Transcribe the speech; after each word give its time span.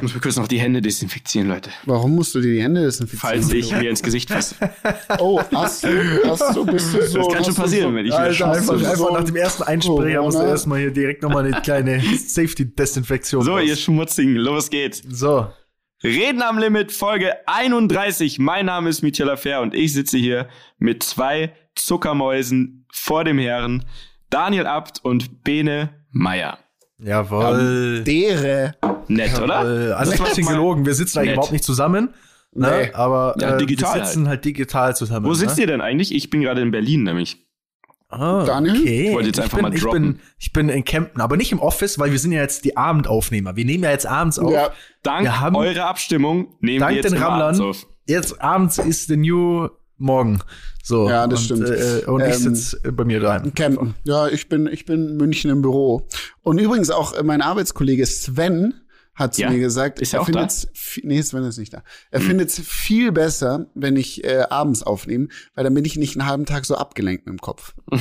Ich 0.00 0.02
muss 0.02 0.14
mir 0.14 0.20
kurz 0.20 0.36
noch 0.36 0.46
die 0.46 0.60
Hände 0.60 0.80
desinfizieren, 0.80 1.48
Leute. 1.48 1.70
Warum 1.84 2.14
musst 2.14 2.32
du 2.32 2.40
dir 2.40 2.52
die 2.52 2.62
Hände 2.62 2.82
desinfizieren? 2.82 3.42
Falls 3.42 3.52
ich 3.52 3.72
mir 3.72 3.90
ins 3.90 4.00
Gesicht 4.00 4.30
fasse. 4.30 4.54
Oh, 5.18 5.40
hast 5.52 5.82
du, 5.82 5.88
hast 6.24 6.54
du, 6.54 6.64
bist 6.64 6.94
du 6.94 7.02
so. 7.04 7.18
Das 7.24 7.34
kann 7.34 7.44
schon 7.44 7.54
passieren, 7.56 7.90
so, 7.90 7.96
wenn 7.96 8.06
ich 8.06 8.12
mir 8.12 8.16
Alter, 8.18 8.52
einfach, 8.52 8.78
so- 8.78 8.86
einfach 8.86 9.12
nach 9.12 9.24
dem 9.24 9.34
ersten 9.34 9.64
Einsprecher 9.64 10.22
musst 10.22 10.38
du 10.38 10.42
erstmal 10.44 10.78
hier 10.78 10.92
direkt 10.92 11.24
nochmal 11.24 11.44
eine 11.46 11.60
kleine 11.62 11.98
Safety-Desinfektion. 12.16 13.42
So, 13.42 13.54
raus. 13.56 13.62
ihr 13.64 13.74
Schmutzigen, 13.74 14.36
los 14.36 14.70
geht's. 14.70 15.02
So. 15.08 15.48
Reden 16.04 16.42
am 16.42 16.58
Limit, 16.58 16.92
Folge 16.92 17.32
31. 17.48 18.38
Mein 18.38 18.66
Name 18.66 18.90
ist 18.90 19.02
Michael 19.02 19.30
Affair 19.30 19.62
und 19.62 19.74
ich 19.74 19.94
sitze 19.94 20.16
hier 20.16 20.46
mit 20.78 21.02
zwei 21.02 21.52
Zuckermäusen 21.74 22.86
vor 22.92 23.24
dem 23.24 23.40
Herren, 23.40 23.84
Daniel 24.30 24.68
Abt 24.68 25.04
und 25.04 25.42
Bene 25.42 25.90
Meier. 26.12 26.58
Jawohl. 27.00 28.04
Dere. 28.04 28.76
Nett, 29.08 29.40
oder? 29.40 29.62
Äh, 29.62 29.92
also 29.92 30.10
Das 30.12 30.12
ein 30.12 30.18
war 30.20 30.26
bisschen 30.28 30.44
mal 30.44 30.52
gelogen. 30.52 30.86
Wir 30.86 30.94
sitzen 30.94 31.18
eigentlich 31.18 31.32
überhaupt 31.34 31.52
nicht 31.52 31.64
zusammen. 31.64 32.10
Ne? 32.54 32.70
Nee. 32.86 32.92
Aber 32.94 33.34
Ja, 33.40 33.54
äh, 33.54 33.58
digital 33.58 33.98
wir 34.00 34.06
sitzen 34.06 34.28
halt, 34.28 34.44
digital 34.44 34.96
zusammen. 34.96 35.26
Wo 35.26 35.34
sitzt 35.34 35.56
ne? 35.56 35.62
ihr 35.62 35.66
denn 35.66 35.80
eigentlich? 35.80 36.14
Ich 36.14 36.30
bin 36.30 36.40
gerade 36.40 36.60
in 36.62 36.70
Berlin 36.70 37.02
nämlich. 37.02 37.44
Ah, 38.10 38.42
Daniel? 38.46 38.80
Okay. 38.80 39.08
Ich 39.08 39.14
wollte 39.14 39.26
jetzt 39.28 39.40
einfach 39.40 39.58
bin, 39.58 39.62
mal 39.62 39.74
ich 39.74 39.82
droppen. 39.82 40.02
bin, 40.14 40.20
ich 40.38 40.52
bin 40.54 40.68
in 40.70 40.82
Kempten, 40.82 41.20
aber 41.20 41.36
nicht 41.36 41.52
im 41.52 41.58
Office, 41.60 41.98
weil 41.98 42.10
wir 42.10 42.18
sind 42.18 42.32
ja 42.32 42.40
jetzt 42.40 42.64
die 42.64 42.74
Abendaufnehmer. 42.74 43.54
Wir 43.56 43.66
nehmen 43.66 43.84
ja 43.84 43.90
jetzt 43.90 44.06
abends 44.06 44.38
auf. 44.38 44.50
Ja, 44.50 44.70
Dank 45.02 45.24
Wir 45.24 45.40
haben- 45.40 45.56
eurer 45.56 45.84
Abstimmung 45.86 46.54
nehmen 46.60 46.80
Dank 46.80 46.92
wir 46.96 47.02
jetzt 47.02 47.12
den 47.12 47.22
abends 47.22 47.60
auf. 47.60 47.86
Jetzt 48.06 48.40
abends 48.40 48.78
ist 48.78 49.08
the 49.08 49.16
new 49.18 49.68
morgen. 49.98 50.38
So. 50.82 51.06
Ja, 51.10 51.26
das 51.26 51.50
und, 51.50 51.66
stimmt. 51.66 51.68
Äh, 51.68 52.06
und 52.06 52.22
ich 52.22 52.28
Ähm, 52.34 52.54
sitze 52.54 52.80
bei 52.92 53.04
mir 53.04 53.20
daheim. 53.20 53.52
Campen. 53.54 53.94
Ja, 54.04 54.26
ich 54.28 54.48
bin, 54.48 54.66
ich 54.68 54.86
bin 54.86 55.10
in 55.10 55.16
München 55.18 55.50
im 55.50 55.60
Büro. 55.60 56.08
Und 56.42 56.58
übrigens 56.58 56.88
auch 56.88 57.12
äh, 57.12 57.22
mein 57.22 57.42
Arbeitskollege 57.42 58.06
Sven 58.06 58.72
hat 59.18 59.34
zu 59.34 59.42
Ja. 59.42 59.50
mir 59.50 59.58
gesagt, 59.58 60.00
Ist 60.00 60.12
er 60.14 60.18
er 60.18 60.22
auch 60.22 60.26
findet 60.26 60.68
nee, 61.02 61.20
Sven 61.22 61.44
ist 61.44 61.58
nicht 61.58 61.72
da. 61.74 61.82
Er 62.10 62.20
findet 62.20 62.48
es 62.50 62.60
viel 62.60 63.12
besser, 63.12 63.66
wenn 63.74 63.96
ich 63.96 64.24
äh, 64.24 64.44
abends 64.48 64.82
aufnehme, 64.82 65.28
weil 65.54 65.64
dann 65.64 65.74
bin 65.74 65.84
ich 65.84 65.96
nicht 65.96 66.16
einen 66.18 66.28
halben 66.28 66.46
Tag 66.46 66.64
so 66.64 66.76
abgelenkt 66.76 67.26
im 67.26 67.38
Kopf. 67.38 67.74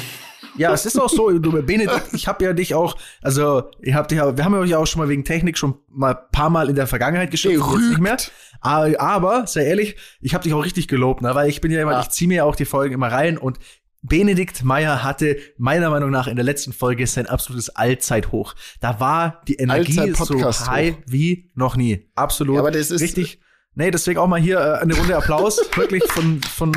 Ja, 0.55 0.73
es 0.73 0.87
ist 0.87 0.99
auch 0.99 1.09
so, 1.09 1.37
du, 1.37 1.51
Benedikt, 1.51 2.13
ich 2.13 2.27
habe 2.27 2.43
ja 2.43 2.51
dich 2.51 2.73
auch, 2.73 2.97
also 3.21 3.63
ihr 3.83 3.93
habt 3.93 4.11
ja, 4.11 4.35
wir 4.37 4.43
haben 4.43 4.55
euch 4.55 4.71
ja 4.71 4.79
auch 4.79 4.87
schon 4.87 4.99
mal 5.01 5.07
wegen 5.07 5.23
Technik 5.23 5.55
schon 5.55 5.75
mal 5.87 6.15
ein 6.15 6.31
paar 6.31 6.49
Mal 6.49 6.67
in 6.69 6.75
der 6.75 6.87
Vergangenheit 6.87 7.29
geschickt, 7.29 7.61
nicht 7.89 7.99
mehr. 7.99 8.17
Aber, 8.59 8.99
aber 8.99 9.45
sehr 9.45 9.67
ehrlich, 9.67 9.97
ich 10.19 10.33
habe 10.33 10.43
dich 10.43 10.53
auch 10.55 10.63
richtig 10.63 10.87
gelobt, 10.87 11.21
ne? 11.21 11.35
weil 11.35 11.47
ich 11.47 11.61
bin 11.61 11.69
ja 11.71 11.79
immer, 11.81 11.91
Ja. 11.91 12.01
ich 12.01 12.09
ziehe 12.09 12.27
mir 12.27 12.35
ja 12.37 12.43
auch 12.43 12.55
die 12.55 12.65
Folgen 12.65 12.95
immer 12.95 13.11
rein 13.11 13.37
und 13.37 13.59
Benedikt 14.01 14.63
Meyer 14.63 15.03
hatte 15.03 15.37
meiner 15.57 15.89
Meinung 15.89 16.11
nach 16.11 16.27
in 16.27 16.35
der 16.35 16.45
letzten 16.45 16.71
Folge 16.73 17.05
sein 17.07 17.25
absolutes 17.27 17.69
Allzeithoch. 17.69 18.53
Da 18.79 18.99
war 18.99 19.41
die 19.47 19.55
Energie 19.55 20.13
so 20.13 20.39
high 20.67 20.95
wie 21.07 21.51
noch 21.55 21.75
nie. 21.75 22.09
Absolut. 22.15 22.55
Ja, 22.55 22.61
aber 22.61 22.71
das 22.71 22.91
ist- 22.91 23.01
richtig. 23.01 23.39
Nee, 23.75 23.91
deswegen 23.91 24.17
auch 24.19 24.27
mal 24.27 24.39
hier 24.41 24.57
äh, 24.59 24.81
eine 24.81 24.95
Runde 24.95 25.15
Applaus, 25.15 25.59
wirklich 25.75 26.03
von 26.11 26.41
von 26.41 26.71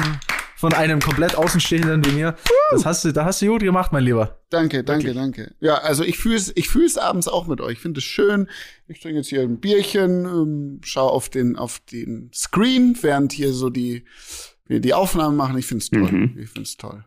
von 0.56 0.74
einem 0.74 1.00
komplett 1.00 1.34
Außenstehenden 1.36 2.04
wie 2.04 2.10
mir. 2.10 2.36
Das 2.72 2.84
hast 2.84 3.02
du, 3.06 3.12
da 3.12 3.24
hast 3.24 3.40
du 3.40 3.46
gut 3.46 3.62
gemacht, 3.62 3.92
mein 3.92 4.04
Lieber. 4.04 4.42
Danke, 4.50 4.84
danke, 4.84 5.14
danke. 5.14 5.54
Ja, 5.60 5.76
also 5.76 6.04
ich 6.04 6.18
fühle 6.18 6.36
es, 6.36 6.52
ich 6.54 6.68
fühle 6.68 6.84
es 6.84 6.98
abends 6.98 7.28
auch 7.28 7.46
mit 7.46 7.62
euch. 7.62 7.74
Ich 7.74 7.78
finde 7.78 7.96
es 7.98 8.04
schön. 8.04 8.46
Ich 8.86 9.00
trinke 9.00 9.16
jetzt 9.20 9.28
hier 9.30 9.40
ein 9.40 9.58
Bierchen, 9.58 10.26
ähm, 10.26 10.80
schaue 10.84 11.12
auf 11.12 11.30
den, 11.30 11.56
auf 11.56 11.78
den 11.90 12.30
Screen, 12.34 12.94
während 13.00 13.32
hier 13.32 13.54
so 13.54 13.70
die, 13.70 14.04
wir 14.66 14.80
die 14.80 14.92
Aufnahmen 14.92 15.34
machen. 15.38 15.56
Ich 15.56 15.64
finde 15.64 15.82
es 15.82 15.88
toll. 15.88 16.12
Mhm. 16.12 16.36
Ich 16.38 16.50
finde 16.50 16.62
es 16.68 16.76
toll. 16.76 17.04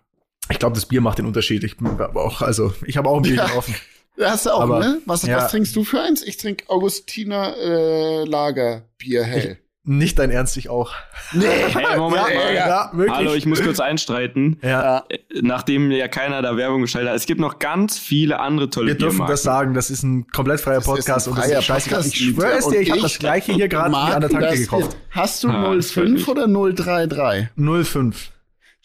Ich 0.49 0.59
glaube, 0.59 0.75
das 0.75 0.85
Bier 0.85 1.01
macht 1.01 1.17
den 1.17 1.25
Unterschied. 1.25 1.63
Ich 1.63 1.77
bin 1.77 1.87
aber 1.87 2.23
auch, 2.23 2.41
also 2.41 2.73
ich 2.85 2.97
habe 2.97 3.09
auch 3.09 3.17
ein 3.17 3.23
Bier 3.23 3.35
Ja. 3.37 3.53
offen. 3.55 3.75
Ja, 4.15 4.29
hast 4.31 4.45
du 4.45 4.51
auch, 4.51 4.61
Aber, 4.61 4.79
ne? 4.79 5.01
Was, 5.05 5.23
ja. 5.23 5.37
was 5.37 5.49
trinkst 5.49 5.75
du 5.75 5.83
für 5.83 5.99
eins? 6.01 6.21
Ich 6.21 6.37
trinke 6.37 6.69
Augustiner 6.69 7.55
äh, 7.57 8.25
Lagerbier 8.25 9.23
hell. 9.23 9.57
Nicht 9.85 10.17
dein 10.19 10.29
Ernst, 10.29 10.55
ich 10.55 10.69
auch. 10.69 10.93
Nee, 11.33 11.45
Hey, 11.73 11.97
Moment 11.97 12.21
Ja, 12.29 12.35
mal. 12.35 12.53
ja, 12.53 12.67
ja, 12.67 12.89
wirklich. 12.93 13.17
Hallo, 13.17 13.33
ich 13.33 13.45
muss 13.47 13.61
kurz 13.61 13.79
einstreiten. 13.79 14.59
Ja. 14.61 15.03
Äh, 15.09 15.17
Nachdem 15.41 15.91
ja 15.91 16.07
keiner 16.07 16.41
da 16.43 16.55
Werbung 16.55 16.81
geschaltet 16.83 17.09
hat. 17.09 17.17
Es 17.17 17.25
gibt 17.25 17.41
noch 17.41 17.57
ganz 17.59 17.97
viele 17.97 18.39
andere 18.39 18.69
tolle 18.69 18.89
Wir 18.89 18.95
dürfen 18.97 19.25
das 19.25 19.41
sagen, 19.43 19.73
das 19.73 19.89
ist 19.89 20.03
ein 20.03 20.27
komplett 20.27 20.61
freier 20.61 20.75
Das 20.75 20.83
ist 20.85 20.89
ein 20.89 20.95
Podcast 20.95 21.27
und 21.27 21.37
das 21.37 21.45
freier 21.47 21.59
ist 21.59 21.65
scheißegal. 21.65 21.99
Podcast, 21.99 22.15
Ich 22.15 22.27
schwöre 22.29 22.51
es 22.59 22.67
dir, 22.67 22.79
ich 22.81 22.91
habe 22.91 23.01
das 23.01 23.17
gleiche 23.19 23.53
hier 23.53 23.67
gerade 23.67 23.97
an 23.97 24.21
der 24.21 24.29
Tanke 24.29 24.57
gekauft. 24.57 24.95
Hast 25.09 25.43
du 25.43 25.49
Ah, 25.49 25.75
das 25.75 25.91
freut 25.91 26.05
05 26.05 26.13
mich. 26.13 26.27
oder 26.29 26.47
033? 26.47 27.47
05. 27.57 28.31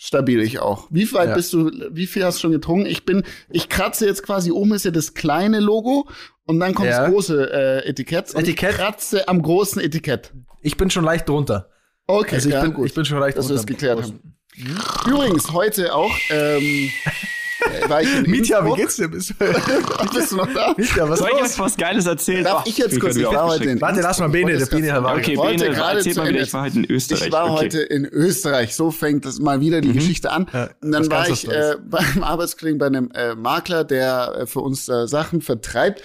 Stabil 0.01 0.41
ich 0.41 0.61
auch. 0.61 0.87
Wie 0.91 1.13
weit 1.13 1.31
Ja. 1.31 1.35
bist 1.35 1.53
du, 1.53 1.73
wie 1.91 2.07
viel 2.07 2.25
hast 2.25 2.37
du 2.39 2.43
schon 2.43 2.53
getrunken? 2.53 2.87
Ich 2.87 3.05
bin, 3.05 3.25
ich 3.51 3.69
kratze 3.69 4.07
jetzt 4.07 4.23
quasi 4.23 4.53
oben 4.53 4.73
ist 4.73 4.85
ja 4.85 4.93
das 4.93 5.13
kleine 5.13 5.59
Logo 5.59 6.09
und 6.45 6.61
dann 6.61 6.73
kommt 6.73 6.89
Ja. 6.89 7.03
das 7.03 7.11
große 7.11 7.51
äh, 7.85 7.89
Etikett. 7.89 8.33
Und 8.33 8.43
Etikett? 8.43 8.71
Ich 8.71 8.77
kratze 8.77 9.27
am 9.27 9.43
großen 9.43 9.83
Etikett. 9.83 10.33
Ich 10.63 10.77
bin 10.77 10.89
schon 10.89 11.05
leicht 11.05 11.29
drunter. 11.29 11.69
Okay, 12.07 12.37
Also 12.37 12.49
ich, 12.49 12.55
ja, 12.55 12.63
bin, 12.63 12.75
gut. 12.75 12.87
ich 12.87 12.95
bin 12.95 13.05
schon 13.05 13.19
leicht 13.19 13.37
dass 13.37 13.47
wir 13.49 13.57
drunter. 13.57 13.67
das 13.67 13.67
geklärt 13.67 14.03
haben. 14.03 14.35
Übrigens, 15.07 15.53
heute 15.53 15.93
auch, 15.95 16.15
ähm, 16.31 16.63
äh, 16.63 16.89
war 17.89 18.03
ich 18.03 18.15
in 18.15 18.31
Mietja, 18.31 18.65
wie 18.65 18.75
geht's 18.75 18.97
dir? 18.97 19.09
Bist, 19.09 19.35
Bist 20.15 20.33
du 20.33 20.37
noch 20.37 20.53
da? 20.53 20.75
Mietja, 20.77 21.09
was 21.09 21.19
Soll 21.19 21.31
ich 21.35 21.41
jetzt 21.41 21.59
was 21.59 21.77
Geiles 21.77 22.07
erzählen? 22.07 22.45
Darf 22.45 22.67
ich 22.67 22.79
jetzt 22.79 23.01
kurz, 23.01 23.17
ich 23.17 23.25
war 23.25 23.47
heute 23.47 23.65
in. 23.65 23.81
Warte, 23.81 24.01
lass 24.01 24.19
mal 24.19 24.29
Bene, 24.29 24.57
der 24.57 24.67
Bene 24.67 24.89
das 24.89 25.03
war. 25.03 25.17
Okay, 25.17 25.37
Bene, 25.37 25.71
gerade 25.71 25.99
erzähl 25.99 26.15
zu 26.15 26.21
mal 26.21 26.29
wieder, 26.29 26.43
ich 26.43 26.53
war 26.53 26.63
heute 26.63 26.79
in 26.79 26.91
Österreich. 26.91 27.27
Ich 27.27 27.33
war 27.33 27.45
okay. 27.45 27.65
heute 27.65 27.79
in 27.81 28.05
Österreich. 28.07 28.75
So 28.75 28.91
fängt 28.91 29.25
das 29.25 29.39
mal 29.39 29.61
wieder 29.61 29.81
die 29.81 29.93
Geschichte 29.93 30.31
an. 30.31 30.47
Und 30.81 30.93
dann 30.93 31.11
war 31.11 31.29
ich 31.29 31.49
äh, 31.49 31.77
beim 31.85 32.23
Arbeitskollegen 32.23 32.79
bei 32.79 32.87
einem 32.87 33.11
äh, 33.13 33.35
Makler, 33.35 33.85
der 33.85 34.41
äh, 34.41 34.47
für 34.47 34.61
uns 34.61 34.89
äh, 34.89 35.07
Sachen 35.07 35.41
vertreibt. 35.41 36.03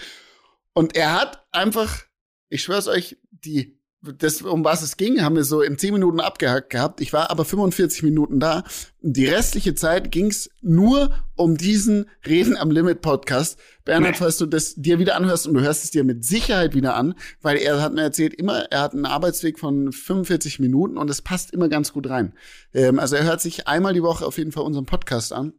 Und 0.73 0.95
er 0.95 1.13
hat 1.13 1.45
einfach, 1.51 2.03
ich 2.49 2.63
schwör's 2.63 2.87
euch, 2.87 3.17
die 3.31 3.79
das, 4.03 4.41
um 4.41 4.65
was 4.65 4.81
es 4.81 4.97
ging, 4.97 5.21
haben 5.21 5.35
wir 5.37 5.45
so 5.45 5.61
in 5.61 5.77
zehn 5.77 5.93
Minuten 5.93 6.19
abgehackt 6.19 6.69
gehabt. 6.69 6.99
Ich 6.99 7.13
war 7.13 7.31
aber 7.31 7.45
45 7.45 8.03
Minuten 8.03 8.39
da. 8.39 8.63
Die 9.01 9.25
restliche 9.25 9.75
Zeit 9.75 10.11
ging's 10.11 10.49
nur 10.61 11.11
um 11.35 11.55
diesen 11.55 12.09
Reden 12.27 12.57
am 12.57 12.69
Limit 12.69 13.01
Podcast. 13.01 13.57
Bernhard, 13.85 14.13
Nee. 14.15 14.17
falls 14.19 14.37
du 14.37 14.45
das 14.45 14.75
dir 14.75 14.99
wieder 14.99 15.15
anhörst 15.15 15.47
und 15.47 15.53
du 15.53 15.61
hörst 15.61 15.85
es 15.85 15.91
dir 15.91 16.03
mit 16.03 16.25
Sicherheit 16.25 16.75
wieder 16.75 16.95
an, 16.95 17.15
weil 17.41 17.57
er 17.57 17.81
hat 17.81 17.93
mir 17.93 18.01
erzählt, 18.01 18.33
immer, 18.33 18.71
er 18.71 18.81
hat 18.81 18.93
einen 18.93 19.05
Arbeitsweg 19.05 19.57
von 19.57 19.91
45 19.93 20.59
Minuten 20.59 20.97
und 20.97 21.09
es 21.09 21.21
passt 21.21 21.51
immer 21.51 21.69
ganz 21.69 21.93
gut 21.93 22.09
rein. 22.09 22.33
Ähm, 22.73 22.99
also 22.99 23.15
er 23.15 23.23
hört 23.23 23.39
sich 23.41 23.67
einmal 23.67 23.93
die 23.93 24.03
Woche 24.03 24.25
auf 24.25 24.37
jeden 24.37 24.51
Fall 24.51 24.63
unseren 24.63 24.85
Podcast 24.85 25.31
an. 25.31 25.53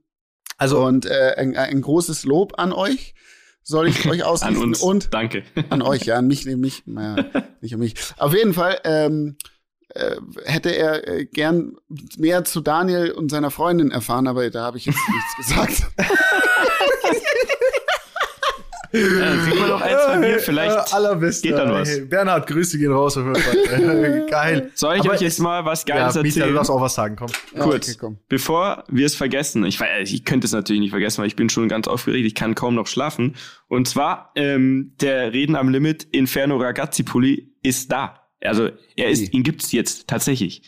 Also, 0.58 0.84
Und 0.84 1.06
äh, 1.06 1.34
ein, 1.36 1.56
ein 1.56 1.80
großes 1.80 2.24
Lob 2.26 2.58
an 2.58 2.72
euch 2.72 3.14
soll 3.64 3.88
ich 3.88 4.06
euch 4.08 4.22
An 4.22 4.28
ausrichten. 4.30 4.62
uns. 4.62 4.80
Und 4.80 5.12
Danke. 5.12 5.42
an 5.70 5.82
euch, 5.82 6.02
ja, 6.04 6.16
an 6.16 6.26
mich, 6.28 6.46
nämlich, 6.46 6.84
naja, 6.86 7.24
nicht 7.60 7.74
an 7.74 7.80
mich. 7.80 7.94
Auf 8.18 8.34
jeden 8.34 8.54
Fall 8.54 8.78
ähm, 8.84 9.36
äh, 9.88 10.16
hätte 10.44 10.70
er 10.70 11.08
äh, 11.08 11.24
gern 11.24 11.76
mehr 12.18 12.44
zu 12.44 12.60
Daniel 12.60 13.10
und 13.10 13.30
seiner 13.30 13.50
Freundin 13.50 13.90
erfahren, 13.90 14.26
aber 14.28 14.48
da 14.50 14.62
habe 14.64 14.76
ich 14.78 14.86
jetzt 14.86 14.98
nichts 15.08 15.36
gesagt. 15.36 15.86
Äh, 18.94 18.98
Kriegen 19.00 19.58
wir 19.58 19.66
noch 19.68 19.80
ein, 19.80 19.96
zwei 20.04 20.18
Bier? 20.18 20.38
Vielleicht. 20.38 20.92
äh, 20.92 20.94
allerbeste. 20.94 21.48
geht 21.48 21.58
dann 21.58 21.72
was. 21.72 21.88
Hey, 21.88 22.00
Bernhard, 22.02 22.46
Grüße 22.46 22.78
gehen 22.78 22.92
raus 22.92 23.16
auf 23.16 23.24
jeden 23.24 23.36
Fall. 23.36 24.26
Geil. 24.30 24.70
Soll 24.74 24.94
ich 24.96 25.00
Aber 25.02 25.12
euch 25.12 25.20
jetzt 25.20 25.34
es- 25.34 25.38
mal 25.40 25.64
was 25.64 25.84
Ja, 25.88 25.96
Geiles 25.96 26.14
Mietja, 26.14 26.22
du 26.22 26.28
erzählen? 26.40 26.54
darfst 26.54 26.70
auch 26.70 26.80
was 26.80 26.94
sagen, 26.94 27.16
komm. 27.16 27.28
Ja, 27.54 27.62
Kurz, 27.64 27.88
okay, 27.88 27.96
komm. 28.00 28.18
bevor 28.28 28.84
wir 28.88 29.06
es 29.06 29.14
vergessen, 29.16 29.64
ich, 29.66 29.80
ich 30.04 30.24
könnte 30.24 30.46
es 30.46 30.52
natürlich 30.52 30.80
nicht 30.80 30.90
vergessen, 30.90 31.18
weil 31.20 31.26
ich 31.26 31.36
bin 31.36 31.48
schon 31.48 31.68
ganz 31.68 31.88
aufgeregt, 31.88 32.26
ich 32.26 32.34
kann 32.34 32.54
kaum 32.54 32.74
noch 32.74 32.86
schlafen. 32.86 33.34
Und 33.68 33.88
zwar, 33.88 34.30
ähm, 34.36 34.92
der 35.00 35.32
Reden 35.32 35.56
am 35.56 35.68
Limit 35.68 36.04
Inferno 36.12 36.56
Ragazzi 36.56 37.02
Pulli 37.02 37.52
ist 37.62 37.90
da. 37.90 38.20
Also 38.42 38.68
er 38.96 39.08
ist, 39.10 39.32
ihn 39.32 39.42
gibt's 39.42 39.72
jetzt 39.72 40.06
tatsächlich. 40.06 40.62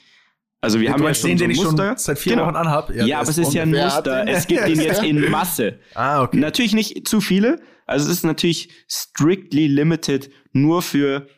Also 0.62 0.80
wir 0.80 0.88
Du 0.88 0.94
haben 0.94 1.02
ja 1.04 1.14
schon 1.14 1.28
den, 1.30 1.38
so 1.38 1.44
den 1.44 1.50
ein 1.50 1.50
ich 1.52 1.56
schon 1.58 1.66
Muster. 1.76 1.94
seit 1.98 2.18
vier 2.18 2.32
Genau. 2.32 2.46
Wochen 2.46 2.56
anhab? 2.56 2.90
Ja, 2.92 3.04
der 3.06 3.18
aber 3.20 3.28
es 3.28 3.38
ist 3.38 3.52
ja 3.52 3.62
ein 3.62 3.70
Muster. 3.70 4.24
den? 4.24 4.28
Es 4.34 4.46
gibt 4.46 4.66
ihn 4.66 4.80
jetzt 4.80 5.02
in 5.04 5.30
Masse. 5.30 5.78
Ah, 5.94 6.22
okay. 6.22 6.38
Natürlich 6.38 6.72
nicht 6.72 7.06
zu 7.06 7.20
viele. 7.20 7.60
Also 7.86 8.10
es 8.10 8.18
ist 8.18 8.24
natürlich 8.24 8.68
strictly 8.88 9.68
limited 9.68 10.30
nur 10.52 10.82
für 10.82 11.28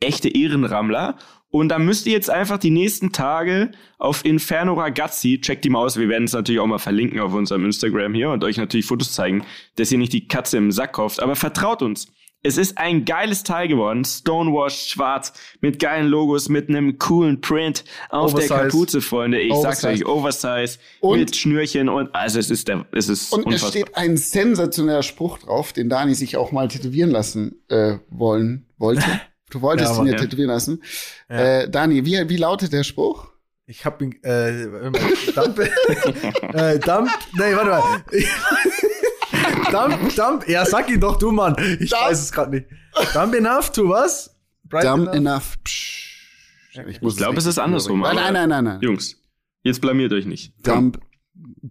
echte 0.00 0.28
Ehrenrammler. 0.28 1.16
Und 1.50 1.70
da 1.70 1.78
müsst 1.78 2.06
ihr 2.06 2.12
jetzt 2.12 2.28
einfach 2.28 2.58
die 2.58 2.70
nächsten 2.70 3.12
Tage 3.12 3.70
auf 3.98 4.24
Inferno 4.24 4.74
Ragazzi, 4.74 5.40
checkt 5.40 5.64
die 5.64 5.70
mal 5.70 5.78
aus, 5.78 5.96
wir 5.96 6.08
werden 6.08 6.24
es 6.24 6.34
natürlich 6.34 6.60
auch 6.60 6.66
mal 6.66 6.78
verlinken 6.78 7.20
auf 7.20 7.32
unserem 7.32 7.64
Instagram 7.64 8.12
hier 8.12 8.30
und 8.30 8.44
euch 8.44 8.58
natürlich 8.58 8.84
Fotos 8.84 9.12
zeigen, 9.12 9.44
dass 9.76 9.90
ihr 9.90 9.96
nicht 9.96 10.12
die 10.12 10.28
Katze 10.28 10.58
im 10.58 10.70
Sack 10.70 10.94
kauft. 10.94 11.20
Aber 11.20 11.36
vertraut 11.36 11.80
uns. 11.80 12.12
Es 12.42 12.56
ist 12.56 12.78
ein 12.78 13.04
geiles 13.04 13.42
Teil 13.42 13.66
geworden. 13.68 14.04
Stonewashed 14.04 14.90
schwarz 14.90 15.32
mit 15.60 15.80
geilen 15.80 16.06
Logos, 16.06 16.48
mit 16.48 16.68
einem 16.68 16.96
coolen 16.98 17.40
Print 17.40 17.84
auf 18.10 18.32
Oversize. 18.32 18.54
der 18.54 18.62
Kapuze, 18.64 19.00
Freunde. 19.00 19.40
Ich 19.40 19.52
sag's 19.56 19.84
Oversize. 19.84 20.04
euch, 20.04 20.06
Oversize 20.06 20.78
Und- 21.00 21.18
mit 21.18 21.36
Schnürchen 21.36 21.88
und 21.88 22.14
also 22.14 22.38
es 22.38 22.50
ist 22.50 22.68
der, 22.68 22.86
es 22.92 23.08
ist 23.08 23.32
Und 23.32 23.40
es 23.40 23.46
unfassbar. 23.46 23.70
steht 23.70 23.96
ein 23.96 24.16
sensationeller 24.16 25.02
Spruch 25.02 25.38
drauf, 25.38 25.72
den 25.72 25.88
Dani 25.88 26.14
sich 26.14 26.36
auch 26.36 26.52
mal 26.52 26.68
tätowieren 26.68 27.10
lassen 27.10 27.60
äh, 27.68 27.98
wollen 28.08 28.66
wollte. 28.78 29.02
Du 29.50 29.62
wolltest 29.62 29.88
Ja, 29.92 29.94
ihn 29.94 29.98
Mann, 30.00 30.06
ja 30.08 30.12
ja. 30.12 30.18
tätowieren 30.18 30.50
lassen. 30.50 30.82
Ja. 31.30 31.60
Äh, 31.62 31.70
Dani, 31.70 32.04
wie, 32.04 32.28
wie 32.28 32.36
lautet 32.36 32.70
der 32.70 32.84
Spruch? 32.84 33.28
Ich 33.64 33.86
hab 33.86 34.02
ihn, 34.02 34.12
äh, 34.22 34.66
Dump, 35.34 35.58
äh, 36.54 36.78
Dump, 36.78 37.08
nee, 37.32 37.54
warte 37.56 37.70
mal. 37.70 38.04
Dump, 39.70 40.14
Dump, 40.16 40.48
ja, 40.48 40.64
sag 40.64 40.88
ihn 40.90 41.00
doch 41.00 41.16
du, 41.18 41.30
Mann. 41.32 41.54
Ich 41.80 41.90
Dump. 41.90 42.02
weiß 42.02 42.20
es 42.20 42.32
gerade 42.32 42.50
nicht. 42.52 42.66
Dump 43.14 43.34
enough 43.34 43.70
to 43.72 43.88
was? 43.88 44.34
Bright 44.64 44.84
Dumb 44.84 45.08
enough. 45.14 45.56
Psch. 45.64 46.06
Ich, 46.72 47.02
ich 47.02 47.16
glaube, 47.16 47.38
es 47.38 47.46
ist 47.46 47.58
andersrum. 47.58 48.00
Nein, 48.00 48.14
nein, 48.16 48.32
nein, 48.34 48.48
nein, 48.48 48.64
nein. 48.64 48.80
Jungs, 48.82 49.16
jetzt 49.62 49.80
blamiert 49.80 50.12
euch 50.12 50.26
nicht. 50.26 50.52
Dumb, 50.66 50.98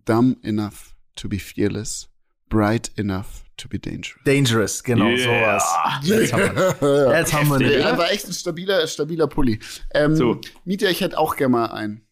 dumb 0.05 0.37
enough 0.43 0.95
to 1.15 1.29
be 1.29 1.39
fearless. 1.39 2.09
Bright 2.49 2.91
enough 2.97 3.43
to 3.57 3.67
be 3.67 3.77
dangerous. 3.79 4.23
Dangerous, 4.25 4.83
genau, 4.83 5.07
Yeah. 5.07 5.59
sowas. 5.59 5.75
Jetzt 6.03 6.33
haben 6.33 6.55
wir, 6.55 7.17
jetzt 7.17 7.33
haben 7.33 7.49
wir 7.49 7.57
den. 7.59 7.81
aber 7.85 8.11
echt 8.11 8.25
ein 8.27 8.33
stabiler, 8.33 8.87
stabiler 8.87 9.27
Pulli. 9.27 9.59
Ähm, 9.93 10.15
So. 10.15 10.39
Mietja, 10.65 10.89
ich 10.89 11.01
hätte 11.01 11.17
auch 11.17 11.35
gerne 11.35 11.51
mal 11.51 11.65
einen. 11.67 12.06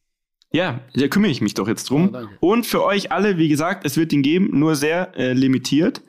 Ja, 0.55 0.79
da 0.93 1.09
kümmere 1.09 1.31
ich 1.31 1.41
mich 1.41 1.53
doch 1.53 1.67
jetzt 1.67 1.89
drum. 1.89 2.11
Ja, 2.13 2.29
und 2.39 2.65
für 2.65 2.81
euch 2.81 3.11
alle, 3.11 3.37
wie 3.37 3.49
gesagt, 3.49 3.85
es 3.85 3.97
wird 3.97 4.13
den 4.13 4.21
geben, 4.21 4.57
nur 4.57 4.75
sehr 4.75 5.11
äh, 5.17 5.33
limitiert. 5.33 6.01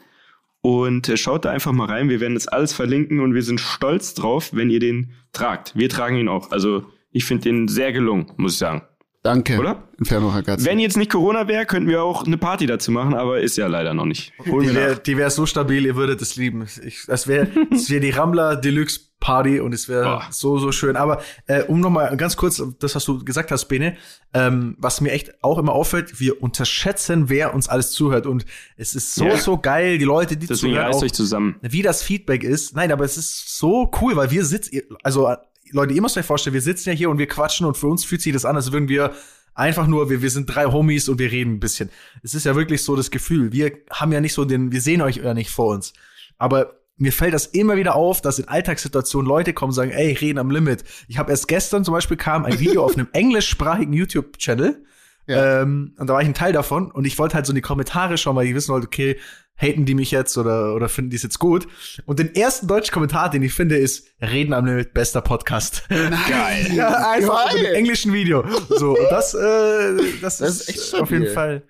Und 0.60 1.08
äh, 1.08 1.16
schaut 1.16 1.44
da 1.44 1.50
einfach 1.50 1.72
mal 1.72 1.86
rein. 1.86 2.08
Wir 2.08 2.20
werden 2.20 2.34
das 2.34 2.46
alles 2.46 2.72
verlinken 2.72 3.18
und 3.18 3.34
wir 3.34 3.42
sind 3.42 3.60
stolz 3.60 4.14
drauf, 4.14 4.50
wenn 4.52 4.70
ihr 4.70 4.78
den 4.78 5.10
tragt. 5.32 5.72
Wir 5.74 5.88
tragen 5.88 6.16
ihn 6.16 6.28
auch. 6.28 6.52
Also 6.52 6.84
ich 7.10 7.24
finde 7.24 7.42
den 7.42 7.66
sehr 7.66 7.92
gelungen, 7.92 8.30
muss 8.36 8.52
ich 8.52 8.58
sagen. 8.58 8.82
Danke. 9.26 9.58
Oder? 9.58 9.82
Inferno 9.98 10.28
Ragazzi. 10.28 10.64
Wenn 10.64 10.78
jetzt 10.78 10.96
nicht 10.96 11.10
Corona 11.10 11.48
wäre, 11.48 11.66
könnten 11.66 11.88
wir 11.88 12.00
auch 12.04 12.24
eine 12.24 12.38
Party 12.38 12.66
dazu 12.66 12.92
machen, 12.92 13.14
aber 13.14 13.40
ist 13.40 13.56
ja 13.56 13.66
leider 13.66 13.92
noch 13.92 14.04
nicht. 14.04 14.32
Holen 14.48 14.68
Die 14.68 14.74
wäre 14.76 15.00
wär 15.18 15.30
so 15.30 15.46
stabil, 15.46 15.84
ihr 15.84 15.96
würdet 15.96 16.22
es 16.22 16.36
lieben. 16.36 16.64
Ich, 16.84 17.06
das 17.08 17.26
wäre 17.26 17.48
wär 17.52 18.00
die 18.00 18.10
Rambler 18.10 18.54
Deluxe 18.54 19.00
Party 19.18 19.58
und 19.58 19.72
es 19.72 19.88
wäre 19.88 20.22
so, 20.30 20.58
so 20.58 20.70
schön. 20.70 20.94
Aber 20.94 21.20
äh, 21.48 21.64
um 21.64 21.80
nochmal 21.80 22.16
ganz 22.16 22.36
kurz, 22.36 22.62
das, 22.78 22.94
was 22.94 23.04
du 23.04 23.24
gesagt 23.24 23.50
hast, 23.50 23.64
Bene, 23.64 23.96
ähm, 24.32 24.76
was 24.78 25.00
mir 25.00 25.10
echt 25.10 25.42
auch 25.42 25.58
immer 25.58 25.72
auffällt, 25.72 26.20
wir 26.20 26.40
unterschätzen, 26.40 27.28
wer 27.28 27.52
uns 27.52 27.68
alles 27.68 27.90
zuhört. 27.90 28.26
Und 28.26 28.46
es 28.76 28.94
ist 28.94 29.16
so, 29.16 29.24
Ja. 29.24 29.36
so 29.38 29.58
geil, 29.58 29.98
die 29.98 30.04
Leute, 30.04 30.36
die 30.36 30.46
Deswegen 30.46 30.74
zuhören, 30.74 30.86
reißt 30.86 30.98
auch, 31.00 31.02
euch 31.02 31.12
zusammen. 31.14 31.56
wie 31.62 31.82
das 31.82 32.04
Feedback 32.04 32.44
ist. 32.44 32.76
Nein, 32.76 32.92
aber 32.92 33.04
es 33.04 33.16
ist 33.16 33.58
so 33.58 33.90
cool, 34.00 34.14
weil 34.14 34.30
wir 34.30 34.44
sitzen, 34.44 34.82
also 35.02 35.34
Leute, 35.72 35.94
ihr 35.94 36.02
müsst 36.02 36.16
euch 36.16 36.26
vorstellen, 36.26 36.54
wir 36.54 36.60
sitzen 36.60 36.90
ja 36.90 36.94
hier 36.94 37.10
und 37.10 37.18
wir 37.18 37.26
quatschen 37.26 37.66
und 37.66 37.76
für 37.76 37.86
uns 37.86 38.04
fühlt 38.04 38.22
sich 38.22 38.32
das 38.32 38.44
an, 38.44 38.56
als 38.56 38.72
würden 38.72 38.88
wir 38.88 39.12
einfach 39.54 39.86
nur, 39.86 40.10
wir, 40.10 40.22
wir 40.22 40.30
sind 40.30 40.46
drei 40.46 40.66
Homies 40.66 41.08
und 41.08 41.18
wir 41.18 41.30
reden 41.30 41.54
ein 41.54 41.60
bisschen. 41.60 41.90
Es 42.22 42.34
ist 42.34 42.44
ja 42.44 42.54
wirklich 42.54 42.82
so 42.82 42.94
das 42.94 43.10
Gefühl, 43.10 43.52
wir 43.52 43.72
haben 43.90 44.12
ja 44.12 44.20
nicht 44.20 44.34
so 44.34 44.44
den, 44.44 44.70
wir 44.72 44.80
sehen 44.80 45.02
euch 45.02 45.16
ja 45.16 45.34
nicht 45.34 45.50
vor 45.50 45.74
uns. 45.74 45.92
Aber 46.38 46.80
mir 46.98 47.12
fällt 47.12 47.34
das 47.34 47.46
immer 47.46 47.76
wieder 47.76 47.94
auf, 47.94 48.20
dass 48.20 48.38
in 48.38 48.48
Alltagssituationen 48.48 49.28
Leute 49.28 49.52
kommen 49.52 49.70
und 49.70 49.74
sagen, 49.74 49.90
ey, 49.90 50.12
reden 50.12 50.38
am 50.38 50.50
Limit. 50.50 50.84
Ich 51.08 51.18
habe 51.18 51.30
erst 51.30 51.48
gestern 51.48 51.84
zum 51.84 51.92
Beispiel 51.92 52.16
kam 52.16 52.44
ein 52.44 52.58
Video 52.58 52.84
auf 52.84 52.94
einem 52.94 53.08
englischsprachigen 53.12 53.92
YouTube-Channel 53.92 54.84
Ja. 55.26 55.62
ähm, 55.62 55.94
und 55.98 56.08
da 56.08 56.14
war 56.14 56.22
ich 56.22 56.28
ein 56.28 56.34
Teil 56.34 56.52
davon 56.52 56.90
und 56.90 57.04
ich 57.04 57.18
wollte 57.18 57.34
halt 57.34 57.46
so 57.46 57.50
in 57.52 57.56
die 57.56 57.62
Kommentare 57.62 58.16
schauen, 58.16 58.36
weil 58.36 58.46
ich 58.46 58.54
wissen 58.54 58.72
wollte, 58.72 58.86
okay, 58.86 59.18
haten 59.56 59.86
die 59.86 59.94
mich 59.94 60.10
jetzt 60.10 60.36
oder, 60.36 60.74
oder 60.74 60.88
finden 60.88 61.10
die 61.10 61.16
es 61.16 61.22
jetzt 61.22 61.38
gut? 61.38 61.66
Und 62.04 62.18
den 62.18 62.34
ersten 62.34 62.66
deutschen 62.66 62.92
Kommentar, 62.92 63.30
den 63.30 63.42
ich 63.42 63.52
finde, 63.54 63.76
ist 63.76 64.06
Reden 64.20 64.52
am 64.52 64.66
Limit, 64.66 64.92
bester 64.94 65.22
Podcast. 65.22 65.84
Geil. 65.88 66.72
ja, 66.74 67.10
einfach 67.10 67.46
mit 67.46 67.54
Geil. 67.56 67.66
einem 67.66 67.74
englischen 67.76 68.12
Video. 68.12 68.44
So, 68.68 68.90
und 68.90 69.10
das, 69.10 69.34
äh, 69.34 69.96
das, 70.20 70.38
Das 70.38 70.40
ist, 70.40 70.68
ist 70.68 70.68
echt 70.68 70.94
auf 71.02 71.10
jeden. 71.10 71.32
Fall, 71.32 71.62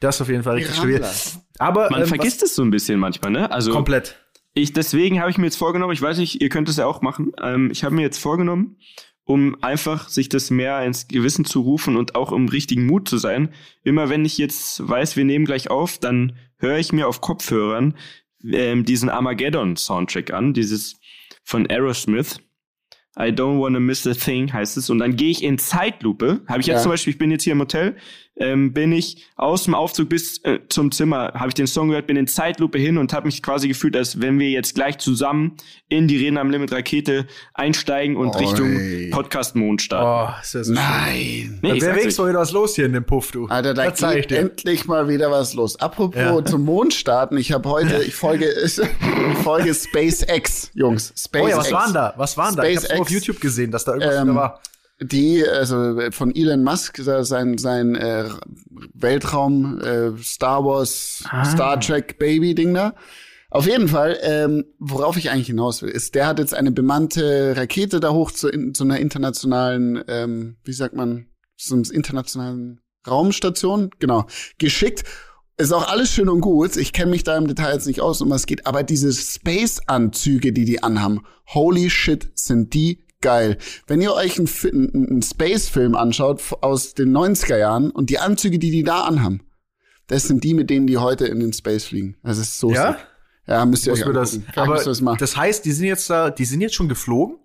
das 0.00 0.16
ist 0.16 0.20
auf 0.22 0.28
jeden 0.28 0.42
Fall 0.42 0.56
richtig 0.56 0.76
stabil. 0.76 0.94
Rambler. 0.96 1.12
Aber 1.58 1.90
Man 1.90 2.02
ähm, 2.02 2.06
vergisst 2.08 2.42
es 2.42 2.54
so 2.54 2.62
ein 2.62 2.70
bisschen 2.70 2.98
manchmal, 2.98 3.32
ne? 3.32 3.50
Also 3.50 3.72
komplett. 3.72 4.16
ich 4.54 4.72
deswegen 4.72 5.20
habe 5.20 5.30
ich 5.30 5.38
mir 5.38 5.46
jetzt 5.46 5.56
vorgenommen, 5.56 5.92
ich 5.92 6.00
weiß 6.02 6.18
nicht, 6.18 6.40
ihr 6.40 6.48
könnt 6.48 6.68
es 6.68 6.76
ja 6.76 6.86
auch 6.86 7.02
machen. 7.02 7.32
Ähm, 7.42 7.70
ich 7.70 7.84
habe 7.84 7.94
mir 7.94 8.02
jetzt 8.02 8.18
vorgenommen, 8.18 8.76
um 9.30 9.56
einfach 9.62 10.08
sich 10.08 10.28
das 10.28 10.50
mehr 10.50 10.84
ins 10.84 11.06
Gewissen 11.06 11.44
zu 11.44 11.60
rufen 11.60 11.96
und 11.96 12.16
auch 12.16 12.32
im 12.32 12.48
richtigen 12.48 12.84
Mut 12.86 13.08
zu 13.08 13.16
sein. 13.16 13.50
Immer 13.84 14.08
wenn 14.08 14.24
ich 14.24 14.38
jetzt 14.38 14.86
weiß, 14.88 15.16
wir 15.16 15.24
nehmen 15.24 15.44
gleich 15.44 15.70
auf, 15.70 15.98
dann 15.98 16.36
höre 16.58 16.78
ich 16.78 16.92
mir 16.92 17.06
auf 17.06 17.20
Kopfhörern 17.20 17.94
ähm, 18.44 18.84
diesen 18.84 19.08
Armageddon-Soundtrack 19.08 20.32
an, 20.32 20.52
dieses 20.52 20.98
von 21.44 21.66
Aerosmith. 21.70 22.40
I 23.16 23.30
don't 23.32 23.60
wanna 23.60 23.80
miss 23.80 24.06
a 24.06 24.14
thing 24.14 24.52
heißt 24.52 24.76
es. 24.76 24.90
Und 24.90 24.98
dann 24.98 25.14
gehe 25.14 25.30
ich 25.30 25.42
in 25.44 25.58
Zeitlupe. 25.58 26.40
Habe 26.48 26.60
ich 26.60 26.66
jetzt 26.66 26.78
Ja. 26.78 26.82
zum 26.82 26.90
Beispiel, 26.92 27.12
ich 27.12 27.18
bin 27.18 27.30
jetzt 27.30 27.44
hier 27.44 27.52
im 27.52 27.60
Hotel, 27.60 27.96
ähm, 28.36 28.72
bin 28.72 28.92
ich 28.92 29.26
aus 29.36 29.64
dem 29.64 29.74
Aufzug 29.74 30.08
bis 30.08 30.38
äh, 30.44 30.60
zum 30.70 30.92
Zimmer, 30.92 31.32
habe 31.34 31.48
ich 31.48 31.54
den 31.54 31.66
Song 31.66 31.88
gehört, 31.88 32.06
bin 32.06 32.16
in 32.16 32.26
Zeitlupe 32.26 32.78
hin 32.78 32.96
und 32.96 33.12
habe 33.12 33.26
mich 33.26 33.42
quasi 33.42 33.68
gefühlt, 33.68 33.94
als 33.96 34.20
wenn 34.20 34.38
wir 34.38 34.48
jetzt 34.50 34.74
gleich 34.74 34.96
zusammen 34.98 35.56
in 35.88 36.08
die 36.08 36.16
Reden 36.16 36.38
am 36.38 36.50
Limit 36.50 36.72
Rakete 36.72 37.26
einsteigen 37.52 38.16
und 38.16 38.34
Oi. 38.36 38.38
Richtung 38.38 39.10
Podcast 39.10 39.56
Mond 39.56 39.82
starten. 39.82 40.32
Oh, 40.32 40.40
ist 40.42 40.54
ja 40.54 40.64
so 40.64 40.74
schön. 40.74 40.82
Nein. 40.82 41.58
nee, 41.62 41.68
Da 41.68 41.86
wäre 41.86 41.92
wenigstens 41.96 42.18
mal 42.18 42.28
wieder 42.30 42.38
was 42.40 42.52
los 42.52 42.74
hier 42.76 42.86
in 42.86 42.92
dem 42.94 43.04
Puff, 43.04 43.30
du. 43.30 43.46
Alter, 43.48 43.74
da 43.74 43.90
Das 43.90 43.98
zeig 43.98 44.16
ich 44.16 44.22
geht 44.28 44.30
dir. 44.30 44.38
endlich 44.38 44.86
mal 44.86 45.08
wieder 45.08 45.30
was 45.30 45.52
los. 45.54 45.78
Apropos 45.80 46.20
Ja. 46.20 46.42
zum 46.44 46.64
Mond 46.64 46.94
starten, 46.94 47.36
ich 47.36 47.52
habe 47.52 47.68
heute, 47.68 48.02
ich 48.04 48.14
folge, 48.14 48.46
ich 48.64 48.80
folge 49.42 49.74
SpaceX, 49.74 50.70
Jungs. 50.74 51.12
SpaceX. 51.16 51.44
Oh 51.44 51.48
ja, 51.48 51.56
was 51.58 51.72
waren 51.72 51.92
da? 51.92 52.14
Was 52.16 52.36
waren 52.36 52.56
da? 52.56 52.64
Ich 52.64 52.76
hab's 52.76 52.84
SpaceX. 52.86 53.00
auf 53.00 53.10
YouTube 53.10 53.40
gesehen, 53.40 53.70
dass 53.70 53.84
da 53.84 53.92
irgendwas 53.92 54.16
Ähm, 54.20 54.28
da 54.28 54.34
war. 54.34 54.60
Die, 55.02 55.42
also 55.46 55.98
von 56.10 56.34
Elon 56.34 56.62
Musk, 56.62 56.98
äh, 56.98 57.24
sein, 57.24 57.56
sein 57.58 57.94
äh, 57.94 58.28
Weltraum, 58.94 59.80
äh, 59.80 60.12
Star 60.22 60.64
Wars, 60.64 61.24
Ah. 61.30 61.44
Star 61.44 61.80
Trek 61.80 62.18
Baby-Ding 62.18 62.74
da. 62.74 62.94
Auf 63.50 63.66
jeden 63.66 63.88
Fall, 63.88 64.18
ähm, 64.22 64.64
worauf 64.78 65.16
ich 65.16 65.30
eigentlich 65.30 65.48
hinaus 65.48 65.82
will, 65.82 65.88
ist, 65.90 66.14
der 66.14 66.26
hat 66.26 66.38
jetzt 66.38 66.54
eine 66.54 66.70
bemannte 66.70 67.54
Rakete 67.56 67.98
da 67.98 68.12
hoch 68.12 68.30
zu, 68.30 68.48
in, 68.48 68.74
zu 68.74 68.84
einer 68.84 69.00
internationalen, 69.00 70.04
ähm, 70.06 70.56
wie 70.64 70.72
sagt 70.72 70.94
man, 70.94 71.26
zu 71.56 71.74
einer 71.74 71.90
internationalen 71.90 72.80
Raumstation, 73.08 73.90
genau, 73.98 74.26
geschickt. 74.58 75.04
Ist 75.56 75.72
auch 75.72 75.90
alles 75.90 76.12
schön 76.12 76.28
und 76.28 76.40
gut. 76.40 76.76
Ich 76.76 76.92
kenne 76.92 77.10
mich 77.10 77.24
da 77.24 77.36
im 77.36 77.48
Detail 77.48 77.72
jetzt 77.74 77.86
nicht 77.86 78.00
aus, 78.00 78.22
um 78.22 78.30
was 78.30 78.42
es 78.42 78.46
geht. 78.46 78.66
Aber 78.66 78.82
diese 78.82 79.12
Space-Anzüge, 79.12 80.52
die 80.52 80.64
die 80.64 80.82
anhaben, 80.82 81.22
holy 81.52 81.90
shit, 81.90 82.30
sind 82.34 82.72
die 82.72 83.04
geil. 83.20 83.58
Wenn 83.86 84.00
ihr 84.00 84.12
euch 84.14 84.38
einen, 84.38 84.48
einen 84.92 85.06
einen 85.10 85.22
Space-Film 85.22 85.94
anschaut 85.94 86.42
aus 86.62 86.94
den 86.94 87.16
90er 87.16 87.56
Jahren 87.58 87.90
und 87.90 88.10
die 88.10 88.18
Anzüge, 88.18 88.58
die 88.58 88.70
die 88.70 88.82
da 88.82 89.02
anhaben, 89.04 89.42
das 90.06 90.24
sind 90.24 90.42
die, 90.44 90.54
mit 90.54 90.70
denen 90.70 90.86
die 90.86 90.98
heute 90.98 91.26
in 91.26 91.40
den 91.40 91.52
Space 91.52 91.84
fliegen. 91.84 92.16
Das 92.22 92.38
ist 92.38 92.58
so 92.58 92.72
Ja? 92.72 92.92
sick. 92.92 93.06
Ja, 93.46 93.64
müsst 93.66 93.86
ihr 93.86 93.92
euch 93.94 94.04
das, 94.04 94.38
aber 94.54 94.76
das 94.82 95.00
mal. 95.00 95.16
das 95.16 95.36
heißt, 95.36 95.64
die 95.64 95.72
sind 95.72 95.86
jetzt 95.86 96.08
da, 96.08 96.30
die 96.30 96.44
sind 96.44 96.60
jetzt 96.60 96.74
schon 96.74 96.88
geflogen? 96.88 97.38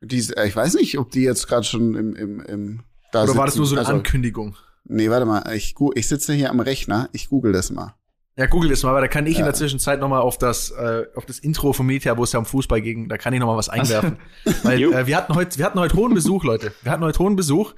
Die, 0.00 0.18
äh, 0.36 0.46
ich 0.48 0.56
weiß 0.56 0.74
nicht, 0.74 0.98
ob 0.98 1.10
die 1.10 1.22
jetzt 1.22 1.46
gerade 1.48 1.64
schon 1.64 1.94
im, 1.94 2.14
im, 2.16 2.40
im 2.40 2.80
da 3.12 3.24
Oder 3.24 3.36
war 3.36 3.44
das 3.46 3.54
sitzen. 3.54 3.58
nur 3.60 3.66
so 3.66 3.74
eine 3.74 3.80
Also, 3.80 3.92
Ankündigung? 3.92 4.56
Nee, 4.84 5.10
warte 5.10 5.26
mal. 5.26 5.42
Ich, 5.54 5.74
ich 5.94 6.08
sitze 6.08 6.32
hier 6.34 6.50
am 6.50 6.60
Rechner. 6.60 7.08
Ich 7.12 7.28
google 7.28 7.52
das 7.52 7.70
mal. 7.70 7.94
Ja, 8.36 8.46
google 8.46 8.68
das 8.70 8.82
mal, 8.82 8.90
aber 8.90 9.00
da 9.00 9.08
kann 9.08 9.26
ich 9.26 9.34
in 9.34 9.40
Ja. 9.40 9.44
der 9.46 9.54
Zwischenzeit 9.54 10.00
noch 10.00 10.08
mal 10.08 10.20
auf 10.20 10.38
das, 10.38 10.70
äh, 10.72 11.04
auf 11.14 11.24
das 11.24 11.38
Intro 11.38 11.72
von 11.72 11.86
Media, 11.86 12.16
wo 12.16 12.24
es 12.24 12.32
ja 12.32 12.40
um 12.40 12.46
Fußball 12.46 12.80
ging, 12.80 13.08
da 13.08 13.16
kann 13.16 13.32
ich 13.32 13.38
noch 13.40 13.46
mal 13.46 13.56
was 13.56 13.68
einwerfen. 13.68 14.18
Weil 14.64 14.82
äh, 14.82 15.06
wir 15.06 15.16
hatten 15.16 15.34
heute, 15.34 15.56
wir 15.56 15.64
hatten 15.64 15.78
heute 15.78 15.94
hohen 15.94 16.14
Besuch, 16.14 16.42
Leute. 16.42 16.72
Wir 16.82 16.90
hatten 16.90 17.04
heute 17.04 17.18
hohen 17.20 17.36
Besuch 17.36 17.74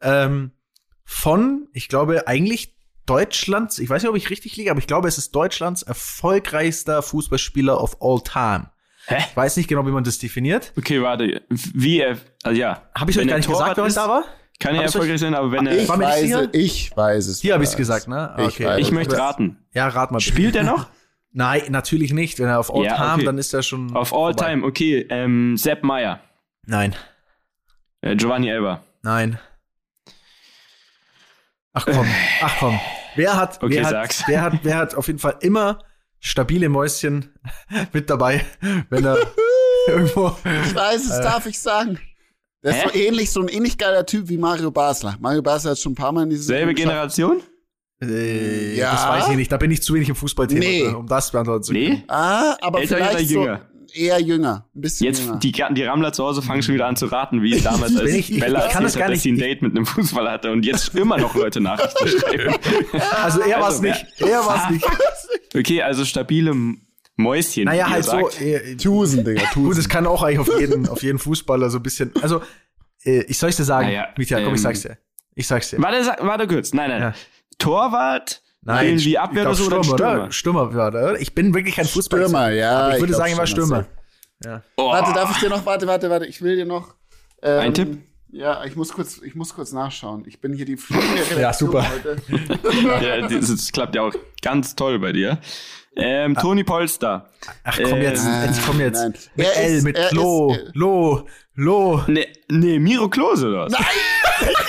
ähm, 0.00 0.52
von, 1.04 1.68
ich 1.74 1.88
glaube, 1.88 2.26
eigentlich 2.26 2.74
Deutschlands, 3.04 3.78
ich 3.78 3.88
weiß 3.90 4.02
nicht, 4.02 4.10
ob 4.10 4.16
ich 4.16 4.30
richtig 4.30 4.56
liege, 4.56 4.70
aber 4.70 4.80
ich 4.80 4.86
glaube, 4.86 5.08
es 5.08 5.18
ist 5.18 5.34
Deutschlands 5.34 5.82
erfolgreichster 5.82 7.02
Fußballspieler 7.02 7.82
of 7.82 7.96
all 8.00 8.20
time. 8.22 8.70
Hä? 9.06 9.16
Ich 9.30 9.36
weiß 9.36 9.56
nicht 9.56 9.68
genau, 9.68 9.86
wie 9.86 9.90
man 9.90 10.04
das 10.04 10.18
definiert. 10.18 10.72
Okay, 10.76 11.02
warte. 11.02 11.42
Wie 11.48 12.04
also 12.04 12.58
ja. 12.58 12.82
Habe 12.94 13.10
ich 13.10 13.18
euch 13.18 13.26
gar 13.26 13.36
nicht 13.36 13.48
gesagt, 13.48 13.74
Torwart 13.74 13.76
wer 13.78 13.84
heute 13.84 13.88
ist, 13.88 13.96
da 13.96 14.08
war? 14.08 14.24
Kann 14.60 14.74
er 14.74 14.82
erfolgreich 14.82 15.20
sein, 15.20 15.34
aber 15.34 15.52
wenn 15.52 15.66
er. 15.66 15.76
Ich 15.76 15.88
weiß, 15.88 16.48
ich 16.52 16.96
weiß 16.96 17.26
es. 17.28 17.40
Hier 17.40 17.54
habe 17.54 17.62
ich 17.64 17.70
es 17.70 17.76
gesagt, 17.76 18.08
ne? 18.08 18.34
Ich 18.38 18.60
Okay. 18.60 18.80
ich 18.80 18.88
es. 18.88 18.92
möchte 18.92 19.16
raten. 19.16 19.56
Ja, 19.72 19.86
rat 19.88 20.10
mal. 20.10 20.18
bitte. 20.18 20.30
Spielt 20.30 20.56
er 20.56 20.64
noch? 20.64 20.88
Nein, 21.32 21.62
natürlich 21.68 22.12
nicht. 22.12 22.38
Wenn 22.40 22.48
er 22.48 22.58
auf 22.58 22.74
all 22.74 22.84
Ja, 22.84 22.96
time, 22.96 23.12
okay. 23.14 23.24
dann 23.26 23.38
ist 23.38 23.52
er 23.54 23.62
schon. 23.62 23.94
Auf 23.94 24.12
all 24.12 24.32
vorbei. 24.34 24.50
time, 24.50 24.64
okay. 24.66 25.06
Ähm, 25.10 25.56
Sepp 25.56 25.84
Meyer. 25.84 26.20
Nein, 26.66 26.94
Äh, 28.00 28.16
Giovanni 28.16 28.48
Elber. 28.50 28.82
nein. 29.02 29.38
Ach 31.72 31.84
komm, 31.86 32.06
ach 32.42 32.56
komm. 32.58 32.80
Wer 33.14 33.36
hat, 33.36 33.62
Okay, 33.62 33.76
wer, 33.76 33.86
hat 34.00 34.24
wer 34.26 34.42
hat, 34.42 34.52
wer 34.62 34.76
hat 34.76 34.94
auf 34.94 35.06
jeden 35.06 35.18
Fall 35.18 35.36
immer 35.40 35.78
stabile 36.20 36.68
Mäuschen 36.68 37.32
mit 37.92 38.10
dabei, 38.10 38.44
wenn 38.90 39.04
er 39.04 39.18
irgendwo. 39.86 40.36
Ich 40.66 40.74
weiß 40.74 41.04
es, 41.04 41.20
darf 41.20 41.46
ich 41.46 41.58
sagen. 41.60 41.98
Der 42.62 42.70
ist 42.72 42.76
Hä? 42.84 42.88
so 42.92 42.98
ähnlich, 42.98 43.30
so 43.30 43.40
ein 43.40 43.48
ähnlich 43.48 43.78
geiler 43.78 44.04
Typ 44.04 44.28
wie 44.28 44.36
Mario 44.36 44.70
Basler. 44.70 45.16
Mario 45.20 45.42
Basler 45.42 45.72
hat 45.72 45.78
schon 45.78 45.92
ein 45.92 45.94
paar 45.96 46.12
Mal 46.12 46.24
in 46.24 46.30
diese 46.30 46.42
Selbe 46.44 46.74
Generation? 46.74 47.40
Äh, 48.02 48.76
Ja. 48.76 48.92
Das 48.92 49.06
weiß 49.08 49.28
ich 49.30 49.36
nicht. 49.36 49.50
Da 49.52 49.56
bin 49.56 49.70
ich 49.70 49.82
zu 49.82 49.94
wenig 49.94 50.08
im 50.08 50.14
Fußballthema, 50.16 50.60
Nee. 50.60 50.82
um 50.86 51.06
das 51.06 51.30
beantworten 51.30 51.62
zu 51.64 51.72
können. 51.72 51.84
Nee? 51.88 52.04
Ah, 52.08 52.56
aber 52.60 52.80
Älter 52.80 52.96
oder 52.96 53.06
vielleicht 53.10 53.30
jünger? 53.30 53.60
so 53.86 54.00
eher 54.00 54.20
jünger. 54.20 54.66
Ein 54.74 54.80
bisschen 54.80 55.06
Jetzt, 55.06 55.20
jünger. 55.24 55.36
die, 55.38 55.52
die 55.52 55.82
Rammler 55.84 56.12
zu 56.12 56.24
Hause 56.24 56.42
fangen 56.42 56.62
schon 56.62 56.74
wieder 56.74 56.86
an 56.86 56.96
zu 56.96 57.06
raten, 57.06 57.42
wie 57.42 57.58
damals, 57.60 57.96
als 57.96 58.10
ich- 58.12 58.32
ich- 58.32 58.40
Bella 58.40 58.66
ich 58.66 58.72
kann 58.72 58.82
das 58.82 58.94
gar 58.94 59.04
hat, 59.04 59.10
dass 59.10 59.16
nicht- 59.16 59.22
sie 59.22 59.32
ein 59.32 59.38
Date 59.38 59.62
mit 59.62 59.72
einem 59.76 59.86
Fußballer 59.86 60.32
hatte 60.32 60.50
und 60.52 60.64
jetzt 60.64 60.94
immer 60.94 61.16
noch 61.16 61.34
Leute 61.34 61.60
Nachrichten 61.60 62.08
schreiben. 62.20 62.54
Also 63.22 63.40
er 63.40 63.60
war 63.60 63.68
es 63.68 63.74
Also, 63.76 63.82
nicht. 63.82 64.06
Er 64.18 64.40
war 64.46 64.64
es 64.64 64.70
nicht. 64.74 64.86
Okay, 65.56 65.82
also 65.82 66.04
stabile 66.04 66.54
Mäuschen. 67.18 67.64
Naja, 67.64 67.90
halt 67.90 68.04
so. 68.04 68.12
sagt. 68.12 68.40
Äh, 68.40 68.76
Tusen, 68.76 69.24
Digga, 69.24 69.42
Gut, 69.54 69.64
Tusen. 69.64 69.80
es 69.80 69.88
kann 69.88 70.06
auch 70.06 70.22
eigentlich 70.22 70.38
auf 70.38 70.60
jeden, 70.60 70.88
auf 70.88 71.02
jeden 71.02 71.18
Fußballer 71.18 71.68
so 71.68 71.78
ein 71.78 71.82
bisschen. 71.82 72.12
Also, 72.22 72.40
äh, 73.04 73.22
ich 73.24 73.36
soll 73.36 73.50
es 73.50 73.56
dir 73.56 73.64
sagen, 73.64 73.88
Naja, 73.88 74.08
Mietja, 74.16 74.38
komm, 74.38 74.54
ich 74.54 74.60
ähm, 74.60 74.62
sag's 74.62 74.82
dir. 74.82 74.98
Ich 75.34 75.46
sag's 75.46 75.70
dir. 75.70 75.82
Warte, 75.82 76.16
warte 76.24 76.46
kurz. 76.46 76.72
Nein, 76.72 76.90
nein. 76.90 77.00
Ja. 77.02 77.14
Torwart, 77.58 78.40
Nein, 78.62 78.86
irgendwie 78.86 79.10
ich 79.10 79.20
Abwehr 79.20 79.42
glaub, 79.42 79.54
oder 79.54 79.54
so 79.56 79.66
oder 79.66 79.84
Stürmer, 79.84 79.96
Stürmer? 80.32 80.62
oder? 80.62 80.68
Stürmer 80.70 80.88
oder? 80.88 81.20
Ich 81.20 81.34
bin 81.34 81.54
wirklich 81.54 81.74
kein 81.76 81.86
Fußballer. 81.86 82.28
Stürmer, 82.28 82.50
ja. 82.50 82.78
Aber 82.78 82.94
ich 82.94 83.00
würde 83.00 83.12
glaub 83.12 83.20
sagen, 83.20 83.32
er 83.32 83.38
war 83.38 83.46
Stürmer. 83.46 83.86
Ja. 84.44 84.62
Oh. 84.76 84.90
Warte, 84.90 85.12
darf 85.12 85.30
ich 85.32 85.38
dir 85.38 85.48
noch, 85.48 85.66
warte, 85.66 85.86
warte, 85.86 86.08
warte, 86.10 86.26
ich 86.26 86.40
will 86.40 86.56
dir 86.56 86.66
noch. 86.66 86.94
Ähm, 87.42 87.60
Ein 87.60 87.74
Tipp? 87.74 87.98
Ja, 88.30 88.64
ich 88.64 88.76
muss 88.76 88.92
kurz, 88.92 89.20
ich 89.22 89.34
muss 89.34 89.54
kurz 89.54 89.72
nachschauen. 89.72 90.24
Ich 90.26 90.40
bin 90.40 90.52
hier 90.52 90.66
die 90.66 90.78
Ja, 91.40 91.52
super. 91.52 91.84
heute. 91.90 92.16
Ja, 93.02 93.26
das, 93.26 93.48
das 93.48 93.72
klappt 93.72 93.94
ja 93.94 94.02
auch 94.02 94.12
ganz 94.42 94.76
toll 94.76 94.98
bei 94.98 95.12
dir. 95.12 95.38
Ähm, 95.96 96.34
Ah. 96.36 96.40
Toni 96.40 96.64
Polster. 96.64 97.28
Ach 97.64 97.78
komm 97.82 98.00
jetzt, 98.00 98.24
Ähm, 98.24 98.42
jetzt 98.46 98.66
komm 98.66 98.80
jetzt. 98.80 99.02
nein. 99.02 99.14
Mit 99.34 99.46
Er 99.46 99.56
L, 99.64 99.74
ist- 99.76 99.84
mit 99.84 99.98
Lo, 100.12 100.52
ist- 100.54 100.70
Lo, 100.74 101.26
Lo. 101.54 102.02
Nee, 102.06 102.28
nee, 102.50 102.78
Miro 102.78 103.08
Klose, 103.08 103.48
oder 103.48 103.66
was? 103.66 103.72
Nein! 103.72 103.84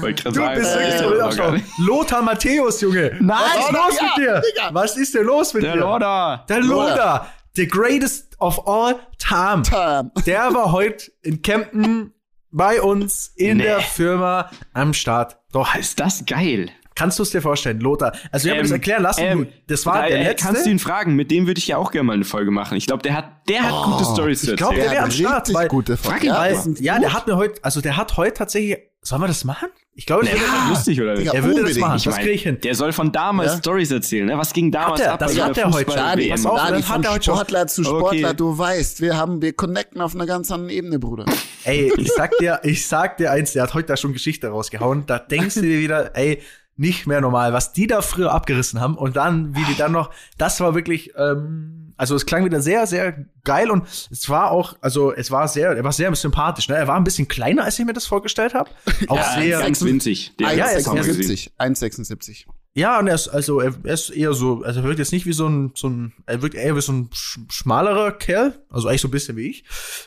Wollte 0.00 0.22
gerade 0.22 0.34
Du 0.54 0.60
bist 0.60 0.74
wirklich 0.74 1.00
der 1.00 1.08
Bildaufschau. 1.08 1.50
nicht. 1.50 1.66
Lothar 1.78 2.22
Matthäus, 2.22 2.80
Junge. 2.80 3.16
Nein, 3.20 3.38
Was 3.38 3.58
ist 3.58 3.72
Lothar, 3.72 3.88
los 3.88 4.00
mit 4.02 4.16
dir? 4.26 4.42
Digga. 4.52 4.70
Was 4.72 4.96
ist 4.96 5.14
denn 5.14 5.24
los 5.26 5.54
mit 5.54 5.62
Der 5.64 5.72
dir? 5.74 5.80
Lorda. 5.80 6.44
Der 6.48 6.60
Lothar. 6.60 6.90
Lothar. 6.96 7.28
The 7.56 7.66
greatest 7.66 8.36
of 8.40 8.66
all 8.68 8.94
time. 9.18 9.62
Tam. 9.62 10.12
Der 10.26 10.54
war 10.54 10.70
heute 10.72 11.10
in 11.22 11.42
Kempten 11.42 12.14
bei 12.52 12.80
uns 12.80 13.32
in 13.36 13.56
Nee. 13.58 13.64
der 13.64 13.80
Firma 13.80 14.48
am 14.72 14.94
Start. 14.94 15.36
Doch, 15.52 15.74
Ist 15.74 15.98
das 15.98 16.24
geil. 16.24 16.70
Kannst 16.98 17.18
du 17.18 17.22
es 17.22 17.30
dir 17.30 17.40
vorstellen, 17.40 17.80
Lothar? 17.80 18.12
Also, 18.32 18.46
ich 18.46 18.50
habe 18.50 18.58
mir 18.58 18.62
das 18.64 18.72
erklären 18.72 19.02
lassen. 19.02 19.20
ähm, 19.22 19.46
das 19.68 19.86
war 19.86 20.02
da, 20.02 20.08
der 20.08 20.22
letzte. 20.24 20.46
Kannst 20.46 20.66
du 20.66 20.70
ihn 20.70 20.78
fragen? 20.78 21.14
Mit 21.14 21.30
dem 21.30 21.46
würde 21.46 21.58
ich 21.58 21.68
ja 21.68 21.76
auch 21.76 21.90
gerne 21.92 22.06
mal 22.06 22.12
eine 22.14 22.24
Folge 22.24 22.50
machen. 22.50 22.76
Ich 22.76 22.86
glaube, 22.86 23.02
der 23.02 23.14
hat, 23.14 23.48
der 23.48 23.62
hat 23.62 23.84
gute 23.84 24.04
Stories 24.04 24.40
zu 24.42 24.50
ich 24.52 24.56
glaub, 24.56 24.72
erzählen. 24.72 24.90
der 24.90 24.96
wär 24.98 25.04
am 25.04 25.10
Start, 25.10 25.54
weil- 25.54 25.68
gute 25.68 25.96
Frag 25.96 26.20
Frage. 26.20 26.26
ihn 26.26 26.32
Ja, 26.32 26.38
weil, 26.40 26.54
das 26.54 26.80
ja, 26.80 26.94
gut. 26.94 27.02
der 27.04 27.12
hat 27.12 27.26
mir 27.26 27.36
heute, 27.36 27.64
also 27.64 27.80
der 27.80 27.96
hat 27.96 28.16
heute 28.16 28.34
tatsächlich, 28.34 28.78
sollen 29.02 29.22
wir 29.22 29.28
das 29.28 29.44
machen? 29.44 29.68
Ich 29.94 30.06
glaube, 30.06 30.22
das 30.24 30.30
Der 30.32 30.40
würde 30.40 30.52
ist 30.62 30.68
lustig, 30.68 31.00
oder 31.00 31.14
nicht? 31.16 31.34
Er 31.34 31.42
würde 31.42 31.62
das 31.64 31.76
machen. 31.78 31.96
Ich 31.96 32.04
das 32.04 32.14
mein, 32.14 32.22
kriege 32.22 32.34
ich 32.34 32.42
hin. 32.44 32.60
Der 32.62 32.74
soll 32.76 32.92
von 32.92 33.10
damals 33.10 33.52
Ja. 33.54 33.58
Stories 33.58 33.90
erzählen, 33.90 34.26
ne? 34.26 34.38
Was 34.38 34.52
ging 34.52 34.70
damals 34.70 35.00
Hat 35.00 35.08
ab? 35.08 35.18
das 35.18 35.34
bei 35.34 35.42
hat 35.42 35.56
der 35.56 35.64
er 35.64 35.72
heute. 35.72 35.90
Dani, 35.92 36.28
Pass 36.28 36.46
auf, 36.46 36.56
Dani, 36.56 36.76
das 36.76 36.88
hat 36.88 37.04
von 37.04 37.04
er. 37.16 37.22
Sportler 37.22 37.66
zu 37.66 37.82
Sportler, 37.82 38.28
Okay. 38.28 38.36
du 38.36 38.56
weißt, 38.58 39.00
wir 39.00 39.16
haben, 39.16 39.42
wir 39.42 39.54
connecten 39.54 40.00
auf 40.00 40.14
einer 40.14 40.26
ganz 40.26 40.52
anderen 40.52 40.70
Ebene, 40.70 41.00
Bruder. 41.00 41.24
Ey, 41.64 41.92
ich 41.96 42.12
sag 42.12 42.30
dir, 42.38 42.60
ich 42.62 42.86
sag 42.86 43.16
dir 43.16 43.32
eins, 43.32 43.54
der 43.54 43.64
hat 43.64 43.74
heute 43.74 43.88
da 43.88 43.96
schon 43.96 44.12
Geschichte 44.12 44.46
rausgehauen. 44.48 45.04
Da 45.06 45.18
denkst 45.18 45.56
du 45.56 45.62
dir 45.62 45.80
wieder, 45.80 46.14
ey, 46.16 46.40
nicht 46.78 47.06
mehr 47.06 47.20
normal, 47.20 47.52
was 47.52 47.72
die 47.72 47.86
da 47.86 48.00
früher 48.02 48.32
abgerissen 48.32 48.80
haben 48.80 48.96
und 48.96 49.16
dann, 49.16 49.54
wie 49.54 49.64
die 49.64 49.74
dann 49.76 49.92
noch, 49.92 50.10
das 50.38 50.60
war 50.60 50.74
wirklich, 50.74 51.12
ähm, 51.16 51.92
also 51.96 52.14
es 52.14 52.24
klang 52.24 52.44
wieder 52.44 52.60
sehr, 52.62 52.86
sehr 52.86 53.26
geil 53.44 53.70
und 53.70 53.84
es 54.10 54.28
war 54.30 54.52
auch, 54.52 54.76
also 54.80 55.12
es 55.12 55.30
war 55.32 55.48
sehr, 55.48 55.70
er 55.76 55.82
war 55.84 55.90
sehr 55.92 56.14
sympathisch, 56.14 56.68
ne? 56.68 56.76
Er 56.76 56.86
war 56.86 56.96
ein 56.96 57.02
bisschen 57.04 57.26
kleiner, 57.26 57.64
als 57.64 57.78
ich 57.78 57.84
mir 57.84 57.92
das 57.92 58.06
vorgestellt 58.06 58.54
habe. 58.54 58.70
Auch 59.08 59.16
Ja, 59.16 59.40
sehr, 59.40 59.58
ganz 59.60 59.82
winzig. 59.84 60.32
Der 60.38 60.46
ja, 60.46 60.52
hat 60.52 60.58
er 60.58 60.64
das 60.74 60.82
ist- 60.82 60.88
haben 60.88 60.96
wir 61.04 61.14
gesehen. 61.14 61.50
1,76. 61.58 61.58
1,76. 61.58 62.44
Ja, 62.74 62.98
und 62.98 63.08
er 63.08 63.14
ist, 63.14 63.28
also, 63.28 63.60
er, 63.60 63.74
ist 63.84 64.10
eher 64.10 64.32
so, 64.34 64.62
also 64.62 64.80
er 64.80 64.84
wirkt 64.84 64.98
jetzt 64.98 65.12
nicht 65.12 65.26
wie 65.26 65.32
so 65.32 65.48
ein, 65.48 65.72
so 65.74 65.88
ein, 65.88 66.12
er 66.26 66.42
wirkt 66.42 66.54
eher 66.54 66.76
wie 66.76 66.80
so 66.80 66.92
ein 66.92 67.10
sch 67.12 67.38
schmalerer 67.50 68.12
Kerl, 68.12 68.54
also 68.70 68.88
eigentlich 68.88 69.00
so 69.00 69.08
ein 69.08 69.12
bisschen 69.12 69.36
wie 69.36 69.48
ich. 69.50 69.64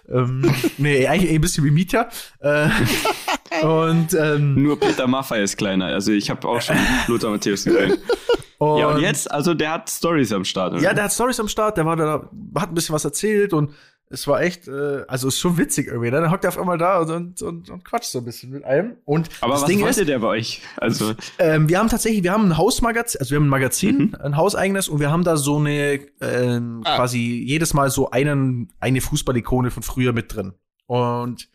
Ähm, 0.10 0.50
nee, 0.78 1.06
eigentlich 1.08 1.32
eher 1.32 1.38
ein 1.38 1.42
bisschen 1.42 1.66
wie 1.66 1.72
Mietja. 1.72 2.10
Äh, 2.40 2.70
und, 3.66 4.14
ähm, 4.14 4.62
Nur 4.62 4.80
Peter 4.80 5.08
Maffay 5.08 5.44
ist 5.44 5.58
kleiner. 5.58 5.88
Also 5.88 6.12
ich 6.12 6.30
habe 6.30 6.48
auch 6.48 6.62
schon 6.62 6.78
Lothar 7.08 7.32
Matthäus 7.32 7.66
gesehen. 7.66 7.98
und, 8.58 8.80
Ja, 8.80 8.88
und 8.88 9.02
jetzt, 9.02 9.30
also 9.30 9.54
der 9.54 9.72
hat 9.72 9.90
Stories 9.90 10.32
am 10.32 10.46
Start. 10.46 10.74
Oder? 10.74 10.82
Ja, 10.82 10.94
der 10.94 11.06
hat 11.06 11.14
Stories 11.14 11.40
am 11.40 11.50
Start, 11.50 11.78
der 11.78 11.86
war 11.86 11.96
da, 11.96 12.30
hat 12.56 12.70
ein 12.70 12.76
bisschen 12.76 12.96
was 12.96 13.04
erzählt 13.04 13.54
und 13.54 13.72
es 14.12 14.28
war 14.28 14.42
echt, 14.42 14.68
äh, 14.68 15.04
also 15.08 15.28
ist 15.30 15.40
schon 15.40 15.58
witzig 15.58 15.88
irgendwie. 15.88 16.12
Ne? 16.12 16.22
Dann 16.22 16.32
hockt 16.32 16.44
er 16.44 16.50
auf 16.50 16.58
einmal 16.60 16.78
da 16.78 17.00
und, 17.00 17.10
und, 17.12 17.42
und, 17.42 17.70
und 17.70 17.86
quatscht 17.86 18.12
so 18.12 18.20
ein 18.20 18.26
bisschen 18.26 18.52
mit 18.52 18.64
einem. 18.64 18.98
Und 19.06 19.30
Aber 19.42 19.54
das 19.54 19.62
was 19.64 19.70
Ding 19.70 19.82
wollte 19.82 20.02
ist, 20.02 20.08
der 20.10 20.20
bei 20.20 20.28
euch? 20.28 20.62
Also, 20.78 21.14
ähm, 21.40 21.70
wir 21.70 21.80
haben 21.80 21.90
tatsächlich, 21.90 22.24
wir 22.24 22.32
haben 22.32 22.46
ein 22.50 22.58
Hausmagazin, 22.58 23.20
also 23.22 23.32
wir 23.32 23.38
haben 23.38 23.46
ein 23.46 23.50
Magazin, 23.50 23.98
Mhm. 23.98 24.16
ein 24.22 24.38
hauseigenes 24.38 24.90
und 24.90 25.00
wir 25.00 25.12
haben 25.12 25.24
da 25.24 25.38
so 25.38 25.58
eine 25.58 26.00
ähm, 26.22 26.82
Ah. 26.86 26.96
quasi 26.98 27.20
jedes 27.20 27.74
Mal 27.74 27.90
so 27.90 28.10
einen, 28.12 28.72
eine 28.80 29.02
Fußballikone 29.02 29.72
von 29.72 29.84
früher 29.84 30.14
mit 30.14 30.34
drin. 30.36 30.54
Und 30.88 31.50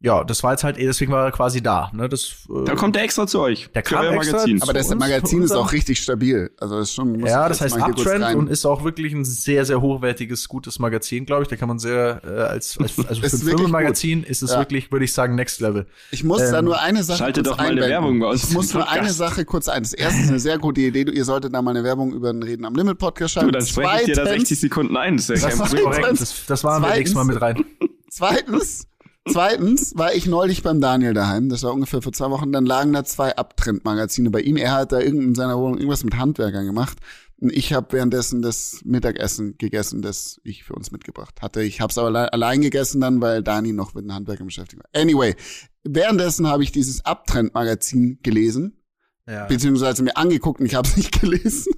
ja, 0.00 0.22
das 0.22 0.44
war 0.44 0.52
jetzt 0.52 0.62
halt, 0.62 0.78
eh, 0.78 0.84
deswegen 0.86 1.10
war 1.10 1.24
er 1.24 1.32
quasi 1.32 1.60
da. 1.60 1.90
Ne? 1.92 2.08
Das, 2.08 2.46
äh, 2.48 2.64
da 2.64 2.74
kommt 2.76 2.94
der 2.94 3.02
extra 3.02 3.26
zu 3.26 3.40
euch. 3.40 3.68
Der 3.74 3.82
kam 3.82 4.04
extra, 4.14 4.32
Magazin. 4.36 4.62
Aber 4.62 4.72
das 4.72 4.94
Magazin 4.94 5.42
ist 5.42 5.50
auch 5.56 5.72
richtig 5.72 6.00
stabil. 6.00 6.50
Also 6.60 6.78
das 6.78 6.90
ist 6.90 6.94
schon. 6.94 7.18
muss 7.18 7.28
Ja, 7.28 7.48
das 7.48 7.60
heißt 7.60 7.76
Uptrend 7.80 8.36
und 8.36 8.48
ist 8.48 8.64
auch 8.64 8.84
wirklich 8.84 9.12
ein 9.12 9.24
sehr, 9.24 9.64
sehr 9.64 9.80
hochwertiges, 9.80 10.46
gutes 10.48 10.78
Magazin, 10.78 11.26
glaube 11.26 11.42
ich. 11.42 11.48
Da 11.48 11.56
kann 11.56 11.66
man 11.68 11.80
sehr, 11.80 12.20
äh, 12.24 12.28
als, 12.28 12.78
als 12.78 12.96
also 13.08 13.20
für 13.20 13.26
Ist 13.26 13.42
ein 13.42 13.48
Firmenmagazin 13.48 14.22
ist 14.22 14.42
es 14.42 14.52
Ja. 14.52 14.58
wirklich, 14.60 14.92
würde 14.92 15.04
ich 15.04 15.12
sagen, 15.12 15.34
Next 15.34 15.60
Level. 15.60 15.86
Ich 16.12 16.22
muss 16.22 16.38
da 16.48 16.60
Ähm, 16.60 16.66
nur 16.66 16.80
eine 16.80 17.02
Sache 17.02 17.18
schaltet 17.18 17.44
kurz 17.46 17.56
doch 17.56 17.64
mal 17.64 17.72
eine. 17.72 17.80
Werbung 17.80 18.20
bei 18.20 18.26
uns 18.28 18.44
Ich 18.44 18.50
muss 18.54 18.72
nur 18.74 18.88
eine. 18.88 19.10
Sache 19.10 19.44
kurz 19.44 19.68
ein. 19.68 19.82
Das 19.82 19.94
erste 19.94 20.20
ist 20.22 20.28
eine 20.28 20.38
sehr 20.38 20.58
gute 20.58 20.80
Idee. 20.80 21.04
Du- 21.04 21.12
Ihr 21.12 21.24
solltet 21.24 21.52
da 21.54 21.60
mal 21.60 21.70
eine 21.72 21.82
Werbung 21.82 22.12
über 22.12 22.32
den 22.32 22.42
Reden 22.44 22.64
am 22.66 22.74
Limit 22.76 22.98
Podcast 22.98 23.34
Du, 23.34 23.40
schalten. 23.40 23.52
dann 23.52 23.66
spreche 23.66 24.00
ich 24.00 24.04
dir 24.06 24.14
da 24.14 24.22
Zweitens- 24.26 24.48
60 24.48 24.60
Sekunden 24.60 24.96
ein. 24.96 25.16
Das 25.16 25.28
ist 25.28 25.42
ja 25.42 25.48
Das 25.48 25.58
kein 25.58 25.66
Problem. 25.66 25.84
korrekt. 25.86 26.20
Das, 26.20 26.46
das 26.46 26.62
waren 26.64 26.82
wir 26.82 26.90
nächstes 26.94 27.14
Mal 27.16 27.24
mit 27.24 27.40
rein. 27.42 27.64
Zweitens, 28.10 28.86
zweitens 29.30 29.92
war 29.96 30.14
ich 30.14 30.26
neulich 30.26 30.62
beim 30.62 30.80
Daniel 30.80 31.14
daheim. 31.14 31.48
Das 31.48 31.62
war 31.62 31.72
ungefähr 31.72 32.02
vor 32.02 32.12
zwei 32.12 32.30
Wochen. 32.30 32.52
Dann 32.52 32.66
lagen 32.66 32.92
da 32.92 33.04
zwei 33.04 33.36
Abtrendmagazine 33.36 34.30
bei 34.30 34.40
ihm. 34.40 34.56
Er 34.56 34.72
hat 34.72 34.92
da 34.92 35.00
irgend 35.00 35.22
in 35.22 35.34
seiner 35.34 35.58
Wohnung 35.58 35.78
irgendwas 35.78 36.04
mit 36.04 36.16
Handwerkern 36.16 36.66
gemacht. 36.66 36.98
Und 37.40 37.52
ich 37.52 37.72
habe 37.72 37.92
währenddessen 37.92 38.42
das 38.42 38.80
Mittagessen 38.84 39.56
gegessen, 39.58 40.02
das 40.02 40.40
ich 40.42 40.64
für 40.64 40.74
uns 40.74 40.90
mitgebracht 40.90 41.40
hatte. 41.40 41.62
Ich 41.62 41.80
habe 41.80 41.90
es 41.90 41.98
aber 41.98 42.08
alle 42.08 42.32
allein 42.32 42.60
gegessen 42.60 43.00
dann, 43.00 43.20
weil 43.20 43.42
Dani 43.44 43.72
noch 43.72 43.94
mit 43.94 44.04
den 44.04 44.12
Handwerkern 44.14 44.46
beschäftigt 44.46 44.82
war. 44.82 45.00
Anyway, 45.00 45.36
währenddessen 45.84 46.48
habe 46.48 46.64
ich 46.64 46.72
dieses 46.72 47.04
Abtrendmagazin 47.04 48.18
gelesen 48.24 48.80
Ja. 49.28 49.44
beziehungsweise 49.46 50.02
mir 50.02 50.16
angeguckt 50.16 50.58
und 50.60 50.66
ich 50.66 50.74
habe 50.74 50.88
es 50.88 50.96
nicht 50.96 51.20
gelesen. 51.20 51.72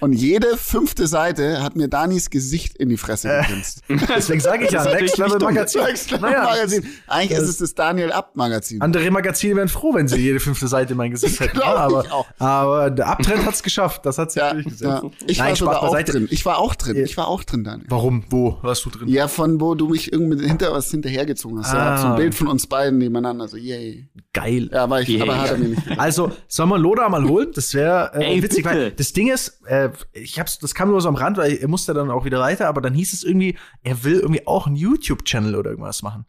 Und 0.00 0.12
jede 0.12 0.56
fünfte 0.56 1.06
Seite 1.06 1.62
hat 1.62 1.76
mir 1.76 1.88
Danis 1.88 2.30
Gesicht 2.30 2.76
in 2.78 2.88
die 2.88 2.96
Fresse 2.96 3.28
Äh. 3.28 3.42
gegrinst. 3.42 3.82
Deswegen 4.16 4.40
sage 4.40 4.64
ich 4.64 4.70
ja, 4.70 4.84
Das 4.84 4.92
ist 4.94 5.00
Next 5.00 5.18
Level 5.18 5.38
Magazin. 5.40 5.80
Naja, 6.20 6.42
Magazin. 6.44 6.86
Eigentlich 7.06 7.38
das- 7.38 7.42
ist 7.48 7.50
es 7.50 7.58
das 7.58 7.74
Daniel 7.74 8.12
Abt 8.12 8.36
Magazin. 8.36 8.80
andere 8.80 9.10
Magazine 9.10 9.56
wären 9.56 9.68
froh, 9.68 9.94
wenn 9.94 10.08
sie 10.08 10.16
jede 10.18 10.40
fünfte 10.40 10.68
Seite 10.68 10.92
in 10.92 10.96
mein 10.98 11.10
Gesicht 11.10 11.40
hätten. 11.40 11.58
Ja, 11.58 11.72
ich 11.72 11.78
aber, 11.78 12.12
auch. 12.12 12.26
aber 12.38 12.90
der 12.90 13.08
Abtrend 13.08 13.44
hat's 13.46 13.62
geschafft. 13.62 14.04
Das 14.06 14.18
hat 14.18 14.32
sich 14.32 14.40
Ja, 14.40 14.52
durchgesetzt. 14.52 14.82
ja. 14.82 15.02
Ich 15.26 15.38
Nein, 15.38 15.48
war 15.50 15.56
sogar 15.56 15.82
auch 15.82 15.98
drin. 16.02 16.28
Ich 16.30 16.44
war 16.46 16.58
auch 16.58 16.74
drin. 16.74 16.96
Ich 16.96 17.16
war 17.16 17.28
auch 17.28 17.44
drin, 17.44 17.64
Daniel. 17.64 17.86
Warum? 17.88 18.24
Wo 18.30 18.58
warst 18.62 18.84
du 18.84 18.90
drin? 18.90 19.08
Ja, 19.08 19.28
von 19.28 19.60
wo 19.60 19.74
du 19.74 19.88
mich 19.88 20.12
irgendwie 20.12 20.46
hinter 20.46 20.72
was 20.72 20.90
hinterhergezogen 20.90 21.58
hast. 21.60 21.72
Ah. 21.74 21.96
Da 21.96 21.98
so 21.98 22.06
ein 22.08 22.16
Bild 22.16 22.34
von 22.34 22.46
uns 22.48 22.66
beiden 22.66 22.98
nebeneinander. 22.98 23.48
So, 23.48 23.56
yay. 23.56 24.08
Geil. 24.32 24.68
Ja, 24.72 24.84
aber 24.84 25.00
ich, 25.02 25.08
Yeah. 25.08 25.22
aber 25.24 25.40
hat 25.40 25.50
er 25.50 25.58
mir 25.58 25.68
nicht. 25.68 25.82
Also, 25.98 26.32
soll 26.48 26.66
man 26.66 26.80
Loda 26.80 27.08
mal 27.08 27.24
holen? 27.28 27.48
Das 27.54 27.74
wäre 27.74 28.12
äh, 28.14 28.24
Ey, 28.36 28.42
witzig, 28.42 28.64
bitte. 28.64 28.74
weil 28.76 28.90
das 28.92 29.12
Ding 29.12 29.30
ist, 29.30 29.60
äh, 29.72 29.90
ich 30.12 30.38
hab's, 30.38 30.58
das 30.58 30.74
kam 30.74 30.88
nur 30.90 31.00
so 31.00 31.08
am 31.08 31.14
Rand, 31.14 31.36
weil 31.38 31.52
er 31.56 31.68
musste 31.68 31.94
dann 31.94 32.10
auch 32.10 32.24
wieder 32.24 32.40
weiter, 32.40 32.68
aber 32.68 32.80
dann 32.80 32.92
hieß 32.94 33.12
es 33.12 33.22
irgendwie, 33.24 33.56
er 33.82 34.04
will 34.04 34.20
irgendwie 34.20 34.46
auch 34.46 34.66
einen 34.66 34.76
YouTube-Channel 34.76 35.54
oder 35.56 35.70
irgendwas 35.70 36.02
machen. 36.02 36.26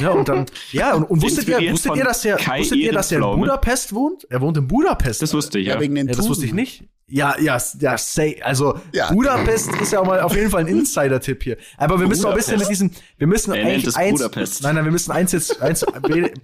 ja, 0.00 0.10
und 0.10 0.28
dann, 0.28 0.46
ja, 0.72 0.94
und, 0.94 1.04
und 1.04 1.22
wusstet 1.22 1.46
ihr, 1.48 1.70
wusstet 1.70 1.94
ihr, 1.96 2.04
dass 2.04 2.22
der, 2.22 2.36
Kai 2.36 2.60
wusstet 2.60 2.78
ihr, 2.78 2.92
dass 2.92 3.12
er 3.12 3.18
in. 3.20 3.38
Budapest 3.40 3.94
wohnt? 3.94 4.26
Er 4.30 4.40
wohnt 4.40 4.56
in 4.56 4.66
Budapest. 4.66 5.20
Das 5.22 5.32
wusste 5.34 5.58
ich, 5.58 5.66
Ja, 5.66 5.74
ja. 5.74 5.80
wegen 5.80 5.94
den 5.94 6.08
Ja, 6.08 6.14
das 6.14 6.28
wusste 6.28 6.46
ich 6.46 6.54
nicht. 6.54 6.84
Ja, 7.12 7.36
ja, 7.40 7.58
ja, 7.80 7.98
say, 7.98 8.40
also 8.42 8.78
Ja. 8.92 9.12
Budapest 9.12 9.74
ist 9.80 9.92
ja 9.92 10.00
auch 10.00 10.06
mal 10.06 10.20
auf 10.20 10.34
jeden 10.34 10.48
Fall 10.50 10.60
ein 10.60 10.68
Insider-Tipp 10.68 11.42
hier. 11.42 11.56
Aber 11.76 11.98
wir 12.00 12.06
müssen 12.06 12.24
auch 12.24 12.30
ein 12.30 12.36
bisschen 12.36 12.54
mit 12.58 12.68
Budapest. 12.68 12.82
diesem, 12.82 13.02
wir 13.18 13.26
müssen 13.26 13.52
Er 13.52 13.66
eigentlich 13.66 13.96
eins, 13.96 14.20
Budapest. 14.22 14.62
nein, 14.62 14.76
nein, 14.76 14.84
wir 14.84 14.92
müssen 14.92 15.10
eins 15.12 15.32
jetzt, 15.32 15.60
eins, 15.60 15.84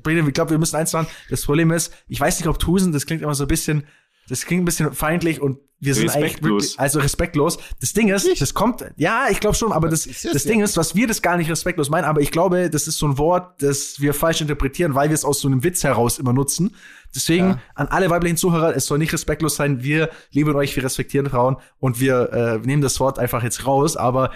Brede, 0.02 0.26
ich 0.28 0.34
glaube, 0.34 0.50
wir 0.50 0.58
müssen 0.58 0.76
eins 0.76 0.92
machen. 0.92 1.06
Das 1.30 1.42
Problem 1.42 1.70
ist, 1.70 1.92
ich 2.08 2.20
weiß 2.20 2.38
nicht, 2.40 2.48
ob 2.48 2.58
Tusen, 2.58 2.92
das 2.92 3.06
klingt 3.06 3.22
immer 3.22 3.34
so 3.34 3.44
ein 3.44 3.48
bisschen, 3.48 3.84
das 4.28 4.44
klingt 4.46 4.62
ein 4.62 4.64
bisschen 4.64 4.92
feindlich 4.92 5.40
und 5.40 5.58
wir 5.78 5.94
sind 5.94 6.08
eigentlich 6.08 6.24
Respektlos. 6.34 6.62
wirklich, 6.62 6.80
also 6.80 7.00
respektlos. 7.00 7.58
Das 7.80 7.92
Ding 7.92 8.08
ist, 8.08 8.40
das 8.40 8.54
kommt, 8.54 8.82
ja, 8.96 9.26
ich 9.30 9.40
glaube 9.40 9.56
schon, 9.56 9.72
aber 9.72 9.88
das, 9.88 10.04
das 10.04 10.22
ja. 10.22 10.32
Ding 10.50 10.62
ist, 10.62 10.78
was 10.78 10.94
wir 10.94 11.06
das 11.06 11.20
gar 11.20 11.36
nicht 11.36 11.50
respektlos 11.50 11.90
meinen, 11.90 12.04
aber 12.04 12.22
ich 12.22 12.30
glaube, 12.30 12.70
das 12.70 12.88
ist 12.88 12.96
so 12.96 13.06
ein 13.06 13.18
Wort, 13.18 13.60
das 13.60 14.00
wir 14.00 14.14
falsch 14.14 14.40
interpretieren, 14.40 14.94
weil 14.94 15.10
wir 15.10 15.14
es 15.14 15.24
aus 15.24 15.40
so 15.40 15.48
einem 15.48 15.62
Witz 15.64 15.84
heraus 15.84 16.18
immer 16.18 16.32
nutzen. 16.32 16.74
Deswegen 17.14 17.48
Ja. 17.50 17.58
an 17.74 17.88
alle 17.88 18.08
weiblichen 18.08 18.38
Zuhörer, 18.38 18.74
es 18.74 18.86
soll 18.86 18.96
nicht 18.98 19.12
respektlos 19.12 19.56
sein. 19.56 19.82
Wir 19.82 20.08
lieben 20.30 20.54
euch, 20.56 20.74
wir 20.76 20.82
respektieren 20.82 21.28
Frauen 21.28 21.56
und 21.78 22.00
wir 22.00 22.32
äh, 22.32 22.66
nehmen 22.66 22.80
das 22.82 22.98
Wort 22.98 23.18
einfach 23.18 23.42
jetzt 23.42 23.66
raus. 23.66 23.98
Aber 23.98 24.32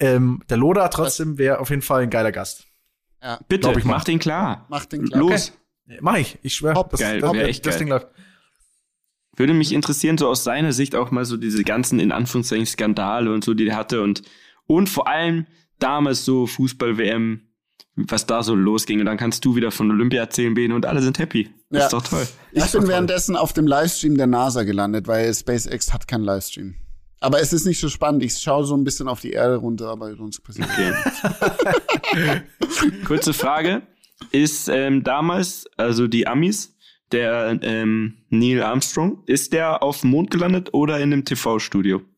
ähm, 0.00 0.42
der 0.48 0.56
Loda 0.56 0.88
trotzdem 0.88 1.36
wäre 1.36 1.58
auf 1.60 1.68
jeden 1.68 1.82
Fall 1.82 2.02
ein 2.04 2.10
geiler 2.10 2.32
Gast. 2.32 2.64
Ja, 3.22 3.38
Bitte, 3.48 3.72
ich 3.76 3.84
mach 3.84 4.04
den 4.04 4.18
klar. 4.18 4.64
mach 4.68 4.86
den 4.86 5.04
klar. 5.06 5.20
Los. 5.20 5.52
Mach 6.00 6.16
ich, 6.16 6.38
ich 6.42 6.54
schwöre. 6.54 6.86
Das, 6.90 7.00
geil, 7.00 7.20
das, 7.20 7.32
das, 7.32 7.60
das. 7.60 7.76
Ding 7.78 7.88
läuft. 7.88 8.08
Würde 9.38 9.54
mich 9.54 9.72
interessieren, 9.72 10.18
so 10.18 10.28
aus 10.28 10.44
seiner 10.44 10.72
Sicht 10.72 10.94
auch 10.94 11.10
mal 11.10 11.24
so 11.24 11.36
diese 11.36 11.62
ganzen, 11.64 12.00
in 12.00 12.12
Anführungszeichen, 12.12 12.66
Skandale 12.66 13.32
und 13.32 13.44
so, 13.44 13.54
die 13.54 13.64
der 13.64 13.76
hatte 13.76 14.02
und, 14.02 14.22
und 14.66 14.88
vor 14.88 15.08
allem 15.08 15.46
damals 15.78 16.24
so 16.24 16.46
Fußball-WM, 16.46 17.42
was 17.94 18.26
da 18.26 18.42
so 18.42 18.54
losging. 18.54 19.00
Und 19.00 19.06
dann 19.06 19.16
kannst 19.16 19.44
du 19.44 19.54
wieder 19.56 19.70
von 19.70 19.90
Olympia 19.90 20.20
erzählen, 20.22 20.54
Bene, 20.54 20.74
und 20.74 20.86
alle 20.86 21.02
sind 21.02 21.18
happy. 21.18 21.50
Das 21.70 21.78
Ja. 21.80 21.86
ist 21.86 21.92
doch 21.92 22.02
toll. 22.02 22.26
Ich 22.52 22.62
bin 22.72 22.80
toll. 22.80 22.88
währenddessen 22.88 23.36
auf 23.36 23.52
dem 23.52 23.66
Livestream 23.66 24.16
der 24.16 24.26
NASA 24.26 24.62
gelandet, 24.64 25.06
weil 25.06 25.32
SpaceX 25.34 25.92
hat 25.92 26.08
keinen 26.08 26.24
Livestream. 26.24 26.74
Aber 27.20 27.40
es 27.40 27.52
ist 27.52 27.64
nicht 27.66 27.80
so 27.80 27.88
spannend. 27.88 28.22
Ich 28.22 28.38
schaue 28.38 28.64
so 28.64 28.76
ein 28.76 28.84
bisschen 28.84 29.08
auf 29.08 29.20
die 29.20 29.32
Erde 29.32 29.56
runter, 29.56 29.88
aber 29.88 30.14
sonst 30.16 30.40
passiert 30.40 30.68
Okay. 30.72 32.42
Kurze 33.04 33.32
Frage. 33.32 33.82
Ist 34.32 34.68
ähm, 34.68 35.04
damals, 35.04 35.66
also 35.76 36.06
die 36.08 36.26
Amis, 36.26 36.74
der 37.12 37.58
ähm, 37.62 38.18
Neil 38.28 38.62
Armstrong, 38.62 39.22
ist 39.26 39.52
der 39.52 39.82
auf 39.82 40.00
dem 40.02 40.10
Mond 40.10 40.30
gelandet 40.30 40.72
oder 40.74 40.96
in 40.98 41.12
einem 41.12 41.24
TV-Studio? 41.24 42.02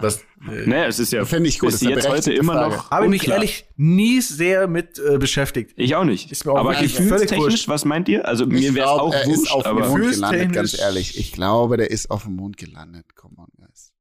Das 0.00 0.22
äh, 0.50 0.66
Naja, 0.66 0.86
es 0.86 0.98
ist 0.98 1.12
ja 1.12 1.24
Fänd 1.24 1.46
ich 1.46 1.58
gut, 1.58 1.70
bis 1.70 1.80
jetzt 1.82 2.08
heute 2.08 2.32
immer 2.32 2.54
Frage. 2.54 2.74
noch 2.76 2.90
habe 2.90 3.04
ich 3.04 3.10
mich 3.10 3.28
ehrlich 3.28 3.66
nie 3.76 4.20
sehr 4.20 4.66
mit 4.66 4.98
äh, 4.98 5.18
beschäftigt. 5.18 5.74
Ich 5.76 5.94
auch 5.94 6.04
nicht. 6.04 6.32
Ist 6.32 6.44
mir 6.44 6.52
auch 6.52 6.58
aber 6.58 6.74
gefühlstechnisch, 6.74 7.68
was 7.68 7.84
meint 7.84 8.08
ihr? 8.08 8.26
Also 8.26 8.46
mir 8.46 8.58
Ich 8.58 8.74
wäre 8.74 8.86
es 8.86 8.90
auch 8.92 9.12
er 9.14 9.26
wurscht, 9.26 9.42
ist 9.42 9.52
auf 9.52 9.62
dem 9.64 9.68
aber 9.76 9.88
Mond 9.88 10.10
gelandet, 10.10 10.40
Gefühlstechnisch- 10.40 10.54
ganz 10.54 10.78
ehrlich. 10.80 11.18
Ich 11.18 11.32
glaube, 11.32 11.76
der 11.76 11.90
ist 11.90 12.10
auf 12.10 12.24
dem 12.24 12.34
Mond 12.36 12.56
gelandet. 12.56 13.14
Come 13.14 13.34
on, 13.38 13.46
guys. 13.56 13.92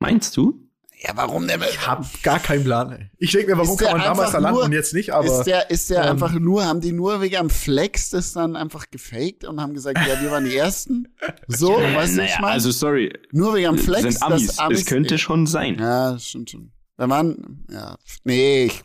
meinst 0.00 0.36
du? 0.36 0.60
Ja, 1.06 1.10
warum 1.16 1.46
denn? 1.46 1.60
Ich 1.68 1.86
habe 1.86 2.06
gar 2.22 2.38
keinen 2.38 2.64
Plan. 2.64 2.92
Ey. 2.92 3.10
Ich 3.18 3.32
denke 3.32 3.54
mir, 3.54 3.58
warum 3.58 3.76
kann 3.76 3.92
man 3.92 4.00
damals 4.00 4.32
da 4.32 4.38
landen 4.38 4.60
und 4.60 4.72
jetzt 4.72 4.94
nicht? 4.94 5.12
Aber 5.12 5.26
ist 5.26 5.44
der, 5.44 5.70
ist 5.70 5.90
der 5.90 6.04
ähm, 6.04 6.12
einfach 6.12 6.32
nur, 6.32 6.64
haben 6.64 6.80
die 6.80 6.92
nur 6.92 7.20
wegen 7.20 7.36
am 7.36 7.50
Flex 7.50 8.08
das 8.10 8.32
dann 8.32 8.56
einfach 8.56 8.86
gefaked 8.90 9.44
und 9.44 9.60
haben 9.60 9.74
gesagt, 9.74 9.98
ja, 9.98 10.20
wir 10.22 10.30
waren 10.30 10.44
die 10.44 10.56
Ersten? 10.56 11.08
So, 11.46 11.74
weißt 11.74 11.84
du, 11.84 11.94
was 11.96 12.10
ich 12.10 12.16
naja, 12.16 12.36
meine? 12.40 12.52
also 12.54 12.70
sorry, 12.70 13.12
nur 13.32 13.54
wegen 13.54 13.66
am 13.66 13.78
Flex, 13.78 14.02
sind 14.02 14.22
Amis. 14.22 14.58
Amis 14.58 14.80
es 14.80 14.86
könnte 14.86 15.18
schon 15.18 15.46
sein. 15.46 15.76
Ja, 15.78 16.18
stimmt 16.18 16.50
schon. 16.50 16.72
Wenn 16.96 17.08
man, 17.08 17.64
ja, 17.70 17.96
nee, 18.24 18.64
ich, 18.64 18.82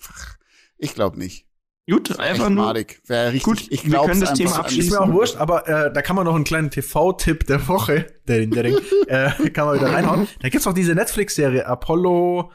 ich 0.78 0.94
glaube 0.94 1.18
nicht. 1.18 1.46
Gut, 1.90 2.20
einfach 2.20 2.50
nur. 2.50 2.66
madig. 2.66 3.02
Richtig, 3.10 3.44
Gut, 3.44 3.66
ich 3.70 3.84
wir 3.84 3.92
glaube 3.92 4.10
können 4.10 4.22
das 4.22 4.34
Thema 4.34 4.52
ist 4.52 4.58
abschließen. 4.58 4.92
mir 4.92 5.02
auch 5.02 5.12
wurscht, 5.12 5.38
aber 5.38 5.68
äh, 5.68 5.94
da 5.94 6.02
kann 6.02 6.16
man 6.16 6.26
noch 6.26 6.36
einen 6.36 6.44
kleinen 6.44 6.70
TV-Tipp 6.70 7.48
der 7.48 7.68
Woche, 7.68 8.08
der, 8.28 8.46
der, 8.46 8.64
der 8.64 8.74
äh, 9.08 9.50
kann 9.50 9.66
man 9.68 9.76
wieder 9.80 9.92
reinhauen. 9.92 10.28
Da 10.42 10.50
gibt's 10.50 10.68
auch 10.68 10.74
diese 10.74 10.94
Netflix-Serie 10.94 11.66
Apollo, 11.66 12.52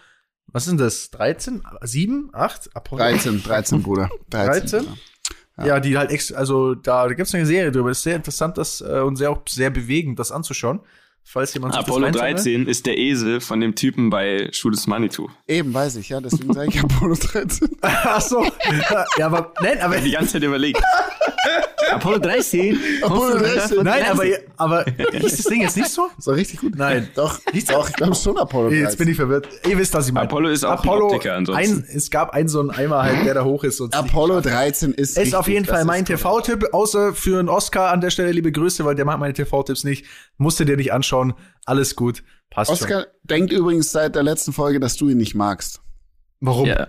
was 0.47 0.65
ist 0.65 0.71
denn 0.71 0.79
das? 0.79 1.11
13? 1.11 1.63
7? 1.83 2.31
8? 2.33 2.71
Apollo? 2.75 3.03
13, 3.03 3.43
13, 3.43 3.83
Bruder. 3.83 4.09
13? 4.31 4.85
13? 4.85 4.99
Ja. 5.57 5.81
die 5.81 5.97
halt 5.97 6.11
ex 6.11 6.33
also 6.33 6.75
da, 6.75 7.09
da 7.09 7.15
gibt's 7.15 7.35
eine 7.35 7.47
Serie 7.47 7.73
drüber. 7.73 7.89
Das 7.89 7.99
ist 7.99 8.05
sehr 8.05 8.17
interessant, 8.17 8.59
das 8.59 8.81
äh, 8.81 9.01
und 9.01 9.17
sehr 9.17 9.31
auch 9.31 9.43
sehr 9.49 9.71
bewegend, 9.71 10.19
das 10.19 10.33
anzuschauen. 10.33 10.81
Falls 11.27 11.55
jemand 11.55 11.75
Apollo 11.75 12.07
reinziehen 12.19 12.61
will. 12.61 12.67
13 12.67 12.67
ist 12.69 12.87
der 12.87 12.99
Esel 12.99 13.41
von 13.41 13.61
dem 13.61 13.75
Typen 13.75 14.11
bei 14.11 14.51
Schuh 14.53 14.71
des 14.71 14.87
Manitou. 14.87 15.29
Eben, 15.49 15.73
weiß 15.73 15.97
ich, 15.97 16.11
ja, 16.11 16.21
deswegen 16.21 16.53
sage 16.53 16.69
ich 16.69 16.81
Apollo 16.81 17.15
13. 17.17 17.69
Ach 17.81 18.21
so. 18.21 18.45
ja, 19.19 19.27
aber 19.27 19.53
nein, 19.61 19.81
aber 19.81 19.97
Die 19.97 20.11
ganze 20.11 20.35
Zeit 20.35 20.43
überlegt. 20.43 20.81
Apollo 21.91 22.19
13? 22.19 22.79
Apollo 23.03 23.39
13. 23.39 23.83
nein, 23.85 24.05
aber 24.11 24.25
aber 24.57 24.87
ist 25.13 25.39
das 25.39 25.47
Ding 25.47 25.63
jetzt 25.63 25.77
nicht 25.77 25.91
so? 25.91 26.09
So 26.19 26.33
richtig 26.33 26.61
gut. 26.61 26.77
Nein. 26.77 27.09
Doch, 27.15 27.39
doch, 27.69 27.89
ich 27.89 27.95
glaube 27.95 28.15
schon 28.15 28.37
Apollo 28.37 28.69
13. 28.71 28.85
Jetzt 28.85 28.99
bin 28.99 29.09
ich 29.09 29.17
verwirrt. 29.17 29.49
Ihr 29.69 29.79
wisst, 29.79 29.95
was 29.95 30.07
ich 30.07 30.13
meine. 30.13 30.27
Apollo 30.27 30.49
ist 30.49 30.65
auch 30.65 30.83
ein 30.83 30.89
Optiker 30.89 31.35
ansonsten. 31.35 31.85
Ein, 31.85 31.87
es 31.95 32.11
gab 32.11 32.31
einen 32.31 32.49
so 32.49 32.61
einen 32.61 32.71
Eimer 32.71 33.03
halt, 33.03 33.25
der 33.25 33.35
da 33.35 33.45
hoch 33.45 33.65
ist. 33.65 33.81
Und 33.81 33.95
Apollo 33.95 34.41
13 34.41 34.93
ist 34.93 35.19
ist 35.19 35.35
auf 35.35 35.47
richtig, 35.47 35.55
jeden 35.55 35.67
das 35.67 35.77
Fall 35.77 35.85
mein 35.85 36.05
TV-Tipp, 36.05 36.69
außer 36.73 37.15
für 37.15 37.39
einen 37.39 37.49
Oscar 37.49 37.93
an 37.93 38.01
der 38.01 38.11
Stelle 38.11 38.33
liebe 38.33 38.51
Grüße, 38.51 38.85
weil 38.85 38.95
der 38.95 39.05
macht 39.05 39.21
meine 39.21 39.35
TV-Tipps 39.35 39.85
nicht. 39.85 40.07
Musst 40.39 40.59
du 40.59 40.65
dir 40.65 40.77
nicht 40.77 40.93
anschauen. 40.93 41.14
Alles 41.67 41.97
gut. 41.97 42.23
Passt 42.51 42.69
schon. 42.69 42.75
Oscar 42.87 43.07
denkt 43.23 43.53
übrigens 43.53 43.91
seit 43.91 44.15
der 44.15 44.23
letzten 44.23 44.53
Folge, 44.53 44.81
dass 44.81 44.97
du 44.97 45.09
ihn 45.09 45.17
nicht 45.17 45.35
magst. 45.35 45.81
Warum? 46.41 46.67
Ja. 46.67 46.89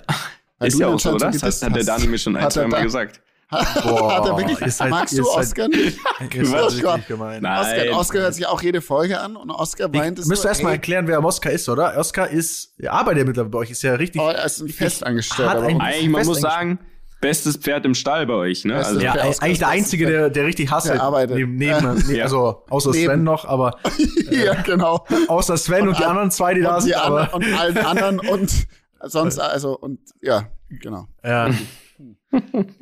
Weil 0.59 0.67
Ist 0.67 0.75
du 0.75 0.81
ja 0.81 0.87
auch 0.87 0.99
so, 0.99 1.13
oder? 1.13 1.31
Das 1.31 1.61
hat, 1.61 1.75
der. 1.75 1.83
Dani 1.83 2.07
mir 2.07 2.17
schon 2.17 2.35
ein, 2.35 2.43
er 2.43 2.49
zwei 2.49 2.67
Mal 2.67 2.83
gesagt. 2.83 3.21
Boah, 3.49 4.17
Hat 4.17 4.25
er 4.25 4.37
wirklich, 4.37 4.73
seid- 4.73 4.89
magst 4.89 5.17
du 5.17 5.23
Oscar 5.29 5.67
nicht? 5.67 5.99
Ihr 6.33 6.45
seid 6.45 6.61
Oscar. 6.63 6.99
gemein. 6.99 7.41
Nein. 7.43 7.59
Oscar, 7.61 7.99
Oscar 7.99 8.21
hört 8.21 8.33
sich 8.33 8.47
auch 8.47 8.61
jede 8.61 8.81
Folge 8.81 9.19
an 9.19 9.35
und 9.35 9.51
Oscar 9.51 9.87
meint 9.87 10.17
es 10.17 10.25
Müsst 10.25 10.41
so, 10.41 10.47
erstmal 10.47 10.73
erklären, 10.73 11.07
wer 11.07 11.23
Oscar 11.23 11.51
ist, 11.51 11.69
oder? 11.69 11.95
Oscar 11.97 12.29
ist, 12.29 12.73
er 12.79 12.93
arbeitet 12.93 13.19
ja 13.19 13.25
mittlerweile 13.25 13.51
bei 13.51 13.59
euch, 13.59 13.71
ist 13.71 13.83
ja 13.83 13.93
richtig. 13.95 14.21
oh, 14.21 14.29
er 14.29 14.45
ist 14.45 14.61
ein 14.61 14.69
Festangestellter. 14.69 15.61
Eigentlich, 15.63 16.09
man 16.09 16.25
muss 16.25 16.41
sagen, 16.41 16.79
bestes 17.27 17.57
Pferd 17.57 17.85
im 17.85 17.95
Stall 17.95 18.27
bei 18.27 18.33
euch, 18.33 18.65
ne? 18.65 18.73
Bestes 18.75 18.95
Also, 18.97 19.05
ja, 19.05 19.15
Oscar 19.25 19.43
eigentlich 19.43 19.59
der 19.59 19.67
Einzige, 19.69 20.05
der, 20.05 20.29
der 20.29 20.45
richtig 20.45 20.69
hasst. 20.69 20.87
Der 20.87 21.01
arbeitet. 21.01 21.35
Neben, 21.35 21.55
neben, 21.57 22.15
Ja. 22.15 22.23
Also, 22.25 22.63
außer 22.69 22.91
Neben. 22.91 23.05
Sven 23.13 23.23
noch, 23.23 23.45
aber 23.45 23.79
ja, 24.31 24.53
genau. 24.61 25.05
außer 25.27 25.57
Sven 25.57 25.87
und, 25.87 25.97
die 25.97 26.03
all- 26.03 26.09
anderen 26.11 26.29
zwei, 26.31 26.53
die 26.53 26.61
da 26.61 26.75
und, 26.75 26.81
sind, 26.81 26.89
die 26.91 26.95
aber. 26.95 27.33
anderen, 27.33 27.51
und 27.53 27.59
allen 27.59 27.77
anderen 27.79 28.19
und 28.29 28.67
sonst, 29.01 29.39
also, 29.39 29.75
und 29.77 29.99
ja, 30.21 30.49
genau. 30.69 31.07
Ja. 31.23 31.49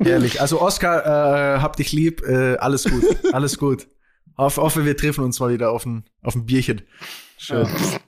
Ehrlich. 0.04 0.40
Also 0.40 0.60
Oscar, 0.60 1.56
äh, 1.56 1.60
hab 1.60 1.76
dich 1.76 1.92
lieb, 1.92 2.22
äh, 2.26 2.56
alles 2.56 2.84
gut, 2.84 3.04
alles 3.32 3.56
gut. 3.58 3.86
Hoff, 4.36 4.56
hoffe, 4.56 4.84
wir 4.84 4.96
treffen 4.96 5.24
uns 5.24 5.38
mal 5.40 5.52
wieder 5.52 5.70
auf 5.70 5.86
ein, 5.86 6.04
auf 6.22 6.34
ein 6.34 6.44
Bierchen. 6.44 6.82
Schön. 7.38 7.66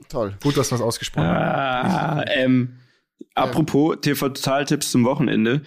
Toll. 0.09 0.35
Gut, 0.42 0.57
dass 0.57 0.70
wir 0.70 0.77
es 0.77 0.83
ausgesprochen 0.83 1.27
haben. 1.29 1.88
Ah, 1.90 2.25
ähm, 2.29 2.77
apropos 3.35 3.96
TV-Total-Tipps 4.03 4.90
zum 4.90 5.05
Wochenende. 5.05 5.62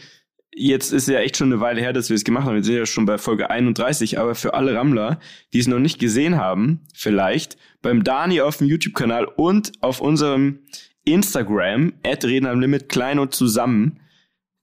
Jetzt 0.61 0.91
ist 0.91 1.07
ja 1.07 1.19
echt 1.19 1.37
schon 1.37 1.53
eine 1.53 1.61
Weile 1.61 1.79
her, 1.79 1.93
dass 1.93 2.09
wir 2.09 2.15
es 2.15 2.25
gemacht 2.25 2.45
haben. 2.45 2.55
Wir 2.55 2.63
sind 2.65 2.75
ja 2.75 2.85
schon 2.85 3.05
bei 3.05 3.17
Folge 3.17 3.49
31, 3.49 4.19
aber 4.19 4.35
für 4.35 4.53
alle 4.55 4.75
Rammler, 4.75 5.21
die 5.53 5.59
es 5.59 5.67
noch 5.67 5.79
nicht 5.79 5.99
gesehen 5.99 6.35
haben, 6.35 6.81
vielleicht 6.93 7.55
beim 7.81 8.03
Dani 8.03 8.41
auf 8.41 8.57
dem 8.57 8.67
YouTube-Kanal 8.67 9.23
und 9.23 9.71
auf 9.79 10.01
unserem 10.01 10.59
Instagram, 11.05 11.93
Reden 12.05 12.59
Limit, 12.59 12.89
klein 12.89 13.19
und 13.19 13.33
zusammen, 13.33 14.01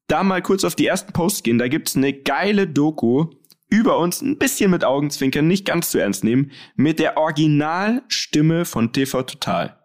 da 0.07 0.23
mal 0.23 0.43
kurz 0.43 0.65
auf 0.65 0.75
die 0.75 0.87
ersten 0.87 1.15
Posts 1.15 1.45
gehen. 1.45 1.57
Da 1.57 1.69
gibt's 1.69 1.97
eine 1.97 2.13
geile 2.13 2.67
Doku 2.67 3.31
über 3.71 3.99
uns, 3.99 4.21
ein 4.21 4.37
bisschen 4.37 4.71
mit 4.71 4.85
Augenzwinkern, 4.85 5.47
nicht 5.47 5.65
ganz 5.65 5.91
zu 5.91 5.99
ernst 5.99 6.25
nehmen, 6.25 6.51
mit 6.77 6.99
der 6.99 7.17
Originalstimme 7.17 8.67
von 8.67 8.93
TV 8.93 9.23
Total. 9.23 9.79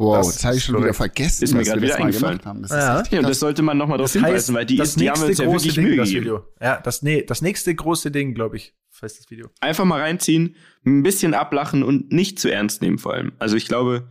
Wow, 0.00 0.16
Das 0.16 0.34
das, 0.34 0.44
habe 0.44 0.54
ich 0.54 0.58
ist 0.60 0.64
schon 0.66 0.82
wieder 0.82 0.94
vergessen, 0.94 1.44
Ist 1.44 1.52
mir 1.52 1.58
dass 1.58 1.68
gerade 1.68 1.82
wir 1.82 1.88
wieder 1.88 1.98
eingefallen. 1.98 2.38
gemacht 2.38 2.46
haben. 2.46 2.62
Das 2.62 2.70
Ja. 2.70 3.02
Ja, 3.10 3.22
das 3.22 3.38
sollte 3.38 3.62
man 3.62 3.76
nochmal 3.76 3.98
darauf 3.98 4.12
hinweisen, 4.12 4.54
weil 4.54 4.64
die, 4.66 4.76
das 4.76 4.90
ist, 4.90 5.00
die 5.00 5.10
haben 5.10 5.22
uns 5.22 5.38
ja 5.38 5.46
wirklich 5.50 5.74
Ding, 5.74 5.84
Mühe 5.84 5.96
das 5.96 6.08
gegeben. 6.08 6.24
Video. 6.24 6.46
Ja, 6.60 6.80
das, 6.80 7.02
nee, 7.02 7.22
das 7.22 7.42
nächste 7.42 7.74
große 7.74 8.10
Ding, 8.10 8.34
glaube 8.34 8.56
ich, 8.56 8.74
heißt 9.02 9.18
das 9.18 9.30
Video. 9.30 9.48
Einfach 9.60 9.84
mal 9.84 10.00
reinziehen, 10.00 10.56
ein 10.86 11.02
bisschen 11.02 11.34
ablachen 11.34 11.82
und 11.82 12.12
nicht 12.12 12.38
zu 12.38 12.50
ernst 12.50 12.82
nehmen 12.82 12.98
vor 12.98 13.14
allem. 13.14 13.32
Also 13.38 13.56
ich 13.56 13.66
glaube, 13.66 14.08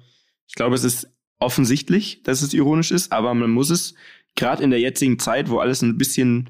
ich 0.48 0.56
glaube, 0.56 0.76
es 0.76 0.84
ist 0.84 1.08
offensichtlich, 1.40 2.24
dass 2.24 2.42
es 2.42 2.54
ironisch 2.54 2.92
ist, 2.92 3.12
aber 3.12 3.34
man 3.34 3.50
muss 3.50 3.70
es 3.70 3.94
gerade 4.36 4.64
in 4.64 4.70
der 4.72 4.80
jetzigen 4.80 5.20
Zeit, 5.20 5.50
wo 5.50 5.60
alles 5.60 5.82
ein 5.82 5.98
bisschen 5.98 6.50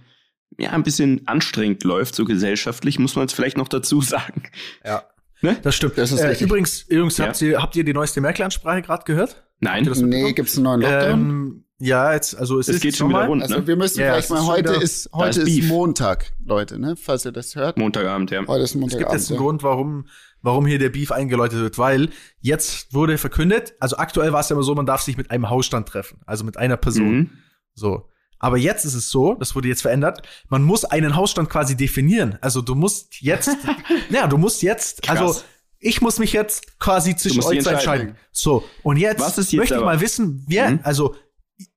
ja, 0.58 0.72
ein 0.72 0.84
bisschen 0.84 1.28
anstrengend 1.28 1.84
läuft, 1.84 2.16
so 2.16 2.26
gesellschaftlich, 2.26 2.98
muss 3.00 3.16
man 3.16 3.26
es 3.28 3.34
vielleicht 3.34 3.58
noch 3.58 3.68
dazu 3.68 4.02
sagen. 4.02 4.44
Ja. 4.84 5.04
Ne? 5.42 5.58
Das 5.62 5.76
stimmt. 5.76 5.98
Das 5.98 6.12
ist 6.12 6.20
äh, 6.20 6.28
richtig. 6.28 6.48
übrigens, 6.48 6.86
Jungs, 6.90 7.18
Ja. 7.18 7.28
habt, 7.28 7.42
ihr, 7.42 7.62
habt 7.62 7.76
ihr 7.76 7.84
die 7.84 7.94
neueste 7.94 8.20
Merkel-Ansprache 8.22 8.82
gerade 8.82 9.04
gehört? 9.06 9.44
Nein, 9.62 9.88
es 9.88 10.02
Nee, 10.02 10.34
gibt's 10.34 10.56
einen 10.58 10.64
neuen 10.66 10.82
Lockdown? 10.82 11.12
Ähm, 11.20 11.64
ja, 11.82 12.14
jetzt, 12.14 12.38
also 12.38 12.60
es, 12.60 12.68
Es 12.68 12.76
ist 12.76 12.82
geht 12.82 12.98
schon 12.98 13.10
wieder 13.10 13.26
rund. 13.26 13.42
also 13.42 13.60
ne? 13.60 13.68
wir 13.68 13.76
müssen 13.78 14.00
Ja, 14.02 14.08
vielleicht 14.08 14.26
es 14.26 14.30
mal, 14.32 14.46
heute 14.48 14.70
wieder- 14.72 14.82
ist, 14.82 15.10
heute 15.14 15.30
ist 15.30 15.38
ist, 15.38 15.46
Beef. 15.46 15.68
Montag, 15.70 16.34
Leute, 16.46 16.78
ne? 16.78 16.96
Falls 16.98 17.26
ihr 17.26 17.32
das 17.32 17.56
hört. 17.56 17.78
Montagabend, 17.78 18.32
ja. 18.32 18.46
Heute 18.48 18.64
ist 18.64 18.72
Es 18.72 18.72
gibt 18.74 18.82
Montagabend. 18.82 19.14
jetzt 19.14 19.30
einen 19.32 19.40
ja. 19.40 19.46
Grund, 19.46 19.64
warum, 19.64 20.06
warum 20.42 20.66
hier 20.66 20.78
der 20.80 20.90
Beef 20.90 21.12
eingeläutet 21.14 21.60
wird, 21.60 21.78
weil 21.78 22.10
jetzt 22.42 22.94
wurde 22.94 23.18
verkündet, 23.18 23.74
also 23.80 23.96
aktuell 23.98 24.34
war 24.34 24.42
es 24.42 24.50
ja 24.50 24.56
immer 24.56 24.64
so, 24.64 24.76
man 24.76 24.86
darf 24.86 25.02
sich 25.02 25.16
mit 25.16 25.32
einem 25.32 25.50
Hausstand 25.50 25.88
treffen, 25.88 26.20
also 26.26 26.44
mit 26.44 26.58
einer 26.58 26.76
Person. 26.78 27.12
Mhm. 27.18 27.30
So. 27.76 28.10
Aber 28.40 28.58
jetzt 28.58 28.86
ist 28.86 28.94
es 28.94 29.10
so, 29.10 29.36
das 29.36 29.54
wurde 29.56 29.68
jetzt 29.68 29.82
verändert, 29.82 30.22
man 30.48 30.64
muss 30.64 30.86
einen 30.86 31.16
Hausstand 31.16 31.50
quasi 31.50 31.76
definieren. 31.76 32.38
Also 32.42 32.62
du 32.62 32.74
musst 32.76 33.20
jetzt, 33.22 33.50
ja, 34.10 34.28
du 34.28 34.38
musst 34.38 34.62
jetzt, 34.62 35.02
Krass. 35.02 35.18
also 35.20 35.42
ich 35.80 36.02
muss 36.02 36.20
mich 36.20 36.34
jetzt 36.34 36.80
quasi 36.80 37.16
zwischen 37.16 37.40
euch 37.44 37.62
zwei 37.62 37.72
entscheiden. 37.74 38.08
entscheiden. 38.10 38.16
So, 38.32 38.64
und 38.84 38.98
jetzt, 38.98 39.20
Was 39.22 39.38
ist 39.38 39.52
jetzt 39.52 39.60
möchte 39.60 39.74
ich 39.76 39.78
aber- 39.78 39.86
mal 39.86 40.02
wissen, 40.02 40.44
wer, 40.48 40.72
Mhm. 40.72 40.80
also 40.84 41.16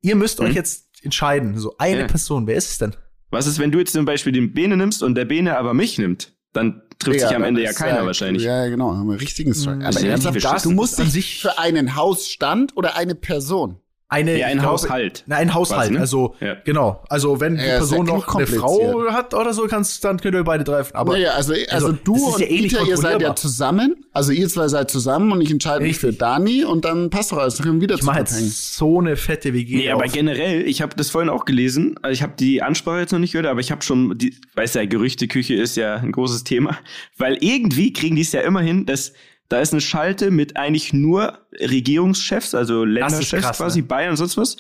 ihr 0.00 0.16
müsst 0.16 0.40
euch 0.40 0.50
Mhm. 0.50 0.54
jetzt 0.56 0.86
entscheiden. 1.02 1.58
So, 1.58 1.74
eine 1.78 2.00
Ja. 2.00 2.06
Person, 2.06 2.46
wer 2.46 2.56
ist 2.56 2.70
es 2.70 2.78
denn? 2.78 2.94
Was 3.30 3.46
ist, 3.46 3.58
wenn 3.58 3.70
du 3.72 3.78
jetzt 3.78 3.92
zum 3.92 4.04
Beispiel 4.04 4.32
den 4.32 4.52
Bene 4.54 4.76
nimmst 4.76 5.02
und 5.02 5.14
der 5.14 5.24
Bene 5.24 5.56
aber 5.56 5.74
mich 5.74 5.98
nimmt? 5.98 6.32
Dann 6.52 6.82
trifft 6.98 7.20
sich 7.20 7.34
am 7.34 7.42
Ende 7.42 7.62
ja 7.62 7.72
keiner 7.72 8.04
wahrscheinlich. 8.04 8.42
Ja, 8.42 8.66
genau, 8.68 8.94
haben 8.94 9.08
wir 9.08 9.20
richtigen 9.20 9.54
Strike. 9.54 9.76
Mhm. 9.76 9.82
Aber 9.84 9.92
Sehr 9.98 10.10
ernsthaft, 10.10 10.64
du 10.66 10.70
musst 10.70 10.98
dich 10.98 11.10
sich- 11.10 11.40
für 11.40 11.58
einen 11.58 11.96
Hausstand 11.96 12.76
oder 12.76 12.94
eine 12.96 13.14
Person. 13.14 13.80
Eine, 14.12 14.38
Ja, 14.38 14.46
ein 14.48 14.58
glaube- 14.58 14.68
Haushalt. 14.72 15.24
Na, 15.26 15.36
ein 15.36 15.54
Haushalt, 15.54 15.80
Quasi, 15.80 15.92
ne? 15.94 16.00
also 16.00 16.34
Ja. 16.40 16.56
genau. 16.64 17.02
Also 17.08 17.40
wenn 17.40 17.56
die 17.56 17.62
Ja, 17.64 17.78
Person 17.78 18.06
noch 18.06 18.34
eine. 18.34 18.46
Frau 18.46 19.02
hat 19.10 19.32
oder 19.34 19.54
so, 19.54 19.66
kannst, 19.66 20.04
dann 20.04 20.20
könnt 20.20 20.34
ihr 20.34 20.44
beide 20.44 20.64
treffen. 20.64 20.94
Aber 20.94 21.12
naja, 21.14 21.30
also, 21.32 21.52
also, 21.54 21.86
also, 21.88 21.92
du 21.92 22.14
und 22.14 22.38
ja 22.40 22.46
eh 22.46 22.62
Peter, 22.62 22.82
ihr 22.86 22.96
seid 22.96 23.22
ja 23.22 23.34
zusammen. 23.34 23.96
Also 24.12 24.32
ihr 24.32 24.48
zwei 24.48 24.68
seid 24.68 24.90
zusammen 24.90 25.32
und 25.32 25.40
ich 25.40 25.50
entscheide 25.50 25.82
mich 25.84 25.98
für. 25.98 26.12
Dani 26.12 26.64
und 26.64 26.84
dann 26.84 27.08
passt 27.08 27.32
doch 27.32 27.38
alles. 27.38 27.54
Dann 27.56 27.64
können 27.66 27.78
wir 27.80 27.84
wieder 27.84 27.94
ich 27.94 28.00
zusammenhängen. 28.00 28.44
jetzt 28.44 28.74
so 28.74 29.00
eine 29.00 29.16
fette 29.16 29.54
WG. 29.54 29.76
Nee, 29.76 29.90
aber 29.90 30.04
auf. 30.04 30.12
generell, 30.12 30.62
ich 30.68 30.82
habe 30.82 30.94
das 30.96 31.08
vorhin 31.10 31.30
auch 31.30 31.46
gelesen. 31.46 31.94
Also 32.02 32.12
ich 32.12 32.22
habe 32.22 32.34
die 32.38 32.60
Ansprache 32.62 33.00
jetzt 33.00 33.12
noch 33.12 33.18
nicht 33.18 33.32
gehört, 33.32 33.46
aber 33.46 33.60
ich 33.60 33.70
habe 33.70 33.82
schon, 33.82 34.18
die, 34.18 34.34
weiß 34.54 34.74
ja, 34.74 34.84
Gerüchteküche 34.84 35.54
ist 35.54 35.76
ja 35.76 35.96
ein 35.96 36.12
großes 36.12 36.44
Thema, 36.44 36.76
weil 37.16 37.38
irgendwie 37.40 37.92
kriegen 37.94 38.16
die 38.16 38.22
es 38.22 38.32
ja 38.32 38.42
immer 38.42 38.60
hin, 38.60 38.84
dass 38.84 39.14
da 39.52 39.60
ist 39.60 39.72
eine 39.72 39.80
Schalte 39.80 40.30
mit 40.30 40.56
eigentlich 40.56 40.92
nur 40.92 41.46
Regierungschefs, 41.60 42.54
also 42.54 42.84
Länderchefs 42.84 43.44
krass, 43.44 43.56
quasi, 43.58 43.80
ne? 43.82 43.86
Bayern 43.86 44.10
und 44.10 44.16
sonst 44.16 44.36
was. 44.36 44.56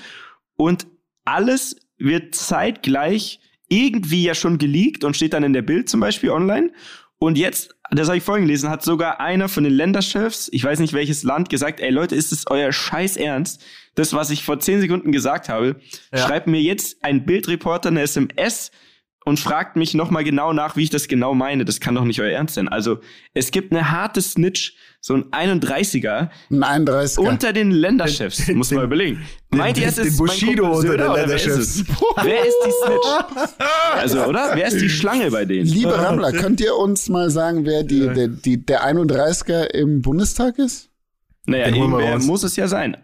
Und 0.56 0.86
alles 1.24 1.76
wird 1.98 2.34
zeitgleich 2.34 3.40
irgendwie 3.68 4.24
ja 4.24 4.34
schon 4.34 4.58
geleakt 4.58 5.04
und 5.04 5.16
steht 5.16 5.32
dann 5.32 5.44
in 5.44 5.52
der 5.54 5.62
Bild 5.62 5.88
zum 5.88 6.00
Beispiel 6.00 6.30
online. 6.30 6.72
Und 7.18 7.38
jetzt, 7.38 7.74
das 7.90 8.08
habe 8.08 8.18
ich 8.18 8.24
vorhin 8.24 8.44
gelesen, 8.46 8.68
hat 8.68 8.82
sogar 8.82 9.20
einer 9.20 9.48
von 9.48 9.64
den 9.64 9.72
Länderchefs, 9.72 10.48
ich 10.52 10.64
weiß 10.64 10.80
nicht 10.80 10.92
welches 10.92 11.22
Land, 11.22 11.48
gesagt, 11.48 11.80
ey 11.80 11.90
Leute, 11.90 12.14
ist 12.16 12.32
es 12.32 12.46
euer 12.48 12.72
Scheiß 12.72 13.16
Ernst? 13.16 13.62
Das, 13.94 14.12
was 14.12 14.30
ich 14.30 14.44
vor 14.44 14.58
zehn 14.60 14.80
Sekunden 14.80 15.12
gesagt 15.12 15.48
habe, 15.48 15.76
Ja. 16.12 16.18
schreibt 16.18 16.48
mir 16.48 16.60
jetzt 16.60 17.02
ein 17.04 17.24
Bildreporter 17.24 17.88
eine 17.90 18.02
SMS 18.02 18.72
und 19.24 19.38
fragt 19.40 19.76
mich 19.76 19.94
nochmal 19.94 20.24
genau 20.24 20.52
nach, 20.52 20.76
wie 20.76 20.82
ich 20.84 20.90
das 20.90 21.08
genau 21.08 21.34
meine. 21.34 21.64
Das 21.64 21.80
kann 21.80 21.94
doch 21.94 22.04
nicht 22.04 22.20
euer 22.20 22.30
Ernst 22.32 22.54
sein. 22.54 22.68
Also, 22.68 22.98
es 23.34 23.50
gibt 23.50 23.72
eine 23.72 23.90
harte 23.90 24.20
Snitch, 24.22 24.74
so 25.00 25.14
ein 25.14 25.24
31er. 25.32 26.30
Ein 26.50 26.64
31er. 26.86 27.18
Unter 27.20 27.52
den 27.52 27.70
Länderchefs, 27.70 28.46
Den- 28.46 28.56
muss 28.58 28.70
man 28.70 28.80
den- 28.80 28.86
überlegen. 28.86 29.22
Meint 29.50 29.78
ihr, 29.78 29.86
es 29.86 29.98
ist 29.98 30.18
mein 30.18 30.26
Bushido 30.28 30.62
Kumpel 30.70 30.78
unter 30.90 30.96
den 30.96 31.00
oder 31.06 31.14
wer 31.14 31.26
Länderchefs. 31.26 31.58
ist? 31.76 31.84
Wer 32.22 32.40
ist 32.46 32.56
die 32.66 32.70
Snitch? 32.84 33.66
Also, 33.94 34.24
oder? 34.24 34.52
Wer 34.54 34.66
ist 34.68 34.80
die 34.80 34.88
Schlange 34.90 35.30
bei 35.30 35.44
denen? 35.44 35.66
Liebe 35.66 35.96
Rammler, 35.96 36.32
könnt 36.32 36.60
ihr 36.60 36.74
uns 36.76 37.08
mal 37.08 37.30
sagen, 37.30 37.64
wer 37.64 37.82
die, 37.84 38.00
der, 38.08 38.28
die, 38.28 38.64
der 38.64 38.84
31er 38.84 39.64
im 39.74 40.02
Bundestag 40.02 40.58
ist? 40.58 40.88
Naja, 41.46 41.68
irgendwer 41.68 42.18
muss 42.20 42.42
es 42.44 42.56
ja 42.56 42.68
sein. 42.68 42.96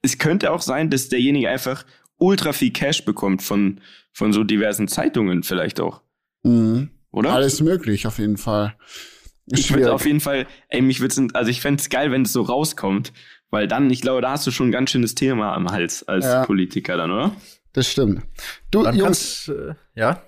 Es 0.00 0.18
könnte 0.18 0.50
auch 0.50 0.62
sein, 0.62 0.90
dass 0.90 1.08
derjenige 1.08 1.48
einfach 1.48 1.84
ultra 2.22 2.52
viel 2.52 2.70
Cash 2.72 3.04
bekommt 3.04 3.42
von, 3.42 3.80
von 4.12 4.32
so 4.32 4.44
diversen 4.44 4.88
Zeitungen 4.88 5.42
vielleicht 5.42 5.80
auch, 5.80 6.00
Mhm. 6.44 6.90
oder? 7.10 7.32
Alles 7.32 7.60
möglich, 7.60 8.06
auf 8.06 8.18
jeden 8.18 8.36
Fall. 8.38 8.74
ich 9.46 9.72
würde 9.72 9.92
auf 9.92 10.06
jeden 10.06 10.20
Fall, 10.20 10.46
ey, 10.68 10.80
mich 10.82 11.00
würde 11.00 11.28
also 11.34 11.50
ich 11.50 11.60
fände 11.60 11.80
es 11.80 11.88
geil, 11.90 12.10
wenn 12.12 12.22
es 12.22 12.32
so 12.32 12.42
rauskommt, 12.42 13.12
weil 13.50 13.66
dann, 13.68 13.90
ich 13.90 14.00
glaube, 14.00 14.22
da 14.22 14.30
hast 14.30 14.46
du 14.46 14.50
schon 14.50 14.68
ein 14.68 14.72
ganz 14.72 14.90
schönes 14.90 15.14
Thema 15.14 15.54
am 15.54 15.68
Hals 15.70 16.06
als 16.08 16.24
Ja. 16.24 16.44
Politiker 16.46 16.96
dann, 16.96 17.10
oder? 17.10 17.32
Das 17.74 17.90
stimmt. 17.90 18.22
Du, 18.70 18.82
Dann 18.82 18.94
Jungs, 18.96 19.46
kannst, 19.46 19.48
äh, 19.48 19.74
ja. 19.94 20.22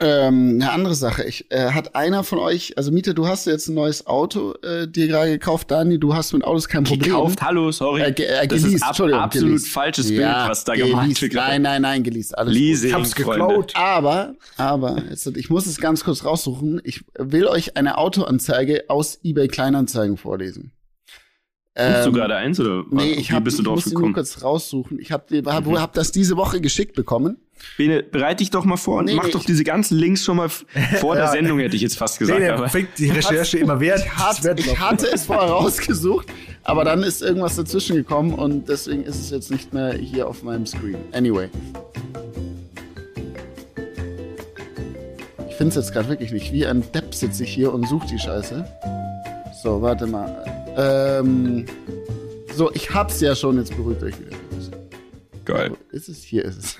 Ähm, 0.00 0.58
eine 0.60 0.72
andere 0.72 0.94
Sache. 0.94 1.24
Ich, 1.24 1.50
äh, 1.50 1.70
hat 1.72 1.94
einer 1.94 2.24
von 2.24 2.38
euch, 2.38 2.76
also 2.76 2.90
Mieter, 2.90 3.14
du 3.14 3.26
hast 3.26 3.46
jetzt 3.46 3.68
ein 3.68 3.74
neues 3.74 4.06
Auto 4.06 4.54
äh, 4.62 4.88
dir 4.88 5.08
gerade 5.08 5.30
gekauft, 5.32 5.70
Dani, 5.70 5.98
du 5.98 6.14
hast 6.14 6.32
mit 6.32 6.42
Autos 6.44 6.68
kein 6.68 6.84
Problem. 6.84 7.10
Gekauft, 7.12 7.42
hallo, 7.42 7.70
sorry. 7.70 8.02
Äh, 8.02 8.12
ge 8.12 8.26
äh, 8.26 8.46
das 8.46 8.62
geleast, 8.62 8.76
ist 8.76 8.82
ab, 8.82 8.88
absolut 8.90 9.30
geleast. 9.32 9.68
falsches 9.68 10.10
Ja, 10.10 10.38
Bild, 10.38 10.50
was 10.50 10.64
da 10.64 10.74
gemacht 10.74 11.02
geleast. 11.02 11.22
wird. 11.22 11.34
Nein, 11.34 11.62
nein, 11.62 11.82
nein, 11.82 12.02
geleast. 12.02 12.36
Alles 12.36 12.52
gut. 12.52 12.60
Leasing, 12.60 12.88
Ich 12.88 12.94
hab's 12.94 13.14
geklaut. 13.14 13.72
Aber, 13.76 14.34
aber, 14.56 15.02
jetzt, 15.10 15.26
ich 15.36 15.50
muss 15.50 15.66
es 15.66 15.78
ganz 15.78 16.02
kurz 16.04 16.24
raussuchen. 16.24 16.80
Ich 16.84 17.04
will 17.18 17.46
euch 17.46 17.76
eine 17.76 17.98
Autoanzeige 17.98 18.84
aus 18.88 19.18
eBay 19.22 19.48
Kleinanzeigen 19.48 20.16
vorlesen. 20.16 20.72
Suchst 21.76 22.04
du 22.04 22.08
Ähm, 22.08 22.12
gerade 22.14 22.34
eins 22.36 22.58
oder 22.58 22.84
Nee, 22.90 23.02
wie 23.02 23.20
ich, 23.20 23.30
hab, 23.32 23.44
bist 23.44 23.58
du 23.58 23.62
ich 23.62 23.66
drauf 23.68 23.74
muss 23.76 23.84
sie 23.84 23.90
nur 23.90 24.00
gekommen? 24.00 24.14
kurz 24.14 24.42
raussuchen. 24.42 24.98
Ich 24.98 25.12
habe 25.12 25.24
hab, 25.46 25.64
hab 25.66 25.92
das 25.92 26.10
diese 26.10 26.36
Woche 26.36 26.60
geschickt 26.60 26.96
bekommen. 26.96 27.36
Bene, 27.76 28.02
bereite 28.02 28.38
dich 28.38 28.50
doch 28.50 28.64
mal 28.64 28.76
vor 28.76 28.98
und 28.98 29.04
Nee, 29.04 29.14
mach 29.14 29.26
nee, 29.26 29.30
doch 29.30 29.40
ich- 29.40 29.46
diese 29.46 29.62
ganzen 29.62 29.96
Links 29.96 30.24
schon 30.24 30.36
mal 30.38 30.48
vor 31.00 31.14
der. 31.14 31.28
Sendung, 31.28 31.60
hätte 31.60 31.76
ich 31.76 31.82
jetzt 31.82 31.96
fast 31.96 32.18
gesagt. 32.18 32.40
Nee, 32.40 32.48
aber 32.48 32.68
fängt 32.68 32.98
die 32.98 33.08
Recherche 33.10 33.58
immer 33.58 33.78
wert. 33.78 34.00
Ich, 34.04 34.10
hat, 34.16 34.38
Das 34.38 34.44
wird 34.44 34.60
ich 34.60 34.80
hatte 34.80 35.06
es 35.12 35.26
vorher 35.26 35.48
rausgesucht, 35.50 36.26
aber 36.64 36.84
dann 36.84 37.04
ist 37.04 37.22
irgendwas 37.22 37.54
dazwischen 37.54 37.94
gekommen 37.94 38.34
und 38.34 38.68
deswegen 38.68 39.04
ist 39.04 39.20
es 39.20 39.30
jetzt 39.30 39.50
nicht 39.52 39.72
mehr 39.72 39.92
hier 39.94 40.26
auf 40.26 40.42
meinem 40.42 40.66
Screen. 40.66 40.96
Anyway. 41.12 41.48
Ich 45.48 45.54
finde 45.56 45.68
es 45.68 45.74
jetzt 45.76 45.92
gerade 45.92 46.08
wirklich 46.08 46.32
nicht. 46.32 46.52
Wie 46.52 46.66
ein 46.66 46.82
Depp 46.92 47.14
sitze 47.14 47.44
ich 47.44 47.54
hier 47.54 47.72
und 47.72 47.86
suche 47.86 48.08
die 48.08 48.18
Scheiße. 48.18 48.64
So, 49.62 49.82
warte 49.82 50.06
mal. 50.06 50.42
Ähm, 50.76 51.66
so, 52.54 52.72
ich 52.72 52.94
hab's 52.94 53.20
ja 53.20 53.34
schon. 53.34 53.58
Jetzt 53.58 53.76
beruhigt 53.76 54.02
euch 54.02 54.14
wieder. 54.18 54.36
geil. 55.44 55.72
Wo 55.72 55.96
Ist 55.96 56.08
es? 56.08 56.22
Hier 56.22 56.46
ist 56.46 56.58
es. 56.58 56.76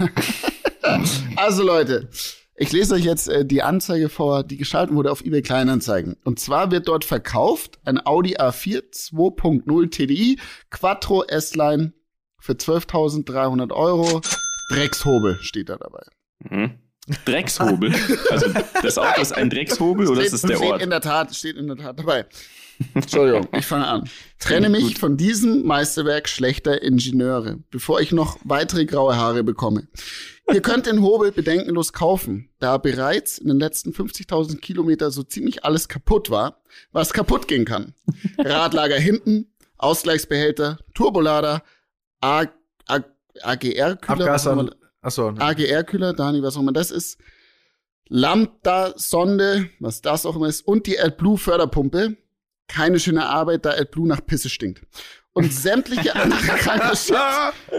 also 1.36 1.62
Leute, 1.62 2.08
ich 2.56 2.72
lese 2.72 2.94
euch 2.94 3.04
jetzt 3.04 3.28
äh, 3.28 3.44
die 3.44 3.62
Anzeige 3.62 4.08
vor, 4.08 4.44
die 4.44 4.56
geschaltet 4.56 4.94
wurde 4.94 5.12
auf 5.12 5.22
eBay 5.22 5.42
Kleinanzeigen. 5.42 6.16
Und 6.24 6.40
zwar 6.40 6.70
wird 6.70 6.88
dort 6.88 7.04
verkauft 7.04 7.78
ein 7.84 8.04
Audi 8.04 8.38
A4 8.38 8.90
2.0 8.92 9.90
TDI 9.90 10.38
Quattro 10.70 11.24
S-Line 11.24 11.92
für 12.38 12.54
12.300 12.54 13.72
Euro. 13.72 14.22
Dreckshobel 14.70 15.38
steht 15.42 15.68
da 15.68 15.76
dabei. 15.76 16.04
Mhm. 16.48 16.78
Dreckshobel. 17.26 17.92
Also 18.30 18.46
das 18.82 18.96
Auto 18.96 19.20
ist 19.20 19.32
ein 19.32 19.50
Dreckshobel 19.50 20.08
oder 20.08 20.22
ist 20.22 20.32
es 20.32 20.42
der 20.42 20.56
steht 20.56 20.70
Ort? 20.70 20.82
in 20.82 20.90
der 20.90 21.00
Tat, 21.00 21.34
steht 21.34 21.56
in 21.56 21.66
der 21.66 21.76
Tat 21.76 21.98
dabei. 21.98 22.26
Entschuldigung, 22.94 23.48
ich 23.56 23.66
fange 23.66 23.86
an. 23.86 24.08
Trenne 24.38 24.68
mich 24.68 24.98
von 24.98 25.16
diesem 25.16 25.66
Meisterwerk 25.66 26.28
schlechter 26.28 26.82
Ingenieure, 26.82 27.58
bevor 27.70 28.00
ich 28.00 28.12
noch 28.12 28.38
weitere 28.44 28.86
graue 28.86 29.16
Haare 29.16 29.44
bekomme. 29.44 29.88
Ihr 30.52 30.62
könnt 30.62 30.86
den 30.86 31.02
Hobel 31.02 31.30
bedenkenlos 31.30 31.92
kaufen, 31.92 32.50
da 32.58 32.78
bereits 32.78 33.38
in 33.38 33.48
den 33.48 33.58
letzten 33.58 33.92
50.000 33.92 34.58
Kilometer 34.58 35.10
so 35.10 35.22
ziemlich 35.22 35.64
alles 35.64 35.88
kaputt 35.88 36.30
war, 36.30 36.62
was 36.90 37.12
kaputt 37.12 37.46
gehen 37.46 37.64
kann. 37.64 37.94
Radlager 38.38 38.98
hinten, 38.98 39.52
Ausgleichsbehälter, 39.78 40.78
Turbolader, 40.94 41.62
AGR-Kühler. 42.20 43.98
Achso. 45.02 45.28
AGR-Kühler, 45.28 46.14
Dani, 46.14 46.42
was 46.42 46.56
auch 46.56 46.60
immer 46.60 46.72
das 46.72 46.90
ist. 46.90 47.18
Lambda-Sonde, 48.08 49.70
was 49.78 50.00
das 50.02 50.26
auch 50.26 50.34
immer 50.34 50.48
ist, 50.48 50.66
und 50.66 50.86
die 50.88 50.98
AdBlue-Förderpumpe. 50.98 52.16
Keine 52.70 53.00
schöne 53.00 53.26
Arbeit, 53.26 53.64
da 53.64 53.70
AdBlue 53.70 54.06
nach 54.06 54.24
Pisse 54.24 54.48
stinkt. 54.48 54.82
Und 55.32 55.52
sämtliche 55.52 56.14
andere 56.14 56.40
kranker 56.58 56.96
Shit. 56.96 57.16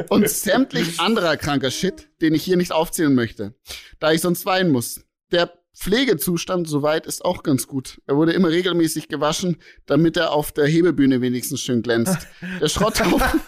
Und 0.10 0.30
sämtlich 0.30 1.00
anderer 1.00 1.38
kranker 1.38 1.72
Shit, 1.72 2.10
den 2.22 2.34
ich 2.34 2.44
hier 2.44 2.58
nicht 2.58 2.72
aufzählen 2.72 3.14
möchte. 3.16 3.56
Da 4.00 4.12
ich 4.12 4.22
sonst 4.22 4.46
weinen 4.46 4.70
muss. 4.72 5.02
Der 5.32 5.52
Pflegezustand 5.74 6.68
soweit 6.68 7.06
ist 7.06 7.24
auch 7.24 7.44
ganz 7.44 7.68
gut. 7.68 8.02
Er 8.06 8.18
wurde 8.18 8.34
immer 8.34 8.50
regelmäßig 8.50 9.08
gewaschen, 9.08 9.58
damit 9.86 10.18
er 10.18 10.32
auf 10.32 10.52
der 10.52 10.68
Hebebühne 10.68 11.22
wenigstens 11.22 11.62
schön 11.62 11.82
glänzt. 11.82 12.28
Der 12.60 12.68
Schrotthaufen, 12.68 13.42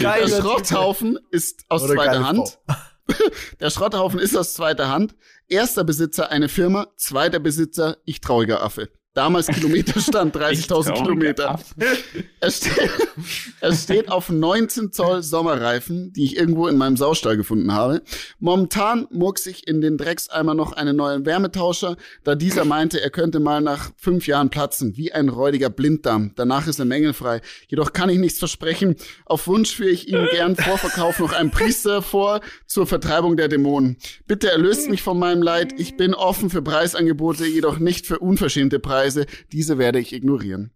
Geil. 0.00 0.26
der 0.26 0.28
Schrotthaufen 0.28 1.18
ist 1.30 1.64
aus 1.68 1.82
Oder 1.82 1.94
zweiter 1.94 2.24
Hand. 2.26 2.58
Frau. 2.66 2.76
Der 3.60 3.70
Schrotthaufen 3.70 4.18
ist 4.18 4.36
aus 4.36 4.54
zweiter 4.54 4.88
Hand. 4.88 5.14
Erster 5.48 5.84
Besitzer 5.84 6.30
eine 6.30 6.48
Firma, 6.48 6.88
zweiter 6.96 7.38
Besitzer 7.38 7.98
ich 8.04 8.20
trauriger 8.20 8.62
Affe. 8.62 8.88
Damals 9.16 9.46
Kilometerstand 9.46 10.36
30.000 10.36 10.66
trauriger 10.66 10.92
Kilometer. 10.92 11.50
Affe. 11.52 11.64
Es 12.38 12.58
steht, 12.58 12.90
es 13.60 13.82
steht 13.84 14.08
auf 14.10 14.28
19 14.28 14.92
Zoll 14.92 15.22
Sommerreifen, 15.22 16.12
die 16.12 16.24
ich 16.24 16.36
irgendwo 16.36 16.68
in 16.68 16.76
meinem 16.76 16.96
Saustall 16.96 17.36
gefunden 17.36 17.72
habe. 17.72 18.02
Momentan 18.38 19.08
murks 19.10 19.46
ich 19.46 19.66
in 19.66 19.80
den 19.80 19.96
Dreckseimer 19.96 20.54
noch 20.54 20.72
einen 20.72 20.96
neuen 20.96 21.24
Wärmetauscher, 21.24 21.96
da 22.22 22.34
dieser 22.34 22.64
meinte, 22.66 23.00
er 23.00 23.10
könnte 23.10 23.40
mal 23.40 23.62
nach 23.62 23.90
fünf 23.96 24.26
Jahren 24.28 24.50
platzen, 24.50 24.96
wie 24.96 25.12
ein 25.12 25.30
räudiger 25.30 25.70
Blinddarm. 25.70 26.32
Danach 26.36 26.68
ist 26.68 26.78
er 26.78 26.84
mängelfrei. 26.84 27.40
Jedoch 27.68 27.94
kann 27.94 28.10
ich 28.10 28.18
nichts 28.18 28.38
versprechen. 28.38 28.96
Auf 29.24 29.48
Wunsch 29.48 29.74
führe 29.74 29.90
ich 29.90 30.08
Ihnen 30.08 30.28
gern 30.30 30.54
vor 30.54 30.76
Verkauf 30.78 31.18
noch 31.18 31.32
einen 31.32 31.50
Priester 31.50 32.02
vor 32.02 32.42
zur 32.66 32.86
Vertreibung 32.86 33.36
der 33.36 33.48
Dämonen. 33.48 33.96
Bitte 34.28 34.52
erlöst 34.52 34.88
mich 34.90 35.02
von 35.02 35.18
meinem 35.18 35.42
Leid. 35.42 35.72
Ich 35.78 35.96
bin 35.96 36.14
offen 36.14 36.50
für 36.50 36.62
Preisangebote, 36.62 37.46
jedoch 37.46 37.78
nicht 37.78 38.06
für 38.06 38.18
unverschämte 38.18 38.78
Preise. 38.78 39.05
Diese 39.52 39.78
werde 39.78 39.98
ich 39.98 40.12
ignorieren. 40.12 40.72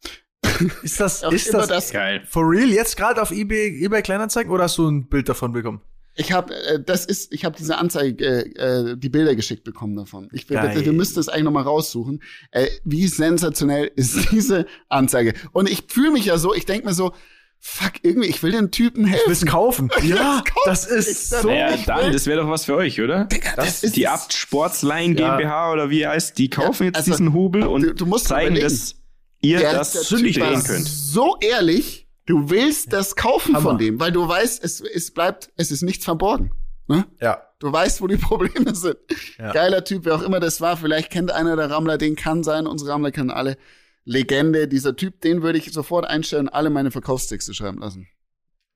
Ist 0.82 1.00
das, 1.00 1.22
ist 1.22 1.48
immer 1.48 1.58
das, 1.60 1.68
das 1.68 1.90
Geil. 1.90 2.22
for 2.28 2.48
real 2.48 2.68
jetzt 2.68 2.96
gerade 2.96 3.20
auf 3.22 3.30
eBay, 3.30 3.82
eBay 3.82 4.02
Kleinanzeigen 4.02 4.52
oder 4.52 4.64
hast 4.64 4.78
du 4.78 4.88
ein 4.88 5.08
Bild 5.08 5.28
davon 5.28 5.52
bekommen? 5.52 5.80
Ich 6.16 6.32
habe, 6.32 6.54
äh, 6.54 6.82
das 6.82 7.06
ist, 7.06 7.32
ich 7.32 7.44
habe 7.44 7.56
diese 7.56 7.78
Anzeige, 7.78 8.24
äh, 8.24 8.90
äh, 8.90 8.96
die 8.96 9.08
Bilder 9.08 9.34
geschickt 9.34 9.64
bekommen 9.64 9.96
davon. 9.96 10.28
Ich 10.32 10.46
Geil. 10.46 10.84
wir 10.84 10.92
müssten 10.92 11.20
es 11.20 11.28
eigentlich 11.28 11.44
noch 11.44 11.52
mal 11.52 11.62
raussuchen. 11.62 12.22
Äh, 12.50 12.66
wie 12.84 13.06
sensationell 13.06 13.90
ist 13.94 14.30
diese 14.32 14.66
Anzeige? 14.88 15.34
Und 15.52 15.70
ich 15.70 15.84
fühle 15.88 16.10
mich 16.10 16.26
ja 16.26 16.36
so, 16.36 16.54
ich 16.54 16.66
denk 16.66 16.84
mir 16.84 16.94
so, 16.94 17.12
fuck, 17.60 17.92
irgendwie, 18.02 18.28
ich 18.28 18.42
will 18.42 18.52
den 18.52 18.70
Typen 18.70 19.04
Willst 19.06 19.26
helfen. 19.26 19.48
kaufen? 19.48 19.90
Ja, 20.02 20.42
kaufen. 20.44 20.60
das 20.64 20.86
ist 20.86 21.08
Ich- 21.10 21.28
so. 21.28 21.46
Naja, 21.46 21.74
ich 21.74 21.84
dann, 21.84 22.12
das 22.12 22.26
wäre 22.26 22.40
doch 22.42 22.48
was 22.50 22.64
für 22.64 22.74
euch, 22.76 23.00
oder? 23.00 23.28
das 23.56 23.80
die 23.82 24.02
ist- 24.02 24.06
Abt 24.08 24.32
Sportsline 24.32 25.18
Ja. 25.20 25.36
GmbH 25.36 25.72
oder 25.72 25.90
wie 25.90 26.06
heißt, 26.06 26.36
die 26.38 26.48
kaufen 26.50 26.84
Ja, 26.84 26.86
jetzt 26.88 26.96
also, 26.96 27.10
diesen 27.10 27.32
Hubel 27.32 27.62
und 27.64 27.82
du- 27.82 27.94
du 27.94 28.06
musst 28.06 28.26
zeigen, 28.28 28.56
überlegen. 28.56 28.68
dass 28.74 28.94
ihr 29.42 29.58
Der- 29.60 29.72
das 29.74 29.92
zündig 29.92 30.36
drehen 30.38 30.62
könnt. 30.64 30.86
So 30.88 31.36
ehrlich, 31.40 32.08
du 32.26 32.50
willst 32.50 32.92
das 32.92 33.14
kaufen 33.16 33.54
Hammer. 33.56 33.70
von 33.70 33.78
dem, 33.78 34.00
weil 34.00 34.12
du 34.12 34.26
weißt, 34.26 34.62
es, 34.64 34.80
es 34.80 35.12
bleibt, 35.12 35.50
es 35.56 35.70
ist 35.70 35.82
nichts 35.82 36.04
verborgen. 36.04 36.52
Ne? 36.88 37.04
Ja. 37.20 37.42
Du 37.60 37.70
weißt, 37.72 38.00
wo 38.00 38.06
die 38.06 38.16
Probleme 38.18 38.74
sind. 38.74 38.96
Ja. 39.38 39.52
Geiler 39.52 39.84
Typ, 39.84 40.04
wer 40.06 40.14
auch 40.16 40.22
immer 40.22 40.40
das 40.40 40.60
war. 40.60 40.76
Vielleicht 40.76 41.10
kennt 41.10 41.30
einer 41.30 41.54
der 41.56 41.70
Rammler, 41.70 41.98
den 41.98 42.16
kann 42.16 42.42
sein. 42.42 42.66
Unsere 42.66 42.90
Rammler 42.92 43.10
kennen 43.12 43.30
alle. 43.30 43.56
Legende, 44.04 44.66
dieser 44.68 44.96
Typ, 44.96 45.20
den 45.20 45.42
würde 45.42 45.58
ich 45.58 45.72
sofort 45.72 46.06
einstellen, 46.06 46.48
alle 46.48 46.70
meine 46.70 46.90
Verkaufstexte 46.90 47.54
schreiben 47.54 47.78
lassen. 47.78 48.08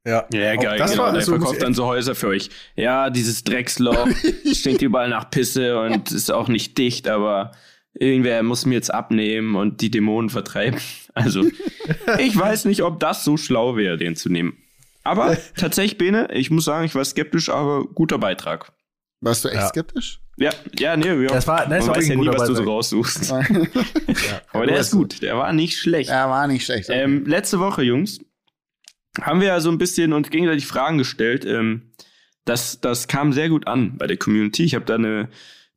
Ja, 0.06 0.26
Ja, 0.32 0.54
geil. 0.56 0.78
Das 0.78 0.92
genau. 0.92 1.04
war 1.04 1.12
Der 1.12 1.22
so 1.22 1.32
verkauft 1.32 1.62
dann 1.62 1.72
so 1.74 1.86
Häuser 1.86 2.14
für 2.14 2.28
euch. 2.28 2.50
Ja, 2.76 3.08
dieses 3.08 3.42
Drecksloch 3.44 4.08
stinkt 4.52 4.82
überall 4.82 5.08
nach 5.08 5.30
Pisse 5.30 5.80
und 5.80 6.12
ist 6.12 6.30
auch 6.30 6.48
nicht 6.48 6.76
dicht, 6.76 7.08
aber 7.08 7.52
irgendwer 7.94 8.42
muss 8.42 8.66
mir 8.66 8.74
jetzt 8.74 8.92
abnehmen 8.92 9.54
und 9.56 9.80
die 9.80 9.90
Dämonen 9.90 10.30
vertreiben. 10.30 10.80
Also, 11.16 11.44
ich 12.18 12.36
weiß 12.36 12.64
nicht, 12.64 12.82
ob 12.82 12.98
das 12.98 13.22
so 13.22 13.36
schlau 13.36 13.76
wäre, 13.76 13.96
den 13.96 14.16
zu 14.16 14.28
nehmen. 14.28 14.58
Aber 15.04 15.38
tatsächlich, 15.56 15.96
Bene, 15.96 16.26
ich 16.32 16.50
muss 16.50 16.64
sagen, 16.64 16.86
ich 16.86 16.94
war 16.96 17.04
skeptisch, 17.04 17.50
aber 17.50 17.84
guter 17.84 18.18
Beitrag. 18.18 18.72
Warst 19.20 19.44
du 19.44 19.48
echt 19.50 19.58
Ja. 19.60 19.68
skeptisch? 19.68 20.18
Ja, 20.36 20.50
ja, 20.78 20.96
nee, 20.96 21.06
ja. 21.22 21.28
Das 21.28 21.46
war- 21.46 21.66
das 21.66 21.68
Man 21.86 21.88
war 21.88 21.96
weiß 21.96 22.08
ja 22.08 22.16
nie, 22.16 22.26
was 22.26 22.48
du 22.48 22.54
so 22.54 22.64
raussuchst. 22.64 23.30
ja, 23.30 23.40
Aber 24.52 24.66
der 24.66 24.78
ist 24.78 24.90
gut, 24.92 25.22
der 25.22 25.36
war 25.36 25.52
nicht 25.52 25.78
schlecht. 25.78 26.10
Er 26.10 26.28
war 26.28 26.46
nicht 26.48 26.64
schlecht. 26.64 26.88
Ähm, 26.90 27.24
letzte 27.26 27.60
Woche, 27.60 27.82
Jungs, 27.82 28.18
haben 29.20 29.40
wir 29.40 29.48
ja 29.48 29.60
so 29.60 29.70
ein 29.70 29.78
bisschen 29.78 30.12
uns 30.12 30.30
gegenseitig 30.30 30.66
Fragen 30.66 30.98
gestellt. 30.98 31.44
Ähm, 31.44 31.92
das, 32.44 32.80
das 32.80 33.06
kam 33.08 33.32
sehr 33.32 33.48
gut 33.48 33.66
an 33.68 33.96
bei 33.96 34.06
der 34.06 34.16
Community. 34.16 34.64
Ich 34.64 34.74
habe 34.74 34.84
da 34.84 34.96
eine, 34.96 35.28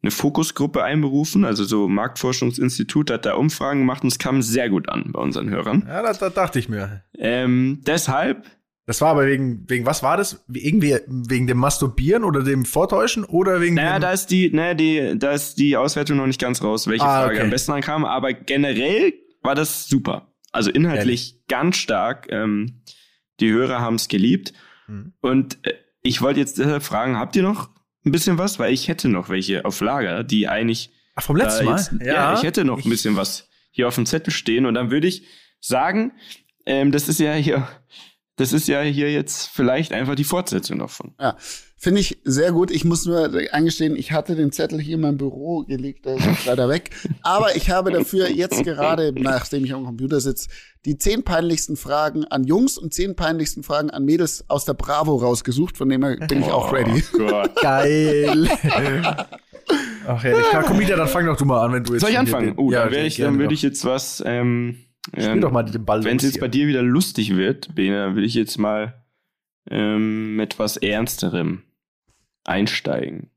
eine 0.01 0.11
Fokusgruppe 0.11 0.83
einberufen, 0.83 1.45
also 1.45 1.63
so 1.63 1.87
Marktforschungsinstitut 1.87 3.11
hat 3.11 3.25
da 3.25 3.35
Umfragen 3.35 3.81
gemacht 3.81 4.01
und 4.03 4.09
es 4.11 4.19
kam 4.19 4.41
sehr 4.41 4.69
gut 4.69 4.89
an 4.89 5.11
bei 5.13 5.21
unseren 5.21 5.49
Hörern. 5.49 5.85
Ja, 5.87 6.01
das, 6.01 6.19
das 6.19 6.33
dachte 6.33 6.57
ich 6.59 6.67
mir. 6.67 7.03
Ähm, 7.17 7.81
deshalb 7.85 8.45
Das 8.87 9.01
war 9.01 9.09
aber 9.09 9.27
wegen, 9.27 9.69
wegen 9.69 9.85
was 9.85 10.01
war 10.01 10.17
das? 10.17 10.43
Wie- 10.47 10.65
Irgendwie 10.65 10.97
wegen 11.07 11.45
dem 11.45 11.57
Masturbieren 11.57 12.23
oder 12.23 12.41
dem 12.41 12.65
Vortäuschen 12.65 13.23
oder 13.25 13.61
wegen 13.61 13.75
Naja, 13.75 13.99
dem, 13.99 14.01
da 14.01 14.11
ist 14.13 14.27
die, 14.31 14.49
naja, 14.51 14.73
die, 14.73 15.13
da 15.19 15.33
ist 15.33 15.59
die 15.59 15.77
Auswertung 15.77 16.17
noch 16.17 16.25
nicht 16.25 16.39
ganz 16.41 16.63
raus, 16.63 16.87
welche 16.87 17.03
Ah, 17.05 17.23
Frage 17.23 17.35
okay. 17.35 17.43
am 17.43 17.49
besten 17.51 17.73
ankam, 17.73 18.05
aber 18.05 18.33
generell 18.33 19.13
war 19.43 19.53
das 19.55 19.87
super. 19.87 20.31
Also 20.53 20.71
inhaltlich 20.71 21.41
ganz 21.47 21.75
stark. 21.77 22.27
Ähm, 22.31 22.81
die 23.41 23.51
Hörer 23.51 23.79
haben 23.81 23.95
es 23.95 24.07
geliebt. 24.07 24.53
Mhm. 24.87 25.13
Und 25.21 25.57
äh, 25.67 25.73
ich 26.01 26.21
wollte 26.21 26.39
jetzt 26.39 26.57
deshalb 26.57 26.81
fragen, 26.83 27.17
habt 27.19 27.35
ihr 27.35 27.43
noch 27.43 27.69
ein 28.05 28.11
bisschen 28.11 28.37
was? 28.37 28.57
Weil 28.57 28.73
ich 28.73 28.87
hätte 28.87 29.09
noch 29.09 29.27
welche 29.29 29.65
auf 29.65 29.81
Lager, 29.81 30.23
die 30.23 30.47
eigentlich. 30.47 30.91
Ach, 31.15 31.23
vom 31.23 31.35
letzten 31.35 31.65
Mal? 31.65 31.75
Jetzt, 31.77 31.91
ja, 32.05 32.33
ich 32.35 32.43
hätte 32.43 32.63
noch 32.63 32.83
ein 32.83 32.89
bisschen 32.89 33.17
was 33.17 33.49
hier 33.71 33.87
auf 33.89 33.95
dem 33.95 34.05
Zettel 34.05 34.31
stehen. 34.31 34.65
Und 34.65 34.75
dann 34.75 34.91
würde 34.91 35.07
ich 35.07 35.27
sagen, 35.59 36.13
ähm, 36.65 36.91
das 36.93 37.09
ist 37.09 37.19
ja 37.19 37.33
hier, 37.33 37.67
das 38.37 38.53
ist 38.53 38.67
ja 38.67 38.81
hier 38.81 39.11
jetzt 39.11 39.47
vielleicht 39.47 39.91
einfach 39.91 40.15
die 40.15 40.23
Fortsetzung 40.23 40.77
davon. 40.77 41.13
Ja, 41.19 41.35
finde 41.75 42.01
ich 42.01 42.19
sehr 42.23 42.51
gut. 42.51 42.69
Ich 42.69 42.85
muss 42.85 43.05
nur 43.05 43.31
eingestehen, 43.51 43.95
ich 43.95 44.11
hatte 44.11 44.35
den 44.35 44.51
Zettel 44.51 44.79
hier 44.79 44.95
in 44.95 45.01
meinem 45.01 45.17
Büro 45.17 45.63
gelegt, 45.63 46.05
der 46.05 46.17
ist 46.17 46.25
jetzt 46.25 46.45
leider 46.45 46.69
weg. 46.69 46.91
Aber 47.23 47.55
ich 47.55 47.71
habe 47.71 47.91
dafür 47.91 48.29
jetzt 48.29 48.63
gerade, 48.63 49.11
nachdem 49.15 49.65
ich 49.65 49.73
am 49.73 49.85
Computer 49.85 50.19
sitze, 50.19 50.49
die 50.85 50.99
zehn 50.99 51.23
peinlichsten 51.23 51.77
Fragen 51.77 52.25
an 52.25 52.43
Jungs 52.43 52.77
und 52.77 52.93
zehn 52.93 53.15
peinlichsten 53.15 53.63
Fragen 53.63 53.89
an 53.89 54.05
Mädels 54.05 54.45
aus 54.47 54.65
der 54.65 54.75
Bravo 54.75 55.15
rausgesucht. 55.15 55.75
Von 55.75 55.89
dem 55.89 56.03
her 56.03 56.17
bin 56.27 56.41
ich 56.41 56.51
auch 56.51 56.71
ready. 56.71 57.03
Oh 57.15 57.17
Gott. 57.17 57.55
Geil. 57.61 58.49
Ach 60.07 60.23
ja, 60.23 60.39
ich, 60.39 60.65
komm 60.65 60.79
wieder, 60.79 60.95
dann 60.95 61.07
fang 61.07 61.25
doch 61.25 61.35
du 61.37 61.45
mal 61.45 61.65
an, 61.65 61.73
wenn 61.73 61.83
du 61.83 61.93
jetzt. 61.93 62.01
Soll 62.01 62.11
ich 62.11 62.19
anfangen? 62.19 62.53
Oh, 62.55 62.71
ja, 62.71 62.87
dann, 62.87 63.05
ich, 63.05 63.17
dann 63.17 63.39
würde 63.39 63.55
ich 63.55 63.63
jetzt 63.63 63.83
was. 63.83 64.23
Ähm, 64.25 64.77
Spiel 65.13 65.23
ähm, 65.23 65.41
doch 65.41 65.51
mal 65.51 65.63
den 65.63 65.85
Ball. 65.85 66.03
Wenn 66.03 66.17
es 66.17 66.23
jetzt 66.23 66.39
bei 66.39 66.47
dir 66.47 66.67
wieder 66.67 66.81
lustig 66.81 67.35
wird, 67.35 67.73
Bene, 67.75 67.97
dann 67.97 68.15
will 68.15 68.23
ich 68.23 68.33
jetzt 68.33 68.57
mal 68.57 69.05
ähm, 69.69 70.35
mit 70.35 70.59
was 70.59 70.77
Ernsterem 70.77 71.63
einsteigen. 72.43 73.31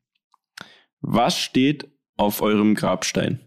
Was 1.00 1.38
steht 1.38 1.88
auf 2.16 2.42
eurem 2.42 2.74
Grabstein? 2.74 3.40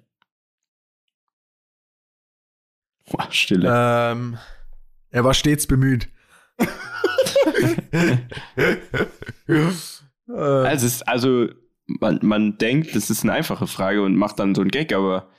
Boah, 3.12 3.28
Stille. 3.32 3.68
Ähm, 3.70 4.38
er 5.10 5.24
war 5.24 5.34
stets 5.34 5.68
bemüht. 5.68 6.10
äh, 7.88 8.18
Also, 10.28 10.86
ist, 10.88 11.08
also 11.08 11.50
man, 11.86 12.20
man 12.24 12.58
denkt, 12.58 12.96
das 12.96 13.10
ist 13.10 13.24
eine 13.24 13.34
einfache 13.34 13.68
Frage 13.68 14.04
und 14.04 14.16
macht 14.16 14.40
dann 14.40 14.56
so 14.56 14.62
einen 14.62 14.72
Gag, 14.72 14.94
aber 14.94 15.30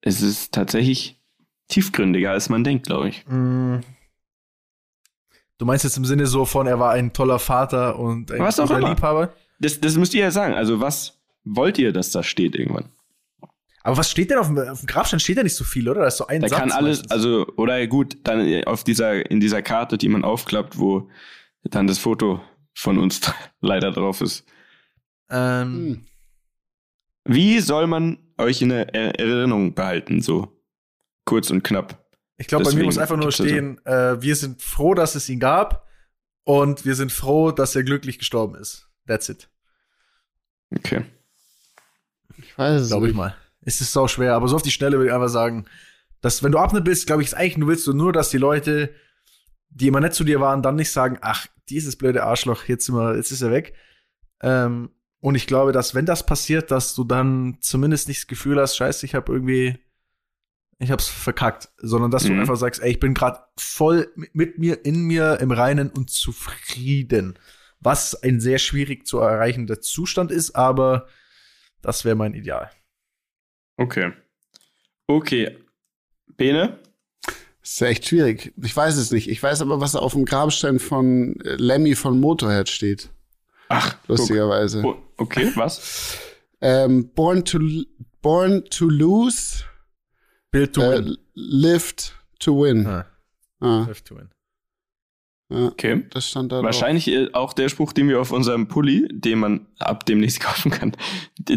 es 0.00 0.22
ist 0.22 0.54
tatsächlich 0.54 1.21
tiefgründiger, 1.72 2.30
als 2.30 2.48
man 2.48 2.62
denkt, 2.64 2.86
glaube 2.86 3.08
ich. 3.08 3.24
Mm. 3.26 3.80
Du 5.58 5.66
meinst 5.66 5.84
jetzt 5.84 5.96
im 5.96 6.04
Sinne 6.04 6.26
so 6.26 6.44
von, 6.44 6.66
er 6.66 6.78
war 6.80 6.90
ein 6.92 7.12
toller 7.12 7.38
Vater 7.38 7.98
und 7.98 8.30
ein 8.32 8.40
Was 8.40 8.58
auch 8.58 8.68
guter. 8.68 8.88
Liebhaber? 8.88 9.32
Das, 9.60 9.80
das 9.80 9.96
müsst 9.96 10.12
ihr 10.14 10.22
ja 10.22 10.30
sagen. 10.30 10.54
Also, 10.54 10.80
was 10.80 11.20
wollt 11.44 11.78
ihr, 11.78 11.92
dass 11.92 12.10
da 12.10 12.22
steht 12.22 12.56
irgendwann? 12.56 12.88
Aber 13.84 13.96
was 13.96 14.10
steht 14.10 14.30
denn 14.30 14.38
auf 14.38 14.46
dem, 14.46 14.58
auf 14.58 14.80
dem 14.80 14.86
Grabstein? 14.86 15.20
Steht 15.20 15.38
da 15.38 15.42
nicht 15.42 15.54
so 15.56 15.64
viel, 15.64 15.88
oder? 15.88 16.00
Da 16.02 16.06
ist 16.08 16.16
so 16.16 16.26
ein 16.26 16.40
Da 16.40 16.48
Satz 16.48 16.58
kann 16.58 16.72
alles, 16.72 16.98
meistens. 16.98 17.12
also, 17.12 17.46
oder 17.56 17.84
gut, 17.86 18.16
dann 18.24 18.64
auf 18.64 18.84
dieser, 18.84 19.28
in 19.30 19.40
dieser 19.40 19.62
Karte, 19.62 19.98
die 19.98 20.08
man 20.08 20.24
aufklappt, 20.24 20.78
wo 20.78 21.08
dann 21.64 21.86
das 21.86 21.98
Foto 21.98 22.40
von 22.74 22.98
uns 22.98 23.20
leider 23.60 23.90
drauf 23.92 24.20
ist. 24.20 24.44
Ähm, 25.30 25.66
Hm. 25.66 26.06
Wie 27.24 27.60
soll 27.60 27.86
man 27.86 28.18
euch 28.36 28.62
in 28.62 28.72
Er- 28.72 28.92
Erinnerung 28.94 29.74
behalten, 29.74 30.20
so 30.20 30.51
kurz 31.24 31.50
und 31.50 31.62
knapp? 31.62 31.98
ich 32.38 32.48
glaube, 32.48 32.64
bei 32.64 32.74
mir 32.74 32.84
muss 32.84 32.98
einfach 32.98 33.16
nur 33.16 33.26
gibt's 33.26 33.36
da 33.38 33.44
so- 33.44 33.48
stehen, 33.48 33.84
äh, 33.86 34.20
wir 34.20 34.34
sind 34.36 34.62
froh, 34.62 34.94
dass 34.94 35.14
es 35.14 35.28
ihn 35.28 35.38
gab 35.38 35.86
und 36.44 36.84
wir 36.84 36.94
sind 36.96 37.12
froh, 37.12 37.52
dass 37.52 37.76
er 37.76 37.84
glücklich 37.84 38.18
gestorben 38.18 38.56
ist. 38.56 38.88
That's 39.06 39.28
it, 39.28 39.48
Okay. 40.76 41.04
Ich 42.38 42.56
weiß 42.56 42.80
es 42.82 42.88
glaube 42.88 43.08
ich 43.08 43.14
mal. 43.14 43.36
Es 43.60 43.80
ist 43.80 43.92
sau 43.92 44.08
schwer, 44.08 44.34
aber 44.34 44.48
so 44.48 44.56
auf 44.56 44.62
die 44.62 44.70
Schnelle 44.72 44.96
würde 44.96 45.08
ich 45.08 45.14
einfach 45.14 45.28
sagen, 45.28 45.66
dass 46.20 46.42
wenn 46.42 46.50
du 46.52 46.58
Abne 46.58 46.80
bist, 46.80 47.06
glaube 47.06 47.22
ich, 47.22 47.28
ist 47.28 47.34
eigentlich, 47.34 47.54
du 47.60 47.66
willst 47.68 47.86
du 47.86 47.92
nur, 47.92 48.12
dass 48.12 48.30
die 48.30 48.38
Leute, 48.38 48.92
die 49.70 49.86
immer 49.88 50.00
nett 50.00 50.14
zu 50.14 50.24
dir 50.24 50.40
waren, 50.40 50.62
dann 50.62 50.74
nicht 50.76 50.90
sagen, 50.90 51.18
ach, 51.20 51.46
dieses 51.68 51.96
blöde 51.96 52.24
Arschloch, 52.24 52.64
jetzt, 52.64 52.86
sind 52.86 52.96
wir, 52.96 53.14
jetzt 53.16 53.30
ist 53.30 53.42
er 53.42 53.50
weg. 53.52 53.74
Ähm, 54.42 54.90
und 55.20 55.34
ich 55.36 55.46
glaube, 55.46 55.70
dass 55.72 55.94
wenn 55.94 56.06
das 56.06 56.26
passiert, 56.26 56.70
dass 56.72 56.94
du 56.94 57.04
dann 57.04 57.58
zumindest 57.60 58.08
nicht 58.08 58.20
das 58.22 58.26
Gefühl 58.26 58.60
hast, 58.60 58.76
scheiße, 58.76 59.06
ich 59.06 59.14
habe 59.14 59.32
irgendwie, 59.32 59.78
ich 60.82 60.90
hab's 60.90 61.08
verkackt, 61.08 61.68
sondern 61.78 62.10
dass 62.10 62.24
du 62.24 62.32
Mhm. 62.32 62.40
einfach 62.40 62.56
sagst, 62.56 62.82
ey, 62.82 62.90
ich 62.90 63.00
bin 63.00 63.14
gerade 63.14 63.40
voll 63.56 64.12
mit, 64.32 64.58
mir, 64.58 64.84
in 64.84 65.02
mir, 65.02 65.38
im 65.40 65.50
Reinen 65.50 65.90
und 65.90 66.10
zufrieden. 66.10 67.38
Was 67.80 68.14
ein 68.22 68.40
sehr 68.40 68.58
schwierig 68.58 69.06
zu 69.06 69.18
erreichender 69.18 69.80
Zustand 69.80 70.30
ist, 70.30 70.54
aber 70.54 71.06
das 71.82 72.04
wäre 72.04 72.16
mein 72.16 72.34
Ideal. 72.34 72.70
Okay. 73.76 74.12
Okay. 75.06 75.58
Bene? 76.36 76.78
Das 77.60 77.72
ist 77.72 77.80
ja 77.80 77.86
echt 77.88 78.08
schwierig. 78.08 78.52
Ich 78.62 78.76
weiß 78.76 78.96
es 78.96 79.10
nicht. 79.12 79.28
Ich 79.28 79.42
weiß 79.42 79.62
aber, 79.62 79.80
was 79.80 79.94
auf 79.96 80.12
dem 80.12 80.24
Grabstein 80.24 80.78
von 80.78 81.40
äh, 81.40 81.54
Lemmy 81.56 81.94
von 81.94 82.18
Motorhead 82.20 82.68
steht. 82.68 83.10
Ach, 83.68 83.96
Lustigerweise. 84.08 84.82
Oh, 84.84 84.96
okay, 85.16 85.50
was? 85.54 86.18
Ähm, 86.60 87.10
born 87.14 87.44
to 87.44 87.58
Born 88.20 88.64
to 88.66 88.88
lose, 88.88 89.64
Build 90.52 90.74
to 90.74 90.82
äh, 90.82 90.98
win. 91.04 91.16
lived 91.34 92.12
to 92.38 92.62
win. 92.62 92.86
Ah, 92.86 93.06
Ah, 93.60 93.84
live 93.86 94.02
to 94.02 94.16
win. 94.16 94.28
ja, 95.50 95.66
Okay. 95.66 96.04
das 96.10 96.28
stand 96.28 96.50
da. 96.52 96.56
drauf. 96.56 96.64
Wahrscheinlich 96.66 97.08
äh, 97.08 97.28
auch 97.32 97.52
der 97.52 97.68
Spruch, 97.68 97.92
den 97.92 98.08
wir 98.08 98.20
auf 98.20 98.32
unserem 98.32 98.68
Pulli, 98.68 99.08
den 99.10 99.38
man 99.38 99.66
ab 99.78 100.04
demnächst 100.06 100.40
kaufen 100.40 100.70
kann, 100.70 100.92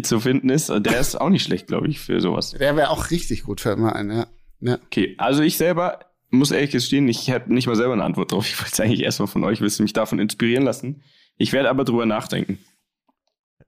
zu 0.04 0.20
finden 0.20 0.50
ist. 0.50 0.70
Der 0.70 1.00
ist 1.00 1.20
auch 1.20 1.30
nicht 1.30 1.44
schlecht, 1.44 1.68
glaube 1.68 1.88
ich, 1.88 2.00
für 2.00 2.20
sowas. 2.22 2.52
Der 2.52 2.76
wäre 2.76 2.90
auch 2.90 3.12
richtig 3.12 3.44
gut, 3.44 3.62
fällt 3.62 3.80
mir 3.80 3.96
ein, 3.96 4.10
ja. 4.12 4.28
ja. 4.62 4.78
Okay, 4.86 5.16
also 5.18 5.42
ich 5.44 5.58
selber 5.58 6.00
muss 6.30 6.52
ehrlich 6.52 6.72
gestehen, 6.72 7.08
ich 7.08 7.28
hätte 7.30 7.54
nicht 7.54 7.68
mal 7.68 7.76
selber 7.76 7.94
eine 7.94 8.04
Antwort 8.04 8.32
drauf. 8.32 8.46
Ich 8.48 8.58
wollte 8.60 8.72
es 8.74 8.80
eigentlich 8.80 9.02
erstmal 9.04 9.28
von 9.28 9.44
euch 9.44 9.62
wissen, 9.62 9.84
mich 9.84 9.94
davon 9.94 10.20
inspirieren 10.20 10.64
lassen. 10.64 11.02
Ich 11.38 11.54
werde 11.54 11.70
aber 11.70 11.84
drüber 11.86 12.06
nachdenken. 12.06 12.60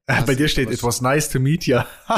Äh, 0.09 0.21
Bei 0.25 0.35
dir 0.35 0.47
steht, 0.47 0.69
was- 0.69 0.75
it 0.75 0.83
was 0.83 1.01
nice 1.01 1.29
to 1.29 1.39
meet 1.39 1.67
ya. 1.67 1.85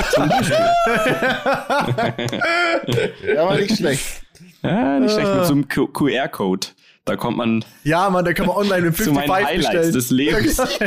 Der 3.24 3.38
war 3.46 3.56
nicht 3.58 3.76
schlecht. 3.78 4.22
Ja, 4.62 5.00
nicht 5.00 5.12
schlecht 5.14 5.34
mit 5.36 5.46
so 5.46 5.54
einem 5.54 5.68
QR-Code. 5.68 6.68
Da 7.10 7.16
kommt 7.16 7.38
man 7.38 7.64
ja, 7.84 8.10
Mann, 8.10 8.26
da 8.26 8.34
kann 8.34 8.48
man 8.48 8.56
online 8.56 8.88
im 8.88 8.94
zu 8.96 9.12
meinen 9.12 9.28
55 9.28 9.46
Highlights 9.46 9.58
bestellen. 9.58 9.94
des 9.94 10.10
Lebens. 10.12 10.58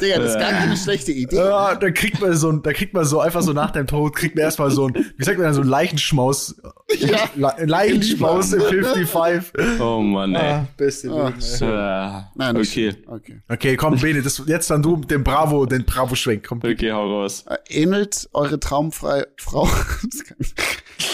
Digga, 0.00 0.18
das 0.18 0.30
ist 0.30 0.38
gar 0.38 0.52
keine 0.52 0.76
schlechte 0.76 1.12
Idee. 1.12 1.36
Ja, 1.36 1.74
da 1.74 1.90
kriegt 1.90 2.20
man 2.20 2.34
so, 2.34 2.50
da 2.52 2.72
kriegt 2.72 2.94
man 2.94 3.04
so 3.04 3.20
einfach 3.20 3.42
so 3.42 3.52
nach 3.52 3.70
dem 3.70 3.86
Tod, 3.86 4.14
kriegt 4.16 4.34
man 4.36 4.44
erstmal 4.44 4.70
so 4.70 4.88
ein, 4.88 4.94
wie 5.16 5.24
sagt 5.24 5.38
man, 5.38 5.52
so 5.54 5.60
ein 5.60 5.68
Leichenschmaus. 5.68 6.56
Ja. 6.98 7.28
Le 7.34 7.52
Leichenschmaus 7.64 8.52
im 8.52 8.62
55. 8.62 9.80
Oh 9.80 10.00
Mann, 10.00 10.34
ey. 10.34 10.52
Ah, 10.52 10.66
beste 10.76 11.10
Ah. 11.10 11.28
Äh, 11.28 12.22
Nein, 12.34 12.56
okay. 12.56 12.94
Okay. 13.06 13.40
Okay, 13.48 13.76
komm, 13.76 13.98
Bene, 13.98 14.22
das, 14.22 14.42
jetzt 14.46 14.70
dann 14.70 14.82
du 14.82 14.96
den 14.96 15.24
Bravo, 15.24 15.66
den 15.66 15.84
Bravo-Schwenk. 15.84 16.46
Komm. 16.46 16.58
okay, 16.58 16.92
hau 16.92 17.20
raus. 17.20 17.44
Äh, 17.48 17.56
Ähnelt 17.68 18.28
eure 18.32 18.60
traumfreie 18.60 19.26
Frau. 19.36 19.68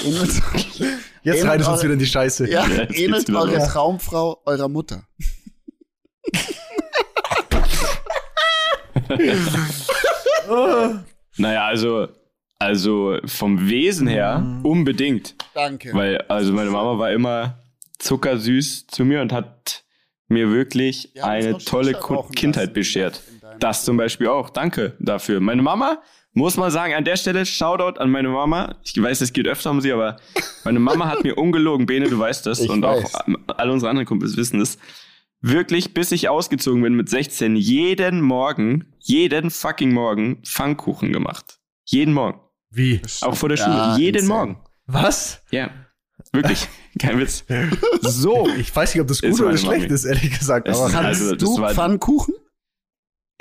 Ähnelt, 0.05 0.31
Jetzt 1.23 1.45
du 1.45 1.71
uns 1.73 1.83
wieder 1.83 1.93
in 1.93 1.99
die 1.99 2.07
Scheiße. 2.07 2.51
ja, 2.51 2.67
geht's 2.67 2.99
ähnelt 2.99 3.31
eure 3.31 3.57
los. 3.59 3.69
Traumfrau 3.69 4.41
eurer 4.47 4.69
Mutter. 4.69 5.07
Naja, 11.37 11.67
also, 11.67 12.09
also 12.59 13.19
vom 13.25 13.69
Wesen 13.69 14.07
her 14.09 14.61
unbedingt. 14.63 15.35
Danke. 15.55 15.95
Weil, 15.95 16.19
also 16.23 16.53
meine 16.53 16.71
Mama 16.71 16.99
war 16.99 17.13
immer 17.13 17.59
zuckersüß 17.99 18.87
zu 18.87 19.05
mir 19.05 19.21
und 19.21 19.33
hat 19.33 19.85
mir 20.29 20.51
wirklich 20.51 21.11
uns 21.15 21.25
eine 21.25 21.59
tolle 21.59 21.99
Kindheit 22.35 22.73
beschert. 22.75 23.21
Das 23.59 23.85
zum 23.85 23.97
Beispiel 23.97 24.29
auch. 24.29 24.51
Danke 24.51 24.95
dafür. 24.99 25.41
Meine 25.41 25.63
Mama, 25.63 26.03
muss 26.33 26.57
mal 26.57 26.71
sagen, 26.71 26.95
an 26.95 27.05
der 27.05 27.17
Stelle 27.17 27.45
Shoutout 27.45 27.99
an 28.01 28.11
meine 28.11 28.29
Mama. 28.29 28.77
Ich 28.85 29.01
weiß, 29.01 29.21
es 29.21 29.33
geht 29.33 29.47
öfter 29.49 29.71
um 29.71 29.81
sie, 29.81 29.93
aber 29.93 30.17
meine 30.65 30.79
Mama 30.79 31.09
hat 31.09 31.25
mir 31.25 31.37
ungelogen, 31.37 31.87
Bene, 31.87 32.09
du 32.09 32.19
weißt 32.19 32.47
das. 32.47 32.61
Ich 32.61 32.71
und 32.71 32.83
weiß. 32.83 33.15
auch 33.15 33.27
ähm, 33.27 33.39
alle 33.49 33.73
unsere 33.73 33.91
anderen 33.91 34.07
Kumpels 34.07 34.37
wissen 34.37 34.61
das. 34.61 34.79
Wirklich, 35.43 35.95
bis 35.95 36.13
ich 36.13 36.29
ausgezogen 36.29 36.83
bin 36.83 36.95
mit 36.95 37.09
16, 37.09 37.57
jeden 37.57 38.21
Morgen, 38.21 38.93
jeden 38.99 39.51
fucking 39.51 39.93
Morgen 39.93 40.43
Pfannkuchen 40.45 41.13
gemacht. 41.13 41.59
Jeden 41.87 42.13
Morgen. 42.15 42.41
Wie? 42.71 43.01
Auch 43.23 43.35
vor 43.35 43.49
der 43.49 43.59
Ja, 43.59 43.65
Schule. 43.65 44.05
Jeden 44.05 44.19
insane. 44.23 44.29
Morgen. 44.53 44.61
Was? 44.87 45.43
Ja. 45.51 45.71
Wirklich, 46.33 46.69
kein 47.01 47.19
Witz. 47.19 47.45
So, 48.03 48.49
Ich 48.59 48.75
weiß 48.77 48.95
nicht, 48.95 49.01
ob 49.01 49.09
das 49.09 49.23
gut 49.23 49.41
oder 49.41 49.57
schlecht 49.57 49.83
Mami. 49.85 49.95
ist, 49.95 50.05
ehrlich 50.05 50.39
gesagt. 50.39 50.69
Es 50.69 50.77
Aber 50.79 50.91
Kannst 50.91 51.23
also, 51.23 51.35
du 51.37 51.67
Pfannkuchen? 51.75 52.35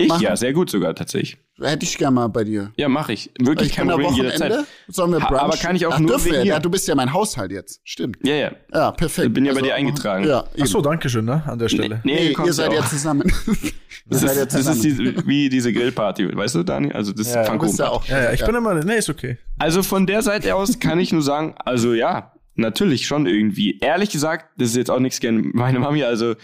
Ich 0.02 0.08
machen? 0.08 0.22
ja, 0.22 0.36
sehr 0.36 0.52
gut 0.52 0.70
sogar 0.70 0.94
tatsächlich. 0.94 1.38
Hätte 1.60 1.84
ich 1.84 1.98
gerne 1.98 2.14
mal 2.14 2.28
bei 2.28 2.42
dir. 2.44 2.72
Ja, 2.76 2.88
mache 2.88 3.12
ich. 3.12 3.30
Wirklich 3.38 3.68
Ich 3.70 3.76
kein 3.76 3.86
Problem 3.88 4.14
jederzeit. 4.14 4.64
Sollen 4.88 5.12
wir 5.12 5.20
Ha- 5.22 5.28
Brunch? 5.28 5.40
aber 5.42 5.56
kann 5.58 5.76
ich 5.76 5.84
auch 5.86 5.92
Ach, 5.92 5.98
nur 5.98 6.18
wegen 6.24 6.36
wir? 6.36 6.42
dir. 6.42 6.48
Ja, 6.48 6.58
du 6.58 6.70
bist 6.70 6.88
ja 6.88 6.94
mein 6.94 7.12
Haushalt 7.12 7.52
jetzt. 7.52 7.80
Stimmt. 7.84 8.16
Ja, 8.22 8.34
ja. 8.34 8.50
Ja, 8.72 8.92
perfekt. 8.92 9.28
Ich 9.28 9.32
bin 9.34 9.44
ja 9.44 9.52
bei 9.52 9.58
Also, 9.58 9.66
dir 9.66 9.74
eingetragen. 9.74 10.26
Ja, 10.26 10.44
Ach 10.58 10.66
so, 10.66 10.80
danke 10.80 11.08
schön, 11.10 11.26
ne, 11.26 11.42
an 11.46 11.58
der 11.58 11.68
Stelle. 11.68 12.00
Nee, 12.04 12.28
Nee, 12.28 12.32
du 12.32 12.46
ihr 12.46 12.52
seid 12.54 12.72
ja 12.72 12.82
zusammen. 12.86 13.30
ihr 13.48 13.72
Das 14.08 14.20
seid 14.20 14.30
ist, 14.30 14.36
ja 14.38 14.44
das 14.46 14.66
ist 14.76 14.84
die, 14.84 15.26
wie 15.26 15.48
diese 15.50 15.72
Grillparty, 15.72 16.34
weißt 16.34 16.54
du, 16.54 16.62
Dani? 16.62 16.92
Also 16.92 17.12
das 17.12 17.32
Ja, 17.34 17.42
ist 17.42 17.48
du 17.48 17.52
Du 17.52 17.58
bist 17.58 17.78
ja 17.78 17.88
auch. 17.90 18.06
Ja, 18.06 18.22
ja, 18.24 18.32
ich 18.32 18.42
bin 18.44 18.54
immer, 18.54 18.74
nee, 18.82 18.96
ist 18.96 19.10
okay. 19.10 19.36
Also 19.58 19.82
von 19.82 20.06
der 20.06 20.22
Seite 20.22 20.54
aus 20.54 20.78
kann 20.78 20.98
ich 20.98 21.12
nur 21.12 21.22
sagen, 21.22 21.54
also 21.64 21.92
ja, 21.92 22.32
natürlich 22.60 23.06
schon 23.06 23.26
irgendwie. 23.26 23.78
Ehrlich 23.80 24.10
gesagt, 24.10 24.46
das 24.56 24.70
ist 24.70 24.76
jetzt 24.76 24.90
auch 24.90 25.00
nichts 25.00 25.20
gegen 25.20 25.50
meine 25.54 25.78
Mami, 25.80 26.04
also, 26.04 26.34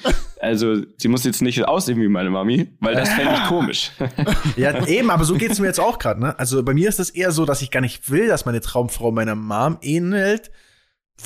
also 0.40 0.83
sie 0.96 1.09
muss 1.09 1.24
jetzt 1.24 1.42
nicht 1.42 1.64
aussehen 1.66 2.00
wie 2.00 2.09
meine 2.09 2.31
Mami, 2.31 2.68
weil 2.81 2.94
das 2.94 3.11
fände 3.11 3.35
ich 3.35 3.44
komisch. 3.48 3.92
Ja, 4.57 4.87
eben, 4.87 5.11
aber 5.11 5.24
so 5.24 5.35
geht's 5.35 5.59
mir 5.59 5.66
jetzt 5.66 5.81
auch 5.81 5.98
gerade, 5.98 6.20
ne? 6.20 6.38
Also 6.38 6.62
bei 6.62 6.72
mir 6.72 6.88
ist 6.88 6.98
das 6.98 7.11
eher 7.11 7.31
so, 7.31 7.44
dass 7.44 7.62
ich 7.62 7.70
gar 7.70 7.81
nicht 7.81 8.11
will, 8.11 8.26
dass 8.26 8.46
meine 8.46 8.61
Traumfrau 8.61 9.11
meiner 9.12 9.35
Mom 9.35 9.79
ähnelt, 9.83 10.50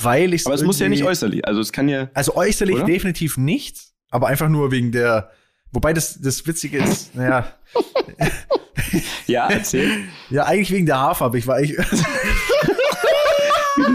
weil 0.02 0.34
ich 0.34 0.46
Aber 0.46 0.54
es 0.54 0.62
muss 0.62 0.80
ja 0.80 0.88
nicht 0.88 1.04
äußerlich, 1.04 1.46
also 1.46 1.60
es 1.60 1.72
kann 1.72 1.88
ja, 1.88 2.10
Also 2.14 2.34
äußerlich 2.34 2.76
Oder? 2.76 2.84
definitiv 2.84 3.36
nicht, 3.36 3.78
aber 4.10 4.28
einfach 4.28 4.48
nur 4.48 4.70
wegen 4.70 4.92
der. 4.92 5.30
Wobei 5.72 5.92
das, 5.92 6.20
das 6.20 6.44
Witzige 6.46 6.78
ist, 6.78 7.14
naja, 7.14 7.46
ja, 9.26 9.48
erzähl, 9.48 9.90
ja, 10.30 10.44
eigentlich 10.44 10.72
wegen 10.72 10.86
der 10.86 10.98
Haarfarbe. 10.98 11.38
Ich 11.38 11.46
war 11.46 11.60
du 11.60 11.76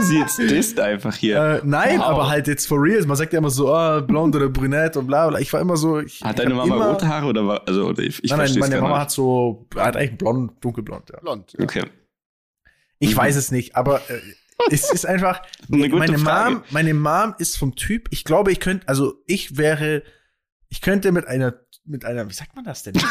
sie 0.05 0.19
jetzt 0.19 0.37
disst 0.39 0.79
einfach 0.79 1.15
hier. 1.15 1.37
äh, 1.37 1.61
nein, 1.63 1.99
Wow. 1.99 2.05
aber 2.05 2.29
halt 2.29 2.47
jetzt 2.47 2.67
for 2.67 2.81
real. 2.81 3.03
Man 3.05 3.17
sagt 3.17 3.33
ja 3.33 3.39
immer 3.39 3.49
so, 3.49 3.73
ah, 3.73 3.99
blond 4.01 4.35
oder 4.35 4.49
brünett 4.49 4.95
und 4.97 5.07
bla 5.07 5.27
bla. 5.29 5.39
Ich 5.39 5.51
war 5.53 5.59
immer 5.61 5.77
so. 5.77 5.99
Ich, 5.99 6.21
Hat 6.23 6.39
deine 6.39 6.53
Mama 6.53 6.75
immer, 6.75 6.89
rote 6.91 7.07
Haare 7.07 7.27
oder 7.27 7.45
war, 7.45 7.67
also 7.67 7.91
ich, 7.97 8.23
ich 8.23 8.31
Nein, 8.31 8.39
nein, 8.51 8.59
meine 8.59 8.75
Mama 8.81 8.89
nicht. 8.89 8.97
hat 9.01 9.11
so, 9.11 9.67
hat 9.75 9.95
eigentlich 9.97 10.17
blond, 10.17 10.51
dunkelblond, 10.63 11.09
ja. 11.11 11.19
Blond. 11.19 11.53
Ja. 11.57 11.63
Okay. 11.63 11.83
Ich 12.99 13.11
Mhm. 13.13 13.17
weiß 13.17 13.35
es 13.35 13.51
nicht, 13.51 13.75
aber 13.75 14.01
äh, 14.09 14.19
es 14.71 14.89
ist 14.91 15.05
einfach, 15.05 15.41
Eine 15.71 15.89
gute 15.89 15.99
meine 15.99 16.17
Frage. 16.17 16.51
Mom, 16.55 16.63
meine 16.69 16.93
Mom 16.93 17.35
ist 17.39 17.57
vom 17.57 17.75
Typ, 17.75 18.07
ich 18.11 18.23
glaube, 18.23 18.51
ich 18.51 18.59
könnte, 18.59 18.87
also 18.87 19.15
ich 19.27 19.57
wäre, 19.57 20.01
ich 20.69 20.81
könnte 20.81 21.11
mit 21.11 21.27
einer, 21.27 21.55
mit 21.83 22.05
einer, 22.05 22.27
wie 22.29 22.33
sagt 22.33 22.55
man 22.55 22.63
das 22.65 22.83
denn? 22.83 22.93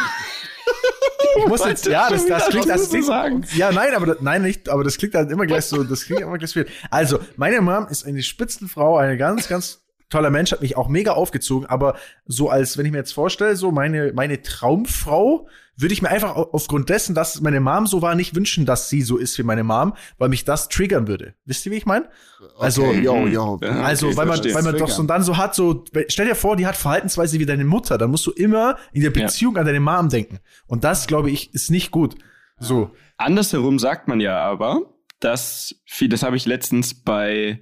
Ich 1.37 1.47
muss 1.47 1.65
jetzt, 1.65 1.87
ja, 1.87 2.09
das, 2.11 2.27
das 2.27 2.49
klingt, 2.49 2.69
das 2.69 2.89
klingt, 2.89 3.07
sagen. 3.07 3.45
ja, 3.55 3.73
nein, 3.73 3.95
aber 3.95 4.07
das, 4.07 4.21
nein, 4.21 4.43
nicht, 4.43 4.69
aber 4.69 4.85
das 4.85 4.97
klingt 4.99 5.15
halt 5.15 5.31
immer 5.31 5.47
gleich 5.47 5.65
so, 5.67 5.83
das 5.83 6.05
klingt 6.05 6.21
immer 6.21 6.39
gleich 6.39 6.51
so 6.51 6.61
viel. 6.61 6.69
Also, 6.91 7.19
meine 7.37 7.61
Mom 7.61 7.87
ist 7.89 8.07
eine 8.07 8.23
Spitzenfrau, 8.23 8.97
eine 8.97 9.17
ganz, 9.17 9.49
ganz 9.49 9.85
toller 10.11 10.31
Mensch, 10.31 10.53
hat 10.53 10.63
mich 10.63 10.77
auch 10.77 10.89
mega 10.89 11.13
aufgezogen, 11.13 11.67
aber 11.69 11.97
so 12.27 12.49
als, 12.49 12.79
wenn 12.79 12.87
ich 12.87 12.93
mir 12.93 12.99
jetzt 12.99 13.13
vorstelle, 13.13 13.57
so 13.57 13.71
meine, 13.71 14.13
meine 14.15 14.43
Traumfrau, 14.43 15.49
würde 15.77 15.93
ich 15.93 16.03
mir 16.03 16.09
einfach 16.09 16.37
au- 16.37 16.51
aufgrund 16.53 16.89
dessen, 16.89 17.15
dass 17.15 17.41
meine 17.41 17.61
Mom 17.61 17.87
so 17.87 18.01
war, 18.03 18.15
nicht 18.15 18.35
wünschen, 18.35 18.65
dass 18.67 18.89
sie 18.89 19.03
so 19.03 19.17
ist 19.17 19.37
wie 19.39 19.43
meine 19.43 19.65
Mom, 19.65 19.95
weil 20.19 20.29
mich 20.29 20.45
das 20.45 20.69
triggern 20.69 21.09
würde. 21.09 21.35
Wisst 21.45 21.67
ihr, 21.67 21.73
wie 21.73 21.77
ich 21.77 21.87
meine? 21.87 22.09
Also, 22.59 22.85
Okay, 22.85 23.01
yo, 23.03 23.27
yo. 23.27 23.59
Ja, 23.63 23.83
also, 23.83 24.07
okay, 24.09 24.17
weil 24.17 24.27
man, 24.27 24.39
weil 24.45 24.63
man 24.63 24.77
doch 24.79 24.89
so 24.91 25.03
dann 25.03 25.23
so 25.23 25.37
hat, 25.37 25.55
so, 25.55 25.85
stell 26.09 26.27
dir 26.27 26.35
vor, 26.35 26.57
die 26.57 26.67
hat 26.67 26.77
Verhaltensweise 26.77 27.39
wie 27.39 27.47
deine 27.47 27.65
Mutter, 27.65 27.99
dann 27.99 28.11
musst 28.11 28.27
du 28.27 28.31
immer 28.33 28.77
in 28.93 29.03
der 29.03 29.13
Ja. 29.13 29.27
Beziehung 29.27 29.57
an 29.57 29.67
deine 29.67 29.81
Mom 29.81 30.09
denken. 30.09 30.39
Und 30.67 30.85
das, 30.85 31.07
glaube 31.07 31.31
ich, 31.31 31.53
ist 31.55 31.71
nicht 31.71 31.91
gut. 31.91 32.15
So. 32.59 32.91
Andersherum 33.17 33.79
sagt 33.79 34.07
man 34.09 34.21
ja 34.21 34.39
aber, 34.39 34.83
dass 35.21 35.75
viel, 35.87 36.09
das 36.09 36.23
habe 36.23 36.37
ich 36.37 36.47
letztens 36.47 36.95
bei 36.95 37.61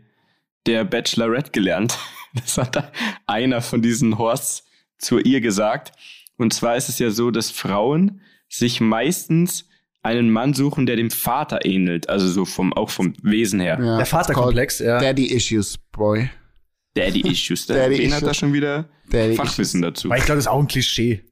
der 0.67 0.85
Bachelorette 0.85 1.51
gelernt. 1.51 1.99
Das 2.35 2.57
hat 2.57 2.77
da 2.77 2.91
einer 3.27 3.61
von 3.61 3.83
diesen 3.83 4.17
Horsts 4.17 4.65
zu 4.97 5.19
ihr 5.19 5.43
gesagt. 5.43 5.93
Und 6.39 6.53
zwar 6.55 6.77
ist 6.77 6.89
es 6.89 6.99
ja 6.99 7.11
so, 7.11 7.31
dass 7.31 7.51
Frauen 7.51 8.21
sich 8.49 8.81
meistens 8.81 9.69
einen 10.03 10.31
Mann 10.31 10.53
suchen, 10.55 10.87
der 10.87 10.97
dem 10.97 11.11
Vater 11.11 11.65
ähnelt. 11.65 12.09
Also 12.09 12.27
so 12.29 12.45
vom, 12.45 12.73
auch 12.73 12.91
vom 12.91 13.15
Wesen 13.23 13.61
her. 13.61 13.79
Ja, 13.81 13.97
Der 13.99 14.07
Vaterkomplex, 14.07 14.81
ja. 14.81 14.99
Daddy 14.99 15.27
Issues, 15.27 15.79
Boy. 15.93 16.29
Daddy 16.95 17.21
Issues. 17.31 17.67
Der 17.67 17.77
Daddy 17.89 17.99
Wen 17.99 18.13
hat 18.13 18.23
da 18.23 18.27
Issues. 18.27 18.37
schon 18.39 18.53
wieder 18.53 18.89
Daddy 19.09 19.35
Fachwissen 19.37 19.81
dazu. 19.83 20.11
Weil 20.11 20.19
ich 20.19 20.25
glaube, 20.25 20.37
das 20.39 20.47
ist 20.47 20.51
auch 20.51 20.59
ein 20.61 20.67
Klischee. 20.67 21.25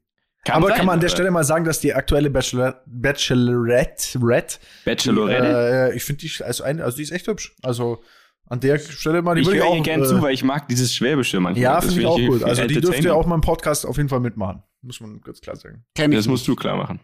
aber 0.48 0.68
sein, 0.68 0.76
kann 0.76 0.86
man 0.86 0.94
an 0.94 1.00
der 1.00 1.08
aber 1.08 1.16
Stelle 1.16 1.30
mal 1.32 1.44
sagen, 1.44 1.64
dass 1.64 1.80
die 1.80 1.92
aktuelle 1.92 2.30
Bachelor 2.30 2.80
Bachelorette, 2.86 4.18
Red, 4.22 4.60
Bachelorette. 4.84 5.90
äh, 5.92 5.96
ich 5.96 6.04
finde 6.04 6.20
die, 6.20 6.32
also, 6.44 6.62
eine, 6.64 6.84
also 6.84 6.96
die 6.96 7.02
ist 7.02 7.10
echt 7.10 7.26
hübsch. 7.26 7.54
Also 7.62 8.02
an 8.46 8.60
der 8.60 8.78
Stelle 8.78 9.20
mal, 9.22 9.34
die 9.34 9.42
ich 9.42 9.46
würde 9.48 9.58
höre 9.60 9.66
ich 9.66 9.74
ihr 9.74 9.80
auch. 9.80 9.84
gern 9.84 10.02
äh, 10.02 10.06
zu, 10.06 10.22
weil 10.22 10.32
ich 10.34 10.44
mag 10.44 10.68
dieses 10.68 10.94
Schwäbische 10.94 11.40
manchmal. 11.40 11.62
ja, 11.62 11.74
Das 11.76 11.86
finde 11.86 12.00
ich 12.00 12.06
auch 12.06 12.16
gut. 12.18 12.42
Also 12.44 12.66
die 12.66 12.80
dürfte 12.80 13.14
auch 13.14 13.26
mal 13.26 13.34
im 13.34 13.40
Podcast 13.42 13.84
auf 13.84 13.96
jeden 13.96 14.08
Fall 14.08 14.20
mitmachen. 14.20 14.62
Muss 14.83 15.01
man 15.01 15.21
ganz 15.21 15.40
klar 15.40 15.57
sagen. 15.57 15.85
Das 15.95 16.27
musst 16.27 16.47
du 16.49 16.57
klar 16.57 16.77
machen. 16.77 17.01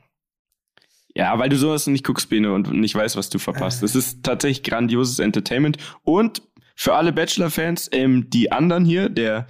Ja, 1.15 1.39
weil 1.39 1.49
du 1.49 1.57
sowas 1.57 1.87
nicht 1.87 2.05
guckst, 2.05 2.29
Bene, 2.29 2.53
und 2.53 2.71
nicht 2.73 2.95
weißt, 2.95 3.17
was 3.17 3.31
du 3.31 3.39
verpasst. 3.39 3.83
Das 3.83 3.95
ist 3.95 4.23
tatsächlich 4.23 4.62
grandioses 4.62 5.19
Entertainment. 5.19 5.79
Und 6.03 6.43
für 6.75 6.95
alle 6.95 7.12
Bachelor-Fans, 7.12 7.89
ähm, 7.93 8.29
die 8.29 8.53
anderen 8.53 8.85
hier, 8.85 9.09
der, 9.09 9.47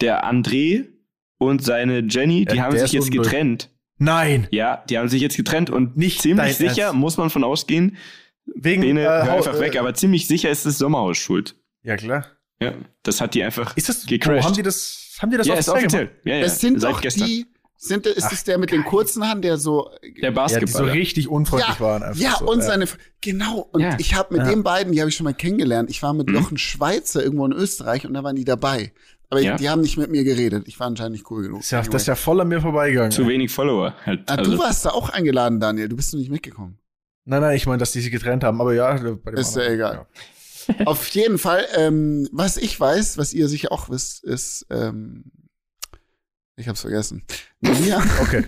der 0.00 0.24
André 0.28 0.86
und 1.38 1.62
seine 1.62 2.00
Jenny, 2.00 2.44
die 2.46 2.56
Ja, 2.56 2.64
haben 2.64 2.76
sich 2.78 2.92
jetzt 2.92 3.04
unmöglich. 3.10 3.22
getrennt. 3.30 3.70
Sicher, 3.98 4.48
Ja, 4.50 4.84
die 4.88 4.98
haben 4.98 5.08
sich 5.08 5.22
jetzt 5.22 5.36
getrennt 5.36 5.70
und 5.70 5.96
Nicht 5.96 6.20
ziemlich 6.20 6.56
sicher, 6.56 6.86
Ernst. 6.86 6.98
muss 6.98 7.16
man 7.16 7.30
von 7.30 7.44
ausgehen, 7.44 7.96
Wegen, 8.46 8.82
Bene, 8.82 9.02
äh, 9.02 9.04
hör 9.04 9.34
einfach 9.36 9.58
weg, 9.60 9.76
äh, 9.76 9.78
aber 9.78 9.94
ziemlich 9.94 10.26
sicher 10.26 10.50
ist 10.50 10.66
das 10.66 10.76
Sommerhaus 10.78 11.16
schuld. 11.16 11.54
Ja, 11.82 11.96
klar. 11.96 12.26
Ja, 12.60 12.74
das 13.04 13.20
hat 13.20 13.34
die 13.34 13.42
einfach 13.44 13.76
Ist 13.76 13.88
das, 13.88 14.04
gecrashed. 14.06 14.42
wo 14.42 14.46
haben 14.48 14.54
die 14.54 14.62
das, 14.62 15.16
haben 15.20 15.30
die 15.30 15.36
das 15.38 15.46
ja, 15.46 15.54
ist 15.54 15.68
offiziell 15.68 16.06
offiziell. 16.06 16.20
Ja, 16.24 16.34
ja, 16.38 16.42
Das 16.42 16.60
sind 16.60 16.82
doch 16.82 17.00
gestern. 17.00 17.26
die, 17.28 17.46
sind, 17.84 18.06
ist 18.06 18.24
Ach, 18.24 18.30
das 18.30 18.44
der 18.44 18.58
mit 18.58 18.70
den 18.72 18.84
kurzen 18.84 19.22
Haaren, 19.26 19.42
der 19.42 19.58
so, 19.58 19.90
der 20.22 20.32
Ja, 20.32 20.46
die 20.58 20.66
so 20.66 20.84
richtig 20.84 21.28
unfreundlich 21.28 21.80
waren. 21.80 22.02
Einfach 22.02 22.20
ja, 22.20 22.36
so, 22.38 22.50
und 22.50 22.58
ja. 22.60 22.64
seine, 22.64 22.86
genau, 23.20 23.68
und 23.72 23.80
Ja. 23.82 23.96
ich 23.98 24.14
habe 24.14 24.34
mit 24.34 24.44
Ja. 24.46 24.50
den 24.50 24.62
beiden, 24.62 24.92
die 24.92 25.00
habe 25.00 25.10
ich 25.10 25.16
schon 25.16 25.24
mal 25.24 25.34
kennengelernt, 25.34 25.90
ich 25.90 26.02
war 26.02 26.14
mit 26.14 26.28
Mhm. 26.28 26.34
Jochen 26.34 26.56
Schweizer 26.58 27.22
irgendwo 27.22 27.44
in 27.46 27.52
Österreich 27.52 28.06
und 28.06 28.14
da 28.14 28.22
waren 28.24 28.36
die 28.36 28.44
dabei. 28.44 28.92
Aber 29.30 29.40
Ja. 29.40 29.56
die 29.56 29.68
haben 29.68 29.80
nicht 29.82 29.96
mit 29.96 30.10
mir 30.10 30.24
geredet, 30.24 30.64
ich 30.68 30.78
war 30.80 30.86
anscheinend 30.86 31.12
nicht 31.12 31.30
cool 31.30 31.42
genug. 31.42 31.58
Das 31.60 31.66
ist 31.66 31.70
ja, 31.72 31.82
das 31.82 32.02
ist 32.02 32.08
ja 32.08 32.14
voll 32.14 32.40
an 32.40 32.48
mir 32.48 32.60
vorbeigegangen. 32.60 33.10
Zu 33.10 33.26
wenig 33.26 33.50
Follower. 33.50 33.94
Halt. 34.06 34.22
ah, 34.26 34.34
Also, 34.36 34.52
du 34.52 34.58
warst 34.58 34.84
da 34.84 34.90
auch 34.90 35.08
eingeladen, 35.10 35.60
Daniel, 35.60 35.88
du 35.88 35.96
bist 35.96 36.12
noch 36.12 36.20
nicht 36.20 36.30
mitgekommen. 36.30 36.78
Nein, 37.26 37.40
nein, 37.40 37.56
ich 37.56 37.66
meine, 37.66 37.78
dass 37.78 37.92
die 37.92 38.00
sich 38.00 38.10
getrennt 38.12 38.44
haben, 38.44 38.60
aber 38.60 38.74
ja. 38.74 38.92
Bei 39.24 39.30
dem 39.30 39.40
Ist 39.40 39.56
ja 39.56 39.64
egal. 39.64 40.06
Auf 40.86 41.08
jeden 41.08 41.38
Fall, 41.38 41.64
ähm, 41.76 42.28
was 42.32 42.56
ich 42.56 42.78
weiß, 42.78 43.18
was 43.18 43.32
ihr 43.34 43.48
sicher 43.48 43.72
auch 43.72 43.90
wisst, 43.90 44.24
ist, 44.24 44.66
ähm, 44.70 45.24
ich 46.56 46.68
hab's 46.68 46.80
vergessen. 46.82 47.22
Ja, 47.60 48.02
Okay. 48.22 48.44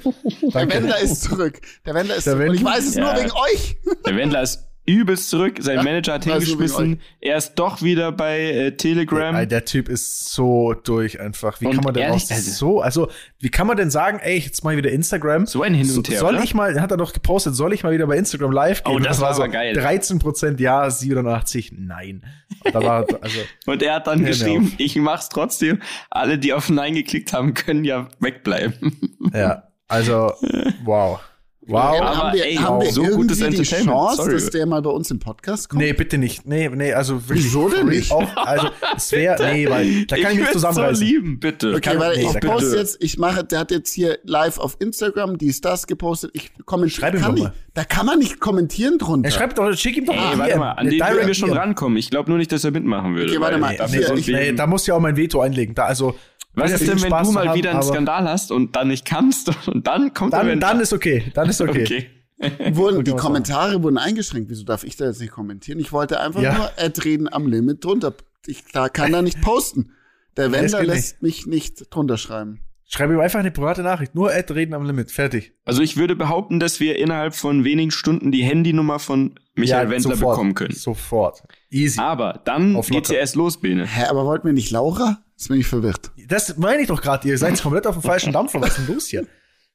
der. 0.53 0.69
Wendler 0.69 0.99
ist 1.01 1.23
zurück. 1.23 1.61
Der 1.85 1.95
Wendler 1.95 2.17
ist 2.17 2.27
Der 2.27 2.35
zurück. 2.35 2.49
Und 2.49 2.55
ich 2.55 2.61
Wendler? 2.61 2.77
weiß 2.79 2.87
es 2.87 2.95
Ja. 2.95 3.05
nur 3.15 3.23
wegen 3.23 3.33
euch. 3.33 3.77
Der 4.07 4.17
Wendler 4.17 4.43
ist 4.43 4.66
übelst 4.87 5.31
zurück. 5.31 5.57
Sein 5.61 5.85
Manager 5.85 6.15
hat 6.15 6.25
hingeschmissen. 6.25 7.01
Er 7.21 7.37
ist 7.37 7.55
doch 7.57 7.83
wieder 7.83 8.13
bei 8.13 8.41
äh, 8.41 8.77
Telegram. 8.77 9.35
Ey, 9.35 9.47
der 9.47 9.65
Typ 9.65 9.89
ist 9.89 10.33
so 10.33 10.75
durch 10.75 11.21
einfach. 11.21 11.61
Wie 11.61 11.67
Und 11.67 11.75
kann 11.75 11.85
man 11.85 11.95
denn 11.95 12.11
auch 12.11 12.15
also- 12.15 12.35
so, 12.51 12.81
also, 12.81 13.11
wie 13.41 13.49
kann 13.51 13.67
man 13.67 13.77
denn 13.77 13.91
sagen, 13.91 14.19
ey, 14.23 14.39
jetzt 14.39 14.65
mal 14.65 14.77
wieder 14.77 14.91
Instagram? 14.91 15.47
so 15.47 15.63
ein 15.63 15.75
Hin 15.75 15.91
und 15.91 16.09
Her. 16.09 16.19
soll 16.21 16.35
oder? 16.35 16.45
ich 16.45 16.55
mal, 16.55 16.81
hat 16.81 16.91
er 16.91 16.97
doch 16.97 17.13
gepostet, 17.13 17.55
soll 17.55 17.73
ich 17.73 17.83
mal 17.83 17.93
wieder 17.93 18.07
bei 18.07 18.17
Instagram 18.17 18.53
live 18.53 18.85
gehen? 18.85 18.95
Oh, 18.95 18.99
das 18.99 19.19
Und 19.19 19.25
war 19.25 19.35
so 19.35 19.43
aber 19.43 19.53
geil. 19.53 19.75
13 19.75 20.19
Prozent 20.19 20.61
ja, 20.61 20.89
87 20.89 21.73
nein. 21.77 22.25
Und 22.65 22.75
war, 22.75 23.05
also, 23.21 23.39
Und 23.67 23.83
er 23.83 23.95
hat 23.97 24.07
dann 24.07 24.19
Genau. 24.19 24.29
geschrieben, 24.31 24.73
ich 24.79 24.97
mach's 24.97 25.29
trotzdem. 25.29 25.81
Alle, 26.11 26.39
die 26.39 26.53
auf 26.53 26.71
Nein 26.71 26.95
geklickt 26.95 27.33
haben, 27.33 27.55
können 27.55 27.85
ja 27.85 28.09
wegbleiben. 28.21 28.97
ja, 29.35 29.65
also, 29.89 30.33
wow. 30.85 31.21
Wow. 31.69 32.01
aber 32.01 32.17
haben 32.17 32.37
wir, 32.37 32.47
ey, 32.47 32.55
haben 32.57 32.81
wir 32.81 32.93
so 32.93 33.03
irgendwie 33.03 33.35
gutes 33.35 33.39
die. 33.39 33.63
Chance, 33.63 34.17
Sorry. 34.17 34.33
dass 34.35 34.51
der 34.51 34.67
mal 34.67 34.81
bei 34.83 34.91
uns 34.91 35.11
im 35.11 35.19
Podcast 35.19 35.69
kommt? 35.69 35.83
Nee, 35.83 35.93
bitte 35.93 36.17
nicht. 36.17 36.47
Nee, 36.47 36.69
nee, 36.69 36.93
also 36.93 37.15
wirklich. 37.29 37.47
Wieso 37.47 37.69
denn 37.69 37.87
nicht? 37.89 38.13
Auch, 38.13 38.37
also, 38.37 38.69
es 38.97 39.11
wäre, 39.13 39.43
nee, 39.53 39.69
weil, 39.69 40.07
da 40.07 40.17
kann 40.17 40.27
ich, 40.33 40.39
mich 40.39 40.39
würd's 40.47 40.53
zusammenreißen. 40.53 40.95
so 40.97 41.03
lieben, 41.05 41.41
bitte. 41.41 41.71
Okay, 41.71 41.81
kann- 41.81 41.99
warte, 41.99 42.19
nee, 42.21 42.27
ich 42.33 42.41
poste 42.41 42.67
bitte. 42.71 42.77
jetzt, 42.81 43.03
ich 43.03 43.19
mache, 43.19 43.43
der 43.45 43.59
hat 43.59 43.71
jetzt 43.73 43.93
hier 43.93 44.19
live 44.25 44.59
auf 44.59 44.77
Instagram 44.79 45.39
dies, 45.39 45.61
das 45.61 45.87
gepostet. 45.89 46.31
Ich 46.35 46.53
kommentiere. 46.65 47.01
Schreib 47.01 47.15
ihm 47.15 47.21
kann 47.21 47.29
doch 47.31 47.35
nicht, 47.35 47.45
mal. 47.45 47.53
Da 47.75 47.85
kann 47.85 48.07
man 48.07 48.19
nicht 48.21 48.39
kommentieren 48.41 48.99
drunter. 48.99 49.29
Er 49.29 49.33
schreibt 49.33 49.59
doch, 49.59 49.73
schick 49.75 49.97
ihm 49.97 50.05
doch 50.07 50.15
Ey, 50.15 50.39
warte 50.39 50.59
mal, 50.59 50.71
an 50.73 50.89
den 50.89 51.01
würden 51.01 51.27
wir 51.27 51.35
schon 51.35 51.53
rankommen. 51.53 51.99
Ich 51.99 52.11
glaube 52.11 52.31
nur 52.31 52.39
nicht, 52.39 52.53
dass 52.53 52.65
er 52.65 52.71
mitmachen 52.71 53.15
würde. 53.17 53.31
Okay, 53.33 53.41
warte 53.41 53.59
mal, 53.59 53.75
ich- 54.15 54.29
Nee, 54.29 54.53
da 54.53 54.67
muss 54.67 54.87
ja 54.87 54.95
auch 54.95 55.01
mein 55.01 55.17
Veto 55.17 55.41
einlegen. 55.41 55.75
Da, 55.75 55.85
also, 55.87 56.15
Was 56.57 56.73
ist 56.73 56.81
ja 56.81 56.87
denn, 56.95 57.03
wenn 57.03 57.09
Spaß 57.11 57.29
du 57.29 57.33
mal 57.35 57.49
haben, 57.49 57.57
wieder 57.59 57.71
einen 57.71 57.83
Skandal 57.83 58.29
hast 58.29 58.51
und 58.51 58.75
dann 58.77 58.89
nicht 58.89 59.05
kannst 59.05 59.51
und 59.69 59.87
dann 59.87 60.13
kommt 60.15 60.33
der 60.33 60.41
Dann, 60.41 60.49
Wendler? 60.49 60.69
dann 60.69 60.81
ist 60.81 60.93
okay. 60.93 61.31
Dann 61.35 61.49
ist 61.49 61.61
okay. 61.61 61.83
okay. 61.83 62.11
wurden, 62.77 63.05
die 63.05 63.13
Kommentare 63.13 63.83
wurden 63.83 63.99
eingeschränkt. 63.99 64.51
Wieso 64.51 64.65
darf 64.65 64.85
ich 64.85 64.97
da 64.97 65.07
jetzt 65.07 65.21
nicht 65.21 65.33
kommentieren? 65.33 65.79
Ich 65.81 65.93
wollte 65.93 66.21
einfach 66.21 66.43
Ja. 66.43 66.55
nur 66.55 66.71
Ad-Reden 66.79 67.33
am 67.33 67.47
Limit 67.47 67.85
drunter. 67.85 68.15
Ich 68.47 68.65
da 68.73 68.89
kann 68.89 69.13
da 69.13 69.23
nicht 69.23 69.41
posten. 69.41 69.93
Der 70.37 70.53
Wender 70.53 70.85
lässt 70.85 71.23
mich 71.23 71.47
nicht 71.47 71.87
drunter 71.95 72.19
schreiben. 72.19 72.61
Schreib 72.89 73.11
ihm 73.11 73.19
einfach 73.19 73.41
eine 73.41 73.51
private 73.51 73.83
Nachricht. 73.83 74.15
Nur 74.15 74.31
Ad 74.33 74.53
reden 74.55 74.73
am 74.75 74.85
Limit. 74.85 75.11
Fertig. 75.11 75.55
Also 75.65 75.83
ich 75.83 75.97
würde 75.97 76.15
behaupten, 76.15 76.61
dass 76.61 76.79
wir 76.79 76.99
innerhalb 76.99 77.35
von 77.35 77.65
wenigen 77.65 77.91
Stunden 77.91 78.31
die 78.31 78.45
Handynummer 78.45 79.01
von 79.01 79.35
Michael 79.57 79.91
Wendler 79.91 80.15
sofort. 80.15 80.35
bekommen 80.37 80.55
können. 80.55 80.75
Sofort. 80.75 81.43
Easy. 81.69 81.99
Aber 81.99 82.43
dann 82.45 82.77
Auf 82.77 82.89
geht's 82.89 83.09
ja 83.09 83.17
erst 83.17 83.35
los, 83.35 83.59
Bene. 83.61 83.87
Hä, 83.87 84.05
aber 84.09 84.25
wollten 84.25 84.47
wir 84.47 84.53
nicht 84.53 84.71
Laura? 84.71 85.19
Jetzt 85.37 85.49
bin 85.49 85.61
ich 85.61 85.67
verwirrt. 85.67 86.11
Das 86.29 86.57
meine 86.57 86.83
ich 86.83 86.89
doch 86.89 87.01
gerade. 87.03 87.29
Ihr 87.29 87.37
seid 87.39 87.61
komplett 87.61 87.87
auf 87.87 87.95
dem 87.97 88.03
falschen 88.03 88.33
Dampfer. 88.33 88.61
Was 88.61 88.71
ist 88.79 88.79
denn 88.89 88.95
los 88.95 89.07
hier? 89.07 89.27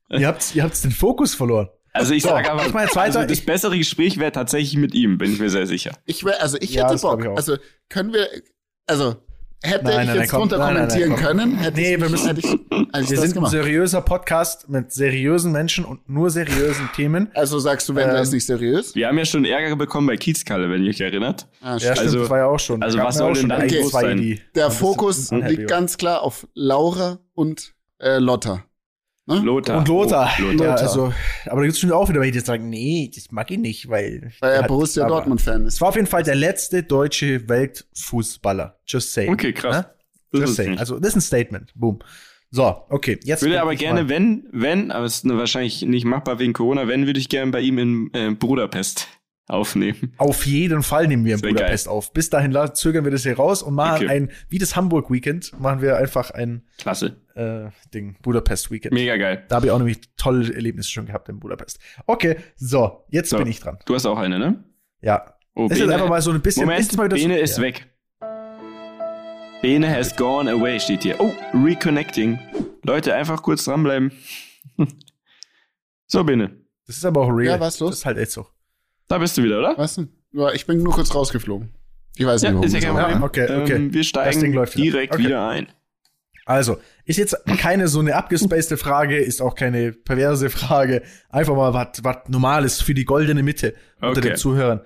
Ihr 0.09 0.27
habt, 0.27 0.55
ihr 0.55 0.63
habt 0.63 0.83
den 0.83 0.91
Fokus 0.91 1.35
verloren. 1.35 1.69
Also 1.93 2.13
ich 2.13 2.23
So, 2.23 2.29
sage 2.29 2.51
aber, 2.51 2.65
ich 2.65 2.73
meine, 2.73 2.89
zweiter- 2.89 3.19
also 3.19 3.29
das 3.29 3.39
ich- 3.39 3.45
bessere 3.45 3.77
Gespräch 3.77 4.17
wäre 4.17 4.31
tatsächlich 4.31 4.75
mit 4.77 4.93
ihm, 4.93 5.17
bin 5.17 5.31
ich 5.33 5.39
mir 5.39 5.49
sehr 5.49 5.67
sicher. 5.67 5.91
Ich 6.05 6.23
wär, 6.25 6.41
also 6.41 6.57
ich 6.59 6.71
Ja, 6.73 6.89
hätte 6.89 7.01
Bock. 7.01 7.21
ich. 7.21 7.27
Also 7.29 7.57
können 7.89 8.13
wir, 8.13 8.27
also 8.87 9.17
hätte 9.63 9.85
Nein, 9.85 10.01
ich 10.01 10.07
nein, 10.07 10.19
jetzt 10.21 10.29
komm, 10.31 10.39
drunter 10.41 10.57
nein, 10.57 10.73
nein, 10.73 10.87
nein, 10.87 10.87
kommentieren 10.89 11.15
komm. 11.15 11.25
können, 11.25 11.57
hätte 11.57 11.79
Nee, 11.79 11.93
ich, 11.95 12.01
wir 12.01 12.09
müssen- 12.09 12.27
hätte 12.27 12.39
ich, 12.39 12.45
hätte 12.45 12.59
ich 12.71 12.71
Wir 12.71 12.85
das 12.91 13.09
sind 13.09 13.23
ein 13.23 13.33
gemacht. 13.33 13.51
seriöser 13.51 14.01
Podcast 14.01 14.69
mit 14.69 14.91
seriösen 14.91 15.51
Menschen 15.51 15.85
und 15.85 16.09
nur 16.09 16.29
seriösen 16.29 16.89
Themen. 16.95 17.29
Also 17.33 17.59
sagst 17.59 17.87
du, 17.89 17.95
Wendler 17.95 18.17
Ähm, 18.17 18.23
ist 18.23 18.33
nicht 18.33 18.45
seriös? 18.45 18.95
Wir 18.95 19.07
haben 19.07 19.17
ja 19.17 19.25
schon 19.25 19.45
Ärger 19.45 19.75
bekommen 19.75 20.07
bei 20.07 20.17
Kiezkalle, 20.17 20.69
wenn 20.69 20.83
ihr 20.83 20.89
euch 20.89 21.01
erinnert. 21.01 21.47
Ah, 21.61 21.73
Ja, 21.73 21.79
stimmt. 21.79 21.93
stimmt, 21.97 21.99
Also- 22.07 22.19
das 22.21 22.29
war 22.29 22.37
ja 22.39 22.45
auch 22.47 22.59
schon. 22.59 22.81
also 22.83 22.97
was 22.97 23.17
soll 23.17 23.31
auch 23.31 23.35
denn 23.37 23.51
ein, 23.51 23.69
los 23.69 23.89
zwei, 23.91 24.01
sein? 24.01 24.39
Der 24.55 24.65
ein 24.65 24.71
Fokus 24.71 25.31
liegt 25.31 25.67
ganz 25.67 25.97
klar 25.97 26.21
auf 26.21 26.47
Laura 26.53 27.19
und 27.33 27.73
äh, 27.99 28.17
Lotta. 28.17 28.63
Ne? 29.27 29.39
Lothar. 29.39 29.77
Und 29.79 29.87
Lothar. 29.87 30.31
Oh, 30.39 30.43
Ja, 30.43 30.51
Lothar. 30.51 30.77
also, 30.79 31.13
aber 31.45 31.57
da 31.57 31.61
gibt 31.61 31.73
es 31.73 31.79
schon 31.79 31.91
auch 31.91 32.09
wieder 32.09 32.19
welche, 32.21 32.33
die 32.33 32.39
sagen, 32.39 32.69
nee, 32.69 33.09
das 33.13 33.31
mag 33.31 33.49
ich 33.51 33.59
nicht, 33.59 33.87
weil. 33.89 34.31
Weil 34.39 34.53
er 34.53 34.63
Borussia 34.63 35.07
Dortmund-Fan 35.07 35.65
Es 35.67 35.75
ist. 35.75 35.81
war 35.81 35.89
auf 35.89 35.95
jeden 35.95 36.07
Fall 36.07 36.23
der 36.23 36.35
letzte 36.35 36.83
deutsche 36.83 37.47
Weltfußballer. 37.47 38.79
Just 38.87 39.13
saying. 39.13 39.31
Okay, 39.31 39.53
krass. 39.53 39.75
Ne? 39.77 39.85
Das 40.31 40.41
Just 40.41 40.55
saying. 40.55 40.71
nicht. 40.71 40.79
Also, 40.79 40.99
das 40.99 41.09
ist 41.09 41.15
ein 41.17 41.21
Statement. 41.21 41.71
Boom. 41.75 41.99
So, 42.49 42.83
okay. 42.89 43.19
Jetzt 43.23 43.43
Ich 43.43 43.47
würde 43.47 43.61
aber 43.61 43.73
ich 43.73 43.79
gerne, 43.79 44.03
mal- 44.03 44.09
wenn, 44.09 44.47
wenn, 44.51 44.91
aber 44.91 45.05
es 45.05 45.17
ist 45.23 45.29
wahrscheinlich 45.29 45.83
nicht 45.83 46.03
machbar 46.05 46.39
wegen 46.39 46.53
Corona, 46.53 46.87
wenn, 46.87 47.05
würde 47.05 47.19
ich 47.19 47.29
gerne 47.29 47.51
bei 47.51 47.61
ihm 47.61 47.77
in 47.77 48.09
äh, 48.13 48.31
Budapest 48.31 49.07
aufnehmen. 49.47 50.13
Auf 50.17 50.45
jeden 50.45 50.81
Fall 50.83 51.07
nehmen 51.07 51.25
wir 51.25 51.35
in 51.35 51.41
Budapest 51.41 51.87
auf. 51.89 52.13
Bis 52.13 52.29
dahin 52.29 52.55
zögern 52.73 53.03
wir 53.03 53.11
das 53.11 53.23
hier 53.23 53.35
raus 53.35 53.61
und 53.63 53.73
machen 53.73 54.05
Okay. 54.05 54.07
ein, 54.09 54.31
wie 54.49 54.57
das 54.59 54.75
Hamburg-Weekend, 54.75 55.59
machen 55.59 55.81
wir 55.81 55.97
einfach 55.97 56.31
ein 56.31 56.65
Klasse. 56.77 57.17
äh, 57.35 57.69
Ding, 57.93 58.17
Budapest-Weekend. 58.21 58.93
Mega 58.93 59.17
geil. 59.17 59.45
Da 59.49 59.55
habe 59.57 59.65
ich 59.65 59.71
auch 59.71 59.77
nämlich 59.77 59.99
tolle 60.15 60.53
Erlebnisse 60.53 60.89
schon 60.89 61.05
gehabt 61.05 61.27
in 61.29 61.39
Budapest. 61.39 61.79
Okay, 62.05 62.37
so, 62.55 63.05
jetzt 63.09 63.29
So. 63.29 63.37
bin 63.37 63.47
ich 63.47 63.59
dran. 63.59 63.77
Du 63.85 63.95
hast 63.95 64.05
auch 64.05 64.17
eine, 64.17 64.39
ne? 64.39 64.63
Ja. 65.01 65.33
Oh, 65.53 65.67
Es 65.69 65.79
ist 65.79 65.89
einfach 65.89 66.07
mal 66.07 66.21
so 66.21 66.31
ein 66.31 66.41
bisschen. 66.41 66.63
Moment, 66.65 66.79
ist 66.81 66.91
so- 66.93 67.07
Bene 67.07 67.37
ist 67.39 67.57
ja. 67.57 67.63
weg. 67.63 67.87
Bene 69.61 69.89
has 69.93 70.15
gone 70.15 70.49
away, 70.49 70.79
steht 70.79 71.03
hier. 71.03 71.19
Oh, 71.19 71.31
reconnecting. 71.53 72.39
Leute, 72.83 73.13
einfach 73.13 73.43
kurz 73.43 73.65
dranbleiben. 73.65 74.11
so, 76.07 76.23
Bene. 76.23 76.57
Das 76.87 76.97
ist 76.97 77.05
aber 77.05 77.21
auch 77.21 77.29
real. 77.29 77.55
Ja, 77.55 77.59
was 77.59 77.79
los? 77.79 77.91
Das 77.91 77.99
ist 77.99 78.05
halt 78.05 78.17
echt 78.17 78.31
so. 78.31 78.47
Da 79.11 79.17
bist 79.17 79.37
du 79.37 79.43
wieder, 79.43 79.59
oder? 79.59 79.77
Was 79.77 79.95
denn? 79.95 80.09
Ich 80.53 80.65
bin 80.65 80.81
nur 80.81 80.93
kurz 80.93 81.13
rausgeflogen. 81.13 81.69
Ich 82.15 82.25
weiß 82.25 82.41
nicht, 82.41 82.49
Ja, 82.49 82.55
warum. 82.55 82.65
ist 82.65 82.73
ja 82.73 82.79
kein. 82.79 82.95
Problem. 82.95 83.23
okay, 83.23 83.43
okay. 83.61 83.73
Ähm, 83.75 83.93
wir 83.93 84.01
Das 84.01 84.07
steigen 84.07 84.39
Ding 84.41 84.53
läuft 84.53 84.77
wieder. 84.77 84.91
direkt 84.93 85.13
Okay. 85.13 85.23
wieder 85.25 85.47
ein. 85.49 85.67
Also, 86.45 86.77
ist 87.05 87.17
jetzt 87.17 87.37
keine 87.57 87.87
so 87.87 87.99
eine 87.99 88.15
abgespacede 88.15 88.77
Frage, 88.77 89.17
ist 89.17 89.41
auch 89.41 89.55
keine 89.55 89.91
perverse 89.91 90.49
Frage. 90.49 91.03
Einfach 91.29 91.55
mal 91.55 91.73
was 91.73 92.01
Normales 92.29 92.81
für 92.81 92.93
die 92.93 93.05
goldene 93.05 93.43
Mitte 93.43 93.73
unter 94.01 94.19
Okay. 94.19 94.21
den 94.29 94.35
Zuhörern. 94.37 94.81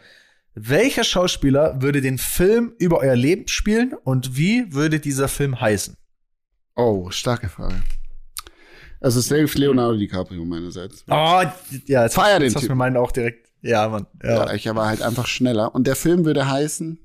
Welcher 0.53 1.03
Schauspieler 1.03 1.81
würde 1.81 2.01
den 2.01 2.17
Film 2.17 2.73
über 2.77 2.99
euer 2.99 3.15
Leben 3.15 3.47
spielen 3.47 3.93
und 4.03 4.37
wie 4.37 4.73
würde 4.73 4.99
dieser 4.99 5.27
Film 5.27 5.59
heißen? 5.59 5.95
Oh, 6.75 7.09
starke 7.09 7.49
Frage. 7.49 7.83
Also 9.01 9.19
safe 9.21 9.57
Leonardo 9.57 9.97
DiCaprio 9.97 10.43
meinerseits. 10.45 11.03
Oh, 11.09 11.43
ja, 11.85 12.03
jetzt, 12.03 12.15
Feier 12.15 12.39
den 12.39 12.45
jetzt 12.47 12.55
hast 12.55 12.63
du 12.65 12.69
mir 12.69 12.75
meinen 12.75 12.97
auch 12.97 13.11
direkt. 13.11 13.44
Ja, 13.65 13.89
Mann. 13.89 14.05
Ja. 14.23 14.45
Ja. 14.45 14.53
ich 14.53 14.65
war 14.67 14.87
halt 14.87 15.01
einfach 15.01 15.25
schneller. 15.25 15.73
Und 15.73 15.87
der 15.87 15.95
Film 15.95 16.23
würde 16.23 16.47
heißen. 16.47 16.99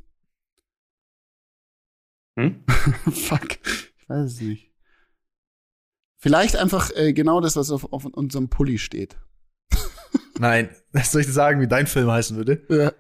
Hm? 2.39 2.65
Fuck. 3.13 3.59
Ich 3.99 4.09
weiß 4.09 4.27
es 4.33 4.41
nicht. 4.43 4.71
Vielleicht 6.19 6.57
einfach 6.57 6.91
äh, 6.95 7.15
genau 7.15 7.41
das, 7.41 7.57
was 7.57 7.71
auf, 7.71 7.91
auf 7.93 8.05
unserem 8.05 8.51
Pulli 8.51 8.77
steht. 8.79 9.17
Nein, 10.39 10.69
soll 11.03 11.23
ich 11.23 11.27
dir 11.29 11.33
sagen, 11.33 11.61
wie 11.63 11.67
dein 11.69 11.87
Film 11.87 12.11
heißen 12.11 12.37
würde? 12.37 12.63
Ja. 12.69 12.93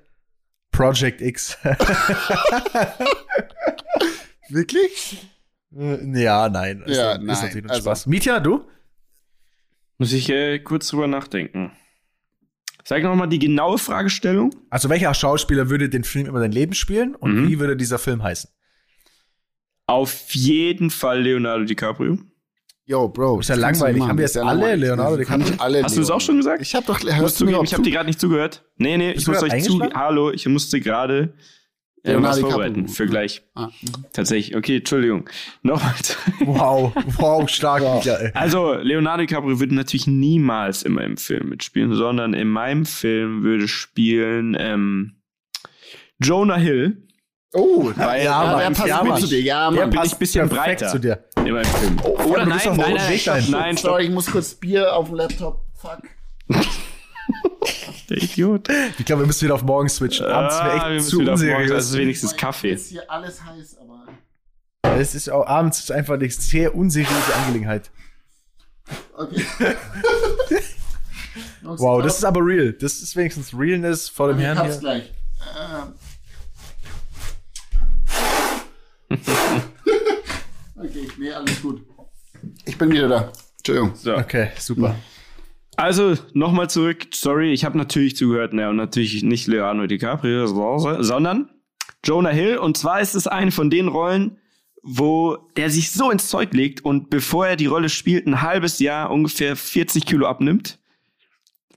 Project 0.73 1.21
X. 1.21 1.59
Wirklich? 4.49 5.29
Äh, 5.77 6.23
ja, 6.23 6.49
nein. 6.49 6.83
Ist, 6.83 6.97
Ja, 6.97 7.13
ist 7.13 7.19
nein. 7.19 7.27
natürlich 7.27 7.63
nur 7.65 7.71
Also- 7.73 7.83
Spaß. 7.83 8.07
Mietja, 8.07 8.41
du? 8.41 8.67
Muss 9.99 10.13
ich 10.13 10.31
äh, 10.31 10.61
kurz 10.61 10.89
drüber 10.89 11.07
nachdenken. 11.09 11.73
Sag 12.91 13.05
noch 13.05 13.15
mal 13.15 13.29
die 13.29 13.39
genaue 13.39 13.79
Fragestellung. 13.79 14.53
Also 14.69 14.89
welcher 14.89 15.15
Schauspieler 15.15 15.71
würde 15.71 15.89
den 15.89 16.03
Film 16.03 16.27
über 16.27 16.41
dein 16.41 16.51
Leben 16.51 16.75
spielen 16.75 17.15
und 17.15 17.37
Mhm. 17.37 17.49
wie 17.49 17.61
würde 17.61 17.77
dieser 17.77 18.01
Film 18.01 18.21
heißen? 18.21 18.51
Auf 19.87 20.31
jeden 20.31 20.91
Fall 20.91 21.23
Leonardo 21.23 21.63
DiCaprio. 21.65 22.19
Yo, 22.87 23.09
Bro. 23.09 23.39
Ist 23.39 23.49
ja 23.49 23.55
langweilig. 23.55 24.01
machen. 24.01 24.09
Haben 24.09 24.19
wir 24.19 24.25
jetzt 24.25 24.35
ja 24.35 24.43
alle 24.43 24.59
langweilig. 24.59 24.81
Leonardo 24.81 25.17
DiCaprio? 25.19 25.47
alle 25.59 25.85
Hast 25.85 25.97
du 25.97 26.01
es 26.01 26.11
auch 26.11 26.21
schon 26.21 26.39
gesagt? 26.39 26.63
Ich 26.63 26.75
habe 26.75 26.85
doch, 26.85 26.99
Ich 26.99 27.05
muss 27.05 27.15
hörst 27.15 27.41
du 27.41 27.45
mir 27.45 27.63
ich 27.63 27.73
habe 27.75 27.85
dir 27.85 27.93
gerade 27.93 28.07
nicht 28.09 28.19
zugehört. 28.19 28.65
Nee, 28.77 28.97
nee, 28.97 29.11
ich 29.11 29.15
Bist 29.25 29.29
du 29.29 29.33
muss 29.35 29.43
euch 29.45 29.63
zu. 29.63 29.81
Hallo, 29.95 30.33
ich 30.33 30.49
musste 30.49 30.81
gerade 30.81 31.35
Leonardo 32.03 32.29
was 32.29 32.37
DiCaprio. 32.37 32.51
vorbereiten 32.59 32.89
für 32.89 33.07
gleich. 33.07 33.43
Ah. 33.55 33.69
Tatsächlich. 34.13 34.57
Okay, 34.57 34.79
Entschuldigung. 34.79 35.29
Nochmal. 35.63 35.95
Wow, 36.41 36.93
wow, 37.19 37.49
stark. 37.49 37.83
Also, 38.35 38.75
Leonardo 38.75 39.23
DiCaprio 39.27 39.61
würde 39.61 39.75
natürlich 39.75 40.07
niemals 40.07 40.83
in 40.83 40.93
meinem 40.93 41.17
Film 41.17 41.49
mitspielen, 41.51 41.95
sondern 41.95 42.33
in 42.35 42.49
meinem 42.49 42.87
Film 42.87 43.43
würde 43.43 43.69
spielen 43.69 44.57
ähm, 44.59 45.17
Jonah 46.23 46.57
Hill. 46.57 47.07
Oh, 47.53 47.91
Weil, 47.97 48.25
ja, 48.25 48.45
Mann, 48.45 48.59
der 48.59 48.67
im 48.69 48.73
passt 48.75 48.89
ja, 48.89 49.03
Mann. 49.03 49.21
zu 49.21 49.27
dir. 49.27 49.41
Ja, 49.43 49.71
Der 49.71 49.81
Mann. 49.81 49.91
bin 49.91 49.99
passt 49.99 50.13
ich 50.13 50.19
bisschen 50.21 50.49
perfekt 50.49 50.81
breiter. 50.81 50.89
zu 50.93 50.99
dir. 51.01 51.25
in 51.37 51.51
meinem 51.53 51.65
Film. 51.65 51.99
Oder 52.01 52.25
Oder 52.27 52.45
du 52.45 52.49
nein, 52.49 52.53
bist 52.59 52.69
auf 52.69 52.75
dem 52.75 52.81
nein, 52.81 52.91
roten 52.93 52.95
nein, 53.03 53.11
Weg 53.13 53.21
stopp, 53.21 53.35
dahin. 53.35 53.51
nein, 53.51 53.77
stopp. 53.77 53.91
Sorry, 53.91 54.05
ich 54.05 54.11
muss 54.11 54.27
kurz 54.31 54.55
Bier 54.55 54.95
auf 54.95 55.07
dem 55.09 55.15
Laptop. 55.17 55.65
Fuck. 55.77 56.03
Der 58.09 58.17
Idiot. 58.19 58.69
Ich 58.99 59.05
glaube, 59.05 59.23
wir 59.23 59.27
müssen 59.27 59.43
wieder 59.45 59.55
auf 59.55 59.63
morgen 59.63 59.89
switchen. 59.89 60.27
Abends 60.27 60.57
wäre 60.57 60.71
Ah, 60.71 60.75
echt 60.77 60.85
wir 60.87 60.95
müssen 60.95 61.09
zu 61.11 61.21
wieder 61.21 61.33
auf 61.35 61.41
morgen, 61.41 61.53
unseriös. 61.55 61.73
also 61.87 61.99
wenigstens 61.99 62.37
Kaffee. 62.37 62.73
Ist 62.73 62.89
hier 62.89 63.09
alles 63.11 63.45
heiß, 63.45 63.79
aber. 63.79 64.07
Es 64.99 65.15
ist 65.15 65.31
auch 65.31 65.47
abends 65.47 65.79
ist 65.79 65.93
einfach 65.93 66.15
eine 66.15 66.29
sehr 66.31 66.75
unseriöse 66.75 67.35
Angelegenheit. 67.37 67.91
Okay. 69.17 69.45
Wow, 71.63 72.03
das 72.03 72.17
ist 72.19 72.25
aber 72.25 72.41
real. 72.45 72.73
Das 72.73 72.95
ist 73.01 73.15
wenigstens 73.15 73.55
Realness 73.57 74.09
vor 74.09 74.29
dem 74.29 74.39
ich 74.39 74.45
Herrn 74.45 74.59
hab's 74.59 74.71
hier. 74.73 74.81
gleich. 74.81 75.13
Ähm. 79.11 79.19
okay, 80.77 81.09
nee, 81.19 81.33
alles 81.33 81.61
gut. 81.63 81.83
Ich 82.65 82.77
bin 82.77 82.91
wieder 82.91 83.09
da. 83.09 83.33
Entschuldigung. 83.59 83.95
So. 83.95 84.17
Okay, 84.17 84.51
super. 84.59 84.97
Also, 85.81 86.15
nochmal 86.35 86.69
zurück. 86.69 87.07
Sorry, 87.11 87.55
ich 87.55 87.65
habe 87.65 87.79
natürlich 87.79 88.15
zugehört, 88.15 88.53
ne, 88.53 88.69
und 88.69 88.77
natürlich 88.77 89.23
nicht 89.23 89.47
Leonardo 89.47 89.87
DiCaprio, 89.87 90.47
sondern 90.47 91.49
Jonah 92.05 92.29
Hill. 92.29 92.59
Und 92.59 92.77
zwar 92.77 93.01
ist 93.01 93.15
es 93.15 93.27
eine 93.27 93.51
von 93.51 93.71
den 93.71 93.89
Rollen, 93.89 94.37
wo 94.83 95.39
der 95.57 95.71
sich 95.71 95.91
so 95.91 96.11
ins 96.11 96.29
Zeug 96.29 96.53
legt 96.53 96.85
und 96.85 97.09
bevor 97.09 97.47
er 97.47 97.57
die 97.57 97.65
Rolle 97.65 97.89
spielt, 97.89 98.27
ein 98.27 98.43
halbes 98.43 98.79
Jahr 98.79 99.11
ungefähr 99.11 99.57
40 99.57 100.05
Kilo 100.05 100.27
abnimmt. 100.27 100.79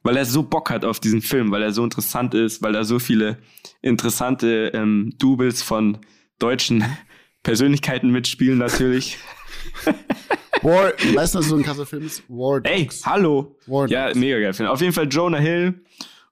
Weil 0.01 0.17
er 0.17 0.25
so 0.25 0.43
Bock 0.43 0.69
hat 0.69 0.83
auf 0.83 0.99
diesen 0.99 1.21
Film, 1.21 1.51
weil 1.51 1.63
er 1.63 1.71
so 1.71 1.81
interessant 1.81 2.33
ist, 2.33 2.61
weil 2.61 2.73
da 2.73 2.83
so 2.83 2.99
viele 2.99 3.37
interessante 3.81 4.71
ähm, 4.73 5.13
Doubles 5.17 5.61
von 5.61 5.99
deutschen 6.39 6.83
Persönlichkeiten 7.41 8.11
mitspielen 8.11 8.57
natürlich. 8.57 9.17
War, 10.63 10.93
weißt 11.15 11.35
du, 11.35 11.39
was 11.39 11.47
so 11.47 11.55
ein 11.55 11.63
krasser 11.63 11.85
Film 11.85 12.05
ist? 12.05 12.23
War 12.29 12.61
Ey, 12.63 12.83
Dogs. 12.83 13.05
hallo. 13.05 13.57
War 13.67 13.87
Ja, 13.89 14.07
Dogs. 14.07 14.19
mega 14.19 14.39
geil 14.39 14.53
Film. 14.53 14.69
Auf 14.69 14.81
jeden 14.81 14.93
Fall 14.93 15.07
Jonah 15.09 15.37
Hill. 15.39 15.83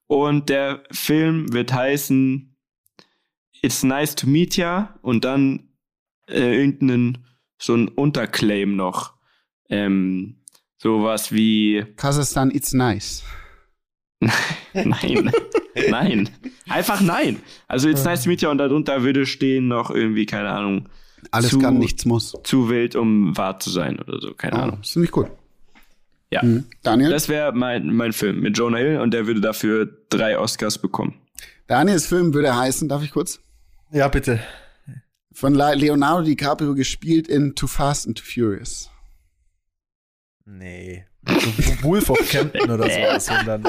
Und 0.07 0.49
der 0.49 0.83
Film 0.91 1.51
wird 1.53 1.71
heißen 1.73 2.55
It's 3.61 3.83
Nice 3.83 4.15
to 4.15 4.27
Meet 4.27 4.57
Ya 4.57 4.97
und 5.01 5.23
dann 5.23 5.69
äh, 6.27 6.57
irgendeinen 6.59 7.25
so 7.57 7.75
ein 7.75 7.87
Unterclaim 7.89 8.75
noch. 8.75 9.13
Ähm, 9.69 10.41
sowas 10.77 11.31
wie 11.31 11.85
Kasachstan, 11.95 12.51
it's 12.51 12.73
nice. 12.73 13.23
Nein. 14.73 15.31
nein. 15.89 16.29
Einfach 16.69 17.01
nein. 17.01 17.41
Also 17.67 17.89
It's 17.89 18.03
Nice 18.03 18.23
to 18.23 18.29
Meet 18.29 18.41
Ya 18.41 18.49
und 18.51 18.57
darunter 18.59 19.03
würde 19.03 19.25
stehen 19.25 19.67
noch 19.67 19.89
irgendwie, 19.89 20.25
keine 20.25 20.49
Ahnung, 20.49 20.89
Alles 21.31 21.51
Zu- 21.51 21.59
kann, 21.59 21.77
nichts 21.77 22.05
muss. 22.05 22.33
zu 22.43 22.69
wild, 22.69 22.95
um 22.95 23.35
wahr 23.37 23.59
zu 23.59 23.69
sein 23.69 23.99
oder 23.99 24.19
so, 24.19 24.33
keine 24.33 24.53
Ah, 24.53 24.63
Ahnung. 24.63 24.79
ist 24.81 24.91
ziemlich 24.91 25.11
gut. 25.11 25.27
Ja. 26.29 26.43
Mhm. 26.43 26.65
Daniel? 26.83 27.09
Das 27.09 27.27
wäre 27.29 27.51
mein, 27.53 27.93
mein 27.93 28.13
Film 28.13 28.39
mit 28.41 28.57
Jonah 28.57 28.77
Hill 28.77 28.99
und 28.99 29.13
der 29.13 29.27
würde 29.27 29.41
dafür 29.41 29.89
drei 30.09 30.37
Oscars 30.37 30.77
bekommen. 30.77 31.15
Daniels 31.67 32.05
Film 32.05 32.33
würde 32.33 32.55
heißen, 32.55 32.87
darf 32.89 33.03
ich 33.03 33.11
kurz? 33.11 33.39
Ja, 33.91 34.07
bitte. 34.09 34.39
Von 35.33 35.55
Leonardo 35.55 36.23
DiCaprio 36.23 36.73
gespielt 36.75 37.27
in 37.29 37.55
Too 37.55 37.67
Fast 37.67 38.07
and 38.07 38.17
Too 38.17 38.25
Furious. 38.25 38.89
Nee. 40.45 41.05
So 41.27 41.33
Wolf 41.83 42.09
of 42.09 42.17
Campton 42.29 42.69
oder 42.69 42.89
sowas. 42.89 43.25
sondern, 43.27 43.65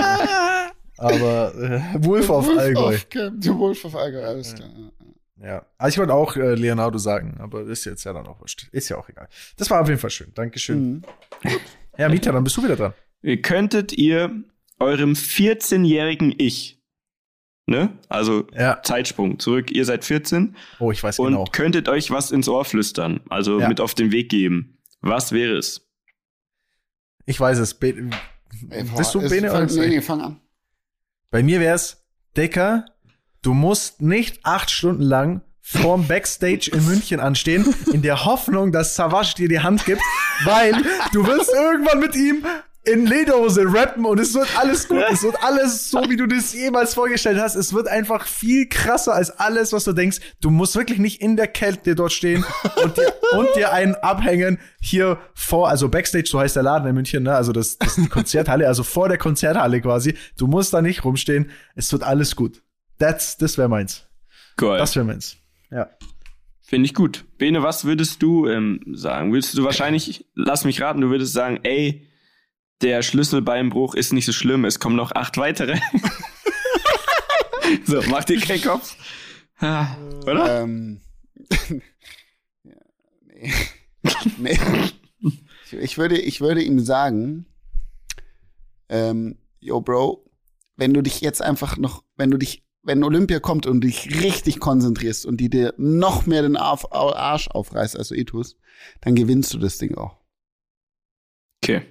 aber 0.99 1.55
äh, 1.55 1.81
Wolf 2.05 2.31
of 2.31 2.49
Allgäu. 2.57 2.95
Of 2.95 3.09
Camp- 3.09 3.47
Wolf 3.47 3.85
of 3.85 3.95
Allgäu, 3.95 4.25
alles 4.25 4.55
klar. 4.55 4.69
Ja. 4.69 5.02
Also 5.79 5.95
ich 5.95 5.99
wollte 5.99 6.15
auch 6.15 6.37
äh, 6.37 6.55
Leonardo 6.55 6.99
sagen, 6.99 7.37
aber 7.41 7.63
ist 7.63 7.85
jetzt 7.85 8.05
ja 8.05 8.13
dann 8.13 8.27
auch 8.27 8.41
wurscht. 8.41 8.69
Ist 8.71 8.89
ja 8.89 8.97
auch 8.97 9.09
egal. 9.09 9.29
Das 9.57 9.69
war 9.71 9.81
auf 9.81 9.89
jeden 9.89 9.99
Fall 10.01 10.11
schön. 10.11 10.33
Dankeschön. 10.35 10.83
Mhm. 10.93 11.03
Ja, 11.99 12.09
Mieter, 12.09 12.33
dann 12.33 12.43
bist 12.43 12.57
du 12.57 12.65
wieder 12.65 12.77
dran. 12.77 12.95
Könntet 13.43 13.93
ihr 13.93 14.45
eurem 14.79 15.13
14-jährigen 15.13 16.35
Ich, 16.39 16.81
ne? 17.67 17.99
Also 18.09 18.47
Ja. 18.55 18.81
Zeitsprung 18.83 19.39
zurück, 19.39 19.71
ihr 19.71 19.85
seid 19.85 20.03
14 20.05 20.57
Oh, 20.81 20.91
ich 20.91 21.03
weiß 21.03 21.19
und 21.19 21.33
genau. 21.33 21.45
könntet 21.53 21.91
euch 21.91 22.11
was 22.11 22.31
ins 22.31 22.49
Ohr 22.49 22.65
flüstern, 22.65 23.21
also 23.29 23.61
Ja. 23.61 23.69
mit 23.69 23.79
auf 23.79 23.95
den 23.95 24.11
Weg 24.11 24.31
geben. 24.31 24.79
Was 25.03 25.33
wäre 25.33 25.57
es? 25.59 25.87
Ich 27.27 27.39
weiß 27.39 27.59
es. 27.59 27.75
Be 27.75 28.11
Ey, 28.71 28.85
boah, 28.85 28.97
bist 28.97 29.15
du 29.15 29.21
Bene 29.29 29.51
oder 29.51 29.67
Nee, 29.67 29.89
nee, 29.89 30.01
fang 30.01 30.21
an. 30.23 30.41
Bei 31.31 31.43
mir 31.43 31.61
wär's, 31.61 32.07
Dicker, 32.37 32.87
du 33.43 33.55
musst 33.55 34.01
nicht 34.01 34.41
acht 34.45 34.71
Stunden 34.71 35.03
lang 35.03 35.43
vorm 35.61 36.07
Backstage 36.07 36.71
in 36.73 36.85
München 36.87 37.21
anstehen, 37.21 37.75
in 37.93 38.03
der 38.03 38.25
Hoffnung, 38.25 38.73
dass 38.73 38.97
Savage 38.97 39.35
dir 39.37 39.49
die 39.49 39.61
Hand 39.61 39.85
gibt, 39.85 40.03
weil 40.45 40.75
du 41.13 41.27
willst 41.27 41.53
irgendwann 41.53 42.01
mit 42.01 42.17
ihm 42.17 42.45
in 42.85 43.07
Lederhose 43.07 43.63
rappen 43.73 44.05
und 44.05 44.19
es 44.19 44.35
wird 44.35 44.49
alles 44.59 44.89
gut. 44.89 45.05
Es 45.09 45.23
wird 45.23 45.37
alles 45.41 45.89
so, 45.89 46.03
wie 46.09 46.17
du 46.17 46.27
das 46.27 46.53
jemals 46.53 46.95
vorgestellt 46.95 47.39
hast. 47.41 47.55
Es 47.55 47.73
wird 47.73 47.87
einfach 47.87 48.27
viel 48.27 48.69
krasser 48.69 49.15
als 49.15 49.31
alles, 49.31 49.73
was 49.73 49.85
du 49.85 49.93
denkst. 49.93 50.19
Du 50.41 50.51
musst 50.51 50.75
wirklich 50.75 50.99
nicht 50.99 51.23
in 51.23 51.37
der 51.37 51.47
Kälte 51.47 51.95
dort 51.95 52.13
stehen 52.13 52.45
und 52.83 52.97
dir, 52.97 53.15
und 53.39 53.49
dir 53.55 53.73
einen 53.73 53.95
abhängen 53.95 54.59
hier 54.81 55.19
vor, 55.33 55.69
also 55.69 55.89
Backstage, 55.89 56.27
so 56.27 56.41
heißt 56.41 56.57
der 56.57 56.65
Laden 56.65 56.89
in 56.89 56.95
München, 56.97 57.23
ne? 57.23 57.37
Also 57.37 57.53
das, 57.53 57.79
das 57.79 57.99
ist 57.99 58.07
die 58.07 58.11
Konzerthalle, 58.11 58.67
also 58.67 58.83
vor 58.83 59.09
der 59.09 59.19
Konzerthalle 59.19 59.81
quasi. 59.81 60.17
Du 60.37 60.49
musst 60.49 60.75
da 60.75 60.83
nicht 60.83 61.05
rumstehen. 61.05 61.51
Es 61.77 61.93
wird 61.93 62.03
alles 62.03 62.35
gut. 62.35 62.63
That's, 63.03 63.37
das 63.37 63.59
wäre 63.59 63.69
meins. 63.69 64.07
Geil. 64.57 64.79
Das 64.79 64.95
wäre 64.95 65.05
meins. 65.05 65.37
Ja. 65.73 65.91
Finde 66.61 66.87
ich 66.87 66.95
gut. 66.95 67.25
Bene, 67.37 67.65
was 67.65 67.85
würdest 67.85 68.23
du 68.23 68.47
ähm, 68.47 68.81
sagen? 68.93 69.33
Würdest 69.33 69.59
du 69.59 69.65
wahrscheinlich, 69.65 70.25
lass 70.37 70.65
mich 70.65 70.81
raten, 70.81 71.01
du 71.01 71.11
würdest 71.11 71.33
sagen, 71.33 71.59
ey, 71.65 72.07
der 72.81 73.03
Schlüsselbeinbruch 73.03 73.97
ist 73.97 74.13
nicht 74.13 74.25
so 74.25 74.31
schlimm, 74.31 74.65
es 74.65 74.79
kommen 74.79 74.95
noch 74.95 75.11
acht 75.17 75.37
weitere. 75.37 75.81
so, 77.87 78.01
mach 78.09 78.23
dir 78.23 78.39
keinen 78.39 78.63
Kopf. 78.63 78.97
Ah, 79.59 79.97
Oder? 80.23 80.63
Ähm, 80.63 81.01
ja, 82.63 82.73
nee. 84.39 84.57
nee. 84.61 84.91
Ich, 85.65 85.73
ich, 85.73 85.99
würde, 85.99 86.21
ich 86.21 86.41
würde 86.41 86.63
ihm 86.63 86.79
sagen, 86.79 87.47
ähm, 88.89 89.39
yo, 89.59 89.81
Bro, 89.81 90.25
wenn 90.77 90.95
du 90.95 91.03
dich 91.03 91.21
jetzt 91.21 91.43
einfach 91.43 91.77
noch, 91.77 92.05
wenn 92.17 92.31
du 92.31 92.39
dich, 92.39 92.65
wenn 92.83 93.05
Olympia 93.05 93.39
kommt 93.41 93.67
und 93.67 93.83
dich 93.83 94.23
richtig 94.23 94.59
konzentrierst 94.61 95.25
und 95.27 95.37
die 95.39 95.49
dir 95.51 95.75
noch 95.77 96.27
mehr 96.27 96.43
den 96.43 96.57
Arsch 96.57 97.49
aufreißt, 97.49 97.97
als 97.97 98.09
du 98.09 98.15
eh 98.15 98.25
tust, 98.25 98.57
dann 99.01 99.15
gewinnst 99.15 99.53
du 99.55 99.59
das 99.59 99.79
Ding 99.79 99.97
auch. 99.97 100.17
Okay. 101.63 101.83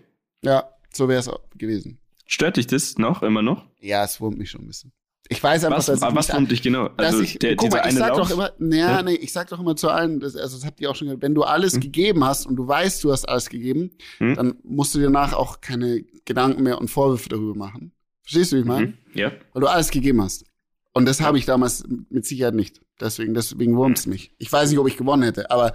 Ja, 0.44 0.70
so 0.94 1.08
wäre 1.08 1.20
es 1.20 1.28
auch 1.28 1.40
gewesen. 1.58 2.00
Stört 2.26 2.58
dich 2.58 2.68
das 2.68 2.98
noch, 2.98 3.24
immer 3.24 3.42
noch? 3.42 3.66
Ja, 3.80 4.04
es 4.04 4.20
wurmt 4.20 4.38
mich 4.38 4.50
schon 4.50 4.62
ein 4.62 4.68
bisschen. 4.68 4.92
Ich 5.30 5.42
weiß 5.42 5.64
einfach, 5.64 5.78
Was, 5.78 5.86
dass 5.86 6.02
ich 6.02 6.16
was 6.16 6.34
wurmt 6.34 6.52
dich 6.52 6.62
genau? 6.62 6.90
Also 6.98 7.22
ich, 7.22 7.40
der, 7.40 7.56
guck 7.56 7.72
mal, 7.72 7.88
ich 7.88 7.96
sag 7.96 8.10
Lauf? 8.10 8.18
doch 8.28 8.32
immer, 8.32 8.52
naja, 8.60 8.98
Ja. 8.98 9.04
nee, 9.04 9.14
ich 9.14 9.32
sag 9.32 9.48
doch 9.48 9.60
immer 9.62 9.78
zu 9.78 9.90
allen, 9.90 10.20
das, 10.20 10.36
also 10.36 10.58
das 10.58 10.66
habt 10.66 10.82
ihr 10.82 10.90
auch 10.92 10.96
schon 10.96 11.08
gehört, 11.08 11.22
wenn 11.22 11.34
du 11.36 11.44
alles 11.44 11.74
Hm. 11.76 11.82
gegeben 11.82 12.24
hast 12.26 12.46
und 12.46 12.58
du 12.58 12.68
weißt, 12.68 13.02
du 13.04 13.12
hast 13.14 13.30
alles 13.30 13.48
gegeben, 13.50 13.92
Hm. 14.18 14.36
dann 14.36 14.56
musst 14.64 14.94
du 14.94 15.00
dir 15.00 15.06
danach 15.06 15.32
auch 15.34 15.62
keine 15.62 16.04
Gedanken 16.26 16.64
mehr 16.64 16.80
und 16.80 16.90
Vorwürfe 16.90 17.30
darüber 17.30 17.56
machen. 17.56 17.94
Verstehst 18.24 18.52
du, 18.52 18.58
wie 18.58 18.60
ich 18.62 18.66
meine? 18.66 18.88
Mhm. 18.88 18.94
Ja. 19.14 19.32
Weil 19.54 19.62
du 19.62 19.68
alles 19.68 19.90
gegeben 19.90 20.22
hast. 20.22 20.46
Und 20.94 21.06
das 21.06 21.22
habe 21.22 21.38
ich 21.38 21.46
damals 21.46 21.84
mit 22.10 22.26
Sicherheit 22.26 22.54
nicht. 22.54 22.82
Deswegen, 23.00 23.34
deswegen 23.34 23.76
wurmt 23.78 23.98
Hm. 23.98 24.02
es 24.02 24.08
mich. 24.08 24.36
Ich 24.38 24.52
weiß 24.52 24.70
nicht, 24.70 24.80
ob 24.80 24.88
ich 24.88 24.98
gewonnen 24.98 25.24
hätte, 25.24 25.50
aber 25.52 25.74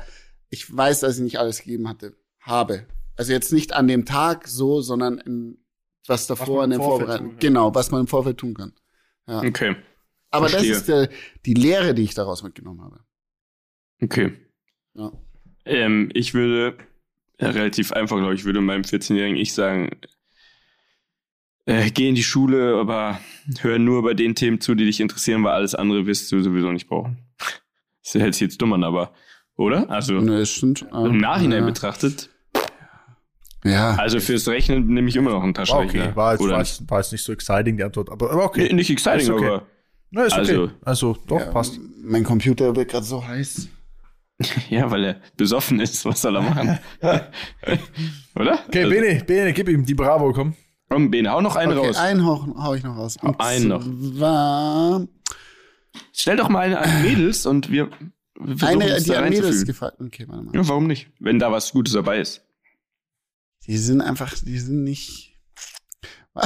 ich 0.50 0.74
weiß, 0.74 1.00
dass 1.00 1.16
ich 1.16 1.22
nicht 1.22 1.38
alles 1.38 1.60
gegeben 1.60 1.88
hatte, 1.88 2.16
habe. 2.40 2.86
Also 3.16 3.32
jetzt 3.32 3.52
nicht 3.52 3.72
an 3.72 3.88
dem 3.88 4.04
Tag 4.04 4.46
so, 4.46 4.80
sondern 4.82 5.18
in, 5.18 5.58
was 6.06 6.26
davor 6.26 6.58
man 6.62 6.72
in 6.72 6.78
der 6.78 6.86
Vorbereitung. 6.86 7.30
tun. 7.30 7.38
Genau, 7.40 7.74
was 7.74 7.90
man 7.90 8.02
im 8.02 8.06
Vorfeld 8.06 8.38
tun 8.38 8.54
kann. 8.54 8.72
Ja. 9.26 9.40
Okay. 9.42 9.74
Aber 10.30 10.48
Verstehe. 10.48 10.70
das 10.70 10.80
ist 10.80 10.88
der, 10.88 11.08
die 11.46 11.54
Lehre, 11.54 11.94
die 11.94 12.02
ich 12.02 12.14
daraus 12.14 12.42
mitgenommen 12.42 12.82
habe. 12.82 13.00
Okay. 14.02 14.32
Ja. 14.94 15.12
Ähm, 15.64 16.10
ich 16.12 16.34
würde 16.34 16.76
ja, 17.40 17.50
relativ 17.50 17.92
einfach, 17.92 18.18
glaube 18.18 18.34
ich, 18.34 18.44
würde 18.44 18.60
meinem 18.60 18.82
14-jährigen 18.82 19.36
Ich 19.36 19.54
sagen, 19.54 19.90
äh, 21.66 21.90
geh 21.90 22.08
in 22.08 22.14
die 22.14 22.22
Schule, 22.22 22.76
aber 22.80 23.20
hör 23.60 23.78
nur 23.78 24.02
bei 24.02 24.14
den 24.14 24.34
Themen 24.34 24.60
zu, 24.60 24.74
die 24.74 24.84
dich 24.86 25.00
interessieren, 25.00 25.44
weil 25.44 25.52
alles 25.52 25.74
andere 25.74 26.06
wirst 26.06 26.30
du 26.32 26.40
sowieso 26.42 26.72
nicht 26.72 26.88
brauchen. 26.88 27.18
Das 28.04 28.14
hört 28.14 28.34
sich 28.34 28.40
jetzt 28.42 28.62
dumm 28.62 28.72
an, 28.72 28.84
aber, 28.84 29.12
oder? 29.56 29.90
Also 29.90 30.14
Ne, 30.14 30.46
stimmt. 30.46 30.86
im 30.92 31.18
Nachhinein 31.18 31.60
ja. 31.60 31.66
betrachtet, 31.66 32.30
Ja. 33.64 33.94
also 33.96 34.20
fürs 34.20 34.46
Rechnen 34.48 34.86
nehme 34.86 35.08
ich 35.08 35.16
immer 35.16 35.30
noch 35.30 35.42
einen 35.42 35.54
Taschenrechner. 35.54 36.04
okay. 36.08 36.16
War 36.16 36.32
jetzt, 36.32 36.40
oder 36.42 36.52
war, 36.52 36.58
nicht? 36.60 36.78
jetzt, 36.80 36.90
war 36.90 36.98
jetzt 37.00 37.12
nicht 37.12 37.24
so 37.24 37.32
exciting, 37.32 37.76
die 37.76 37.82
Antwort. 37.84 38.10
Aber, 38.10 38.30
aber 38.30 38.44
okay. 38.44 38.68
Nee, 38.68 38.74
nicht 38.74 38.90
exciting, 38.90 39.20
Ist 39.22 39.30
okay. 39.30 39.46
aber 39.46 39.66
Na, 40.12 40.22
ist 40.24 40.32
okay. 40.32 40.40
also- 40.40 40.70
Also, 40.84 41.16
doch, 41.26 41.40
ja, 41.40 41.46
passt. 41.50 41.80
Mein 42.02 42.22
Computer 42.22 42.74
wird 42.76 42.90
gerade 42.90 43.04
so 43.04 43.26
heiß. 43.26 43.68
ja, 44.70 44.88
weil 44.90 45.02
er 45.04 45.20
besoffen 45.36 45.80
ist, 45.80 46.04
was 46.04 46.20
soll 46.22 46.36
er 46.36 46.42
machen? 46.42 46.78
oder? 48.36 48.58
Okay, 48.68 48.84
Also, 48.84 48.90
Bene, 48.90 49.24
Bene, 49.24 49.52
gib 49.52 49.68
ihm 49.68 49.84
die 49.84 49.94
Bravo, 49.94 50.32
komm. 50.32 50.54
Komm, 50.88 51.10
Bene, 51.10 51.30
hau 51.30 51.40
noch 51.40 51.56
einen 51.56 51.76
okay, 51.76 51.88
raus. 51.88 51.96
einen 51.96 52.24
hau, 52.24 52.46
hau 52.56 52.74
ich 52.74 52.82
noch 52.84 52.96
raus. 52.96 53.16
Und 53.20 53.40
einen 53.40 53.68
noch. 53.68 53.82
Zwar 53.82 55.06
Stell 56.12 56.36
doch 56.36 56.48
mal 56.48 56.60
eine 56.60 56.78
an 56.78 57.02
Mädels 57.02 57.46
und 57.46 57.70
wir, 57.70 57.90
wir 58.38 58.68
eine, 58.68 59.00
die 59.00 59.14
an 59.14 59.28
Mädels 59.28 59.64
gefallen. 59.64 59.94
Okay, 59.98 60.26
warte 60.28 60.44
mal. 60.44 60.54
Ja, 60.54 60.68
warum 60.68 60.86
nicht? 60.86 61.10
Wenn 61.18 61.38
da 61.38 61.50
was 61.50 61.72
Gutes 61.72 61.94
dabei 61.94 62.20
ist. 62.20 62.42
Die 63.66 63.78
sind 63.78 64.00
einfach, 64.00 64.34
die 64.38 64.58
sind 64.58 64.84
nicht. 64.84 65.34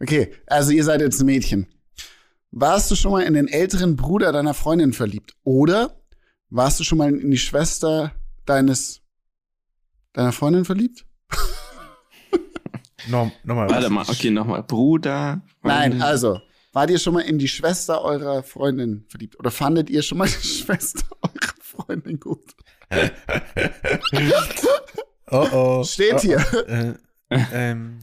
Okay, 0.00 0.34
also 0.46 0.70
ihr 0.72 0.84
seid 0.84 1.00
jetzt 1.00 1.20
ein 1.20 1.26
Mädchen. 1.26 1.66
Warst 2.50 2.90
du 2.90 2.94
schon 2.94 3.12
mal 3.12 3.22
in 3.22 3.32
den 3.32 3.48
älteren 3.48 3.96
Bruder 3.96 4.32
deiner 4.32 4.52
Freundin 4.52 4.92
verliebt? 4.92 5.34
Oder 5.44 5.98
warst 6.50 6.78
du 6.78 6.84
schon 6.84 6.98
mal 6.98 7.08
in 7.08 7.30
die 7.30 7.38
Schwester 7.38 8.12
deines 8.44 9.00
deiner 10.14 10.32
Freundin 10.32 10.64
verliebt? 10.64 11.04
No, 13.06 13.30
nochmal. 13.42 13.68
Warte 13.68 13.90
mal, 13.90 14.04
okay, 14.08 14.30
nochmal. 14.30 14.62
Bruder. 14.62 15.42
Nein, 15.62 15.92
Freundin. 15.92 16.02
also, 16.02 16.40
wart 16.72 16.90
ihr 16.90 16.98
schon 16.98 17.14
mal 17.14 17.20
in 17.20 17.38
die 17.38 17.48
Schwester 17.48 18.02
eurer 18.02 18.42
Freundin 18.42 19.04
verliebt? 19.08 19.38
Oder 19.38 19.50
fandet 19.50 19.90
ihr 19.90 20.02
schon 20.02 20.18
mal 20.18 20.28
die 20.28 20.46
Schwester 20.46 21.04
eurer 21.22 21.54
Freundin 21.60 22.20
gut? 22.20 22.54
Oh, 25.30 25.48
oh. 25.52 25.84
Steht 25.84 26.20
hier. 26.20 26.36
Äh, 26.68 26.94
ähm. 27.30 28.00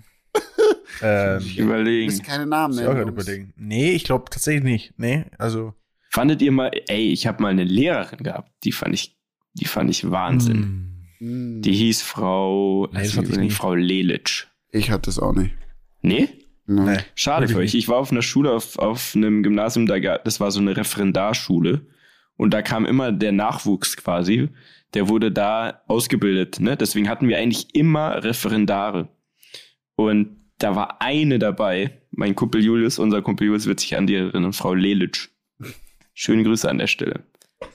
ähm. 1.01 1.39
Überlegen. 1.55 2.07
müsst 2.07 2.23
keine 2.23 2.47
Namen 2.47 2.73
Muss 2.73 2.81
ich 2.81 2.87
auch 2.87 3.07
überlegen. 3.07 3.53
Nee, 3.55 3.91
ich 3.91 4.03
glaube 4.03 4.25
tatsächlich 4.29 4.63
nicht. 4.63 4.93
Nee, 4.97 5.25
also. 5.37 5.73
Fandet 6.09 6.41
ihr 6.41 6.51
mal, 6.51 6.71
ey, 6.87 7.11
ich 7.13 7.27
habe 7.27 7.41
mal 7.41 7.49
eine 7.49 7.63
Lehrerin 7.63 8.23
gehabt, 8.23 8.51
die 8.63 8.73
fand 8.73 8.95
ich, 8.95 9.17
die 9.53 9.65
fand 9.65 9.91
ich 9.91 10.09
Wahnsinn. 10.09 10.57
Hm. 10.57 10.90
Hm, 11.21 11.61
Die 11.61 11.71
hieß 11.73 12.01
Frau, 12.01 12.87
Nee, 12.91 12.99
das 13.03 13.15
hatte 13.17 13.29
ich 13.31 13.37
nie. 13.37 13.49
Frau 13.51 13.75
Lelitsch. 13.75 14.47
Ich 14.71 14.89
hab 14.91 15.03
das 15.03 15.19
auch 15.19 15.33
nicht. 15.33 15.53
Nee? 16.01 16.29
Nee. 16.65 16.81
Nee. 16.81 16.97
Schade 17.15 17.47
für 17.47 17.57
euch. 17.59 17.75
Ich 17.75 17.87
war 17.87 17.97
auf 17.97 18.11
einer 18.11 18.21
Schule, 18.21 18.51
auf, 18.51 18.79
auf 18.79 19.13
einem 19.15 19.43
Gymnasium, 19.43 19.85
da, 19.85 19.99
das 19.99 20.39
war 20.39 20.51
so 20.51 20.59
eine 20.59 20.75
Referendarschule. 20.75 21.85
Und 22.37 22.53
da 22.53 22.61
kam 22.61 22.85
immer 22.85 23.11
der 23.11 23.31
Nachwuchs 23.33 23.97
quasi, 23.97 24.49
der 24.95 25.09
wurde 25.09 25.31
da 25.31 25.81
ausgebildet. 25.87 26.59
Ne? 26.59 26.75
Deswegen 26.77 27.07
hatten 27.07 27.27
wir 27.27 27.37
eigentlich 27.37 27.75
immer 27.75 28.23
Referendare. 28.23 29.09
Und 29.95 30.37
da 30.57 30.75
war 30.75 31.01
eine 31.01 31.37
dabei, 31.39 32.01
mein 32.11 32.35
Kumpel 32.35 32.63
Julius, 32.63 32.97
unser 32.99 33.21
Kumpel 33.21 33.47
Julius 33.47 33.67
wird 33.67 33.79
sich 33.79 33.95
an 33.97 34.07
die 34.07 34.15
erinnern, 34.15 34.53
Frau 34.53 34.73
Lelitsch. 34.73 35.29
Schöne 36.13 36.43
Grüße 36.43 36.69
an 36.69 36.77
der 36.79 36.87
Stelle. 36.87 37.23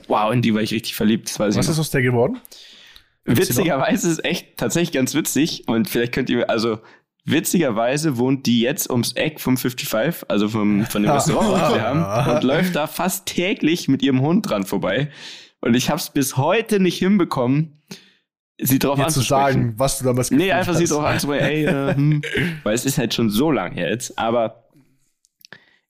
Wow, 0.08 0.32
in 0.32 0.42
die 0.42 0.54
war 0.54 0.62
ich 0.62 0.72
richtig 0.72 0.94
verliebt. 0.94 1.28
Das 1.28 1.38
weiß 1.38 1.54
ich 1.54 1.58
Was 1.58 1.66
noch. 1.66 1.72
ist 1.74 1.78
aus 1.80 1.90
der 1.90 2.02
geworden? 2.02 2.38
Witzigerweise 3.26 4.08
ist 4.10 4.24
echt 4.24 4.56
tatsächlich 4.56 4.92
ganz 4.92 5.14
witzig 5.14 5.64
und 5.66 5.88
vielleicht 5.88 6.12
könnt 6.12 6.30
ihr, 6.30 6.48
also 6.48 6.78
witzigerweise 7.24 8.18
wohnt 8.18 8.46
die 8.46 8.60
jetzt 8.60 8.88
ums 8.88 9.12
Eck 9.12 9.40
vom 9.40 9.56
55, 9.56 10.30
also 10.30 10.48
vom, 10.48 10.86
von 10.86 11.02
dem 11.02 11.10
Restaurant, 11.10 11.50
was 11.60 11.74
wir 11.74 11.82
haben, 11.82 12.36
und 12.36 12.44
läuft 12.44 12.76
da 12.76 12.86
fast 12.86 13.26
täglich 13.26 13.88
mit 13.88 14.02
ihrem 14.02 14.20
Hund 14.20 14.48
dran 14.48 14.64
vorbei. 14.64 15.10
Und 15.60 15.74
ich 15.74 15.90
habe 15.90 15.98
es 15.98 16.10
bis 16.10 16.36
heute 16.36 16.78
nicht 16.78 16.98
hinbekommen, 16.98 17.82
sie 18.58 18.78
drauf 18.78 18.96
zu 18.98 19.04
anzusprechen. 19.04 19.28
sagen, 19.28 19.74
was 19.76 19.98
du 19.98 20.04
damals 20.04 20.30
Nee, 20.30 20.36
gefühlt 20.36 20.54
einfach 20.54 20.74
sie 20.74 20.84
hast. 20.84 20.92
drauf 20.92 21.04
anzusprechen, 21.04 21.44
ey, 21.44 21.64
äh, 21.64 21.94
hm, 21.94 22.22
weil 22.62 22.74
es 22.74 22.84
ist 22.84 22.98
halt 22.98 23.12
schon 23.12 23.28
so 23.28 23.50
lang 23.50 23.72
her 23.72 23.90
jetzt, 23.90 24.16
aber 24.18 24.65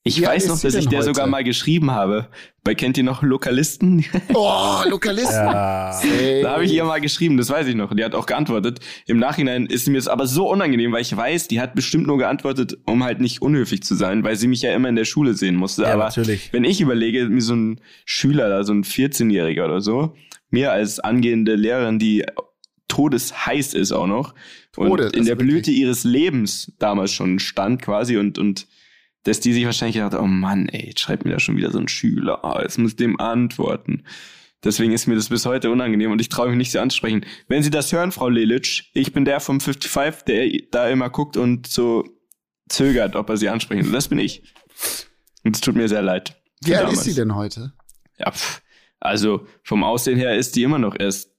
Ich 0.07 0.26
alt 0.26 0.36
weiß 0.36 0.48
noch, 0.48 0.61
dass 0.61 0.74
ich 0.74 0.88
der 0.88 1.00
heute? 1.00 1.07
sogar 1.07 1.26
mal 1.26 1.42
geschrieben 1.42 1.90
habe. 1.90 2.28
Bei 2.62 2.74
kennt 2.74 2.96
ihr 2.96 3.04
noch 3.04 3.22
Lokalisten? 3.22 4.04
Oh, 4.34 4.82
Lokalisten. 4.88 5.34
Ja. 5.34 6.00
Da 6.42 6.50
habe 6.52 6.64
ich 6.64 6.72
ihr 6.72 6.84
mal 6.84 7.00
geschrieben, 7.00 7.36
das 7.36 7.50
weiß 7.50 7.66
ich 7.66 7.74
noch. 7.74 7.92
Die 7.94 8.04
hat 8.04 8.14
auch 8.14 8.26
geantwortet. 8.26 8.80
Im 9.07 9.18
Nachhinein 9.18 9.66
ist 9.66 9.88
mir 9.88 9.98
es 9.98 10.07
aber 10.07 10.26
so 10.26 10.48
unangenehm, 10.48 10.92
weil 10.92 11.02
ich 11.02 11.16
weiß, 11.16 11.48
die 11.48 11.61
hat 11.61 11.74
bestimmt 11.74 12.07
nur 12.07 12.18
geantwortet, 12.18 12.78
um 12.86 13.02
halt 13.02 13.20
nicht 13.20 13.42
unhöflich 13.42 13.82
zu 13.82 13.94
sein, 13.94 14.22
weil 14.22 14.36
sie 14.36 14.46
mich 14.46 14.62
ja 14.62 14.74
immer 14.74 14.88
in 14.88 14.96
der 14.96 15.04
Schule 15.04 15.34
sehen 15.34 15.57
musste. 15.57 15.82
Ja, 15.82 15.94
aber 15.94 16.04
natürlich. 16.04 16.52
wenn 16.52 16.64
ich 16.64 16.80
überlege, 16.80 17.28
mir 17.28 17.42
so 17.42 17.54
ein 17.54 17.80
Schüler 18.04 18.48
da, 18.48 18.62
so 18.64 18.72
ein 18.72 18.84
14-Jähriger 18.84 19.64
oder 19.64 19.80
so, 19.80 20.14
mir 20.50 20.72
als 20.72 21.00
angehende 21.00 21.57
Lehrerin, 21.57 21.98
die 21.98 22.24
todesheiß 22.88 23.74
ist 23.74 23.92
auch 23.92 24.07
noch 24.07 24.34
Todes, 24.72 25.07
und 25.07 25.16
in 25.16 25.24
der 25.24 25.38
wirklich. 25.38 25.48
Blüte 25.48 25.70
ihres 25.72 26.04
Lebens 26.04 26.72
damals 26.78 27.12
schon 27.12 27.40
stand 27.40 27.82
quasi 27.82 28.16
und 28.16 28.38
und 28.38 28.68
dass 29.27 29.41
die 29.41 29.53
sich 29.53 29.64
wahrscheinlich 29.64 29.97
gedacht, 29.97 30.14
oh 30.14 30.27
Mann, 30.27 30.68
ey, 30.68 30.89
jetzt 30.89 31.01
schreibt 31.01 31.24
mir 31.24 31.33
da 31.33 31.39
schon 31.41 31.57
wieder 31.57 31.70
so 31.70 31.79
ein 31.79 31.89
Schüler, 31.89 32.45
ah, 32.45 32.62
jetzt 32.62 32.79
muss 32.79 32.93
ich 32.93 32.97
dem 32.97 33.18
antworten. 33.18 34.05
Deswegen 34.64 34.93
ist 34.93 35.07
mir 35.07 35.14
das 35.14 35.29
bis 35.29 35.47
heute 35.47 35.70
unangenehm 35.70 36.11
und 36.11 36.20
ich 36.20 36.29
traue 36.29 36.49
mich 36.49 36.57
nicht 36.57 36.70
sie 36.70 36.79
ansprechen. 36.79 37.24
Wenn 37.47 37.62
Sie 37.62 37.70
das 37.70 37.93
hören, 37.93 38.11
Frau 38.11 38.29
Lelitsch, 38.29 38.91
ich 38.95 39.12
bin 39.12 39.24
der 39.24 39.41
vom 39.41 39.61
55, 39.61 40.24
der 40.24 40.51
da 40.70 40.89
immer 40.89 41.11
guckt 41.11 41.37
und 41.37 41.66
so 41.66 42.05
zögert, 42.68 43.16
ob 43.16 43.29
er 43.29 43.37
sie 43.37 43.49
ansprechen 43.49 43.85
will. 43.85 43.93
Das 43.93 44.09
bin 44.09 44.18
ich. 44.18 44.43
Und 45.45 45.55
es 45.55 45.61
tut 45.61 45.77
mir 45.77 45.89
sehr 45.89 46.03
leid. 46.03 46.41
Wie 46.64 46.74
alt 46.74 46.85
ist 46.85 46.91
damals. 46.91 47.05
sie 47.05 47.14
denn 47.14 47.35
heute? 47.35 47.74
Ja, 48.18 48.31
pf. 48.33 48.62
also 48.99 49.47
vom 49.62 49.85
Aussehen 49.85 50.18
her 50.18 50.37
ist 50.37 50.57
die 50.57 50.62
immer 50.62 50.79
noch 50.79 50.97
erst 50.99 51.31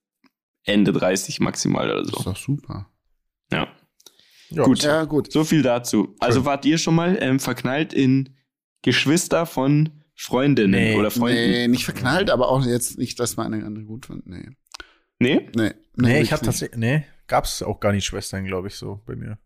Ende 0.64 0.92
30 0.94 1.40
maximal 1.40 1.90
oder 1.90 2.04
Das 2.04 2.10
ist 2.10 2.18
so. 2.18 2.24
doch 2.24 2.38
super. 2.38 2.90
Ja. 3.52 3.68
Ja. 4.50 4.64
Gut. 4.64 4.84
Ja, 4.84 5.04
gut. 5.06 5.32
So 5.32 5.44
viel 5.44 5.62
dazu. 5.62 6.16
Also 6.20 6.46
wart 6.46 6.66
ihr 6.66 6.78
schon 6.78 6.96
mal 6.96 7.18
ähm, 7.22 7.40
verknallt 7.40 7.94
in 7.94 8.30
Geschwister 8.82 9.46
von 9.46 9.90
Freundinnen 10.16 10.72
Nee. 10.72 10.96
oder 10.96 11.12
Freunden? 11.12 11.52
Nee, 11.52 11.68
nicht 11.68 11.86
verknallt, 11.86 12.30
aber 12.30 12.50
auch 12.50 12.66
jetzt 12.66 12.98
nicht, 12.98 13.20
dass 13.20 13.36
man 13.38 13.54
eine 13.54 13.66
andere 13.66 13.84
gut 13.86 14.06
fand. 14.06 14.26
Nee. 14.28 14.50
Nee? 15.20 15.50
Nee, 15.56 15.72
Nee, 15.96 16.08
wirklich 16.10 16.22
ich 16.24 16.32
hab 16.32 16.42
nicht. 16.42 16.46
tatsächlich, 16.48 16.80
nee, 16.80 17.06
gab's 17.28 17.62
auch 17.64 17.80
gar 17.80 17.92
nicht 17.92 18.06
Schwestern, 18.06 18.46
glaube 18.46 18.68
ich, 18.68 18.76
so 18.76 19.02
bei 19.06 19.16
mir. 19.16 19.38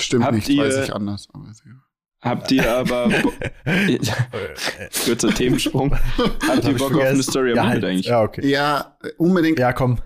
Stimmt 0.00 0.24
Habt 0.24 0.34
nicht, 0.34 0.48
ihr- 0.48 0.64
weiß 0.64 0.84
ich 0.84 0.92
anders. 0.94 1.28
Aber. 1.32 1.46
Habt 2.20 2.50
ihr 2.50 2.72
aber 2.74 3.10
kurzer 5.04 5.28
Themensprung. 5.34 5.92
Habt 5.92 6.48
hab 6.48 6.64
ihr 6.64 6.74
Bock 6.78 6.94
auf 6.96 7.02
eine. 7.02 7.22
Story 7.22 7.50
am 7.52 7.56
ja, 7.56 7.66
halt. 7.66 7.84
eigentlich? 7.84 8.06
Ja, 8.06 8.22
okay. 8.22 8.46
ja, 8.48 8.96
äh, 9.02 9.10
unbedingt. 9.18 9.58
Ja, 9.58 9.72
komm. 9.72 9.98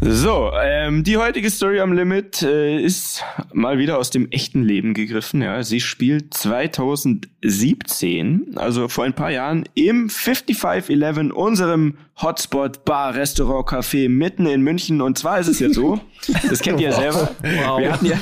So, 0.00 0.52
ähm, 0.62 1.02
die 1.02 1.16
heutige 1.16 1.50
Story 1.50 1.80
am 1.80 1.92
Limit 1.92 2.42
äh, 2.42 2.80
ist 2.80 3.24
mal 3.52 3.78
wieder 3.78 3.98
aus 3.98 4.10
dem 4.10 4.30
echten 4.30 4.62
Leben 4.62 4.94
gegriffen. 4.94 5.42
Ja, 5.42 5.64
sie 5.64 5.80
spielt 5.80 6.32
2017, 6.34 8.52
also 8.54 8.86
vor 8.86 9.02
ein 9.02 9.14
paar 9.14 9.32
Jahren, 9.32 9.64
im 9.74 10.08
5511, 10.08 11.34
unserem 11.34 11.94
Hotspot 12.22 12.84
Bar, 12.84 13.16
Restaurant, 13.16 13.68
Café 13.68 14.08
mitten 14.08 14.46
in 14.46 14.62
München. 14.62 15.00
Und 15.00 15.18
zwar 15.18 15.40
ist 15.40 15.48
es 15.48 15.58
ja 15.58 15.70
so, 15.70 15.98
das 16.48 16.60
kennt 16.60 16.80
ihr 16.80 16.90
ja 16.90 16.94
selber. 16.94 17.34
Wir 17.42 17.92
hatten 17.92 18.06
ja, 18.06 18.20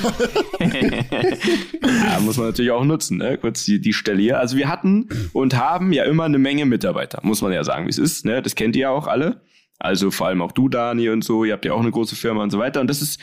ja, 2.09 2.19
muss 2.21 2.37
man 2.37 2.47
natürlich 2.47 2.71
auch 2.71 2.85
nutzen, 2.85 3.19
ne? 3.19 3.37
kurz 3.37 3.65
die, 3.65 3.79
die 3.79 3.93
Stelle 3.93 4.19
hier. 4.19 4.39
Also 4.39 4.57
wir 4.57 4.67
hatten 4.67 5.09
und 5.31 5.55
haben 5.55 5.93
ja 5.93 6.05
immer 6.05 6.23
eine 6.23 6.39
Menge 6.39 6.65
Mitarbeiter, 6.65 7.19
muss 7.21 7.43
man 7.43 7.53
ja 7.53 7.63
sagen, 7.63 7.85
wie 7.85 7.91
es 7.91 7.99
ist. 7.99 8.25
Ne? 8.25 8.41
Das 8.41 8.55
kennt 8.55 8.75
ihr 8.75 8.81
ja 8.81 8.89
auch 8.89 9.05
alle. 9.05 9.41
Also 9.79 10.11
vor 10.11 10.27
allem 10.27 10.41
auch 10.41 10.51
du, 10.51 10.69
Dani 10.69 11.09
und 11.09 11.23
so. 11.23 11.43
Ihr 11.45 11.53
habt 11.53 11.65
ja 11.65 11.73
auch 11.73 11.81
eine 11.81 11.91
große 11.91 12.15
Firma 12.15 12.43
und 12.43 12.49
so 12.51 12.59
weiter. 12.59 12.81
Und 12.81 12.87
das 12.89 13.01
ist, 13.01 13.19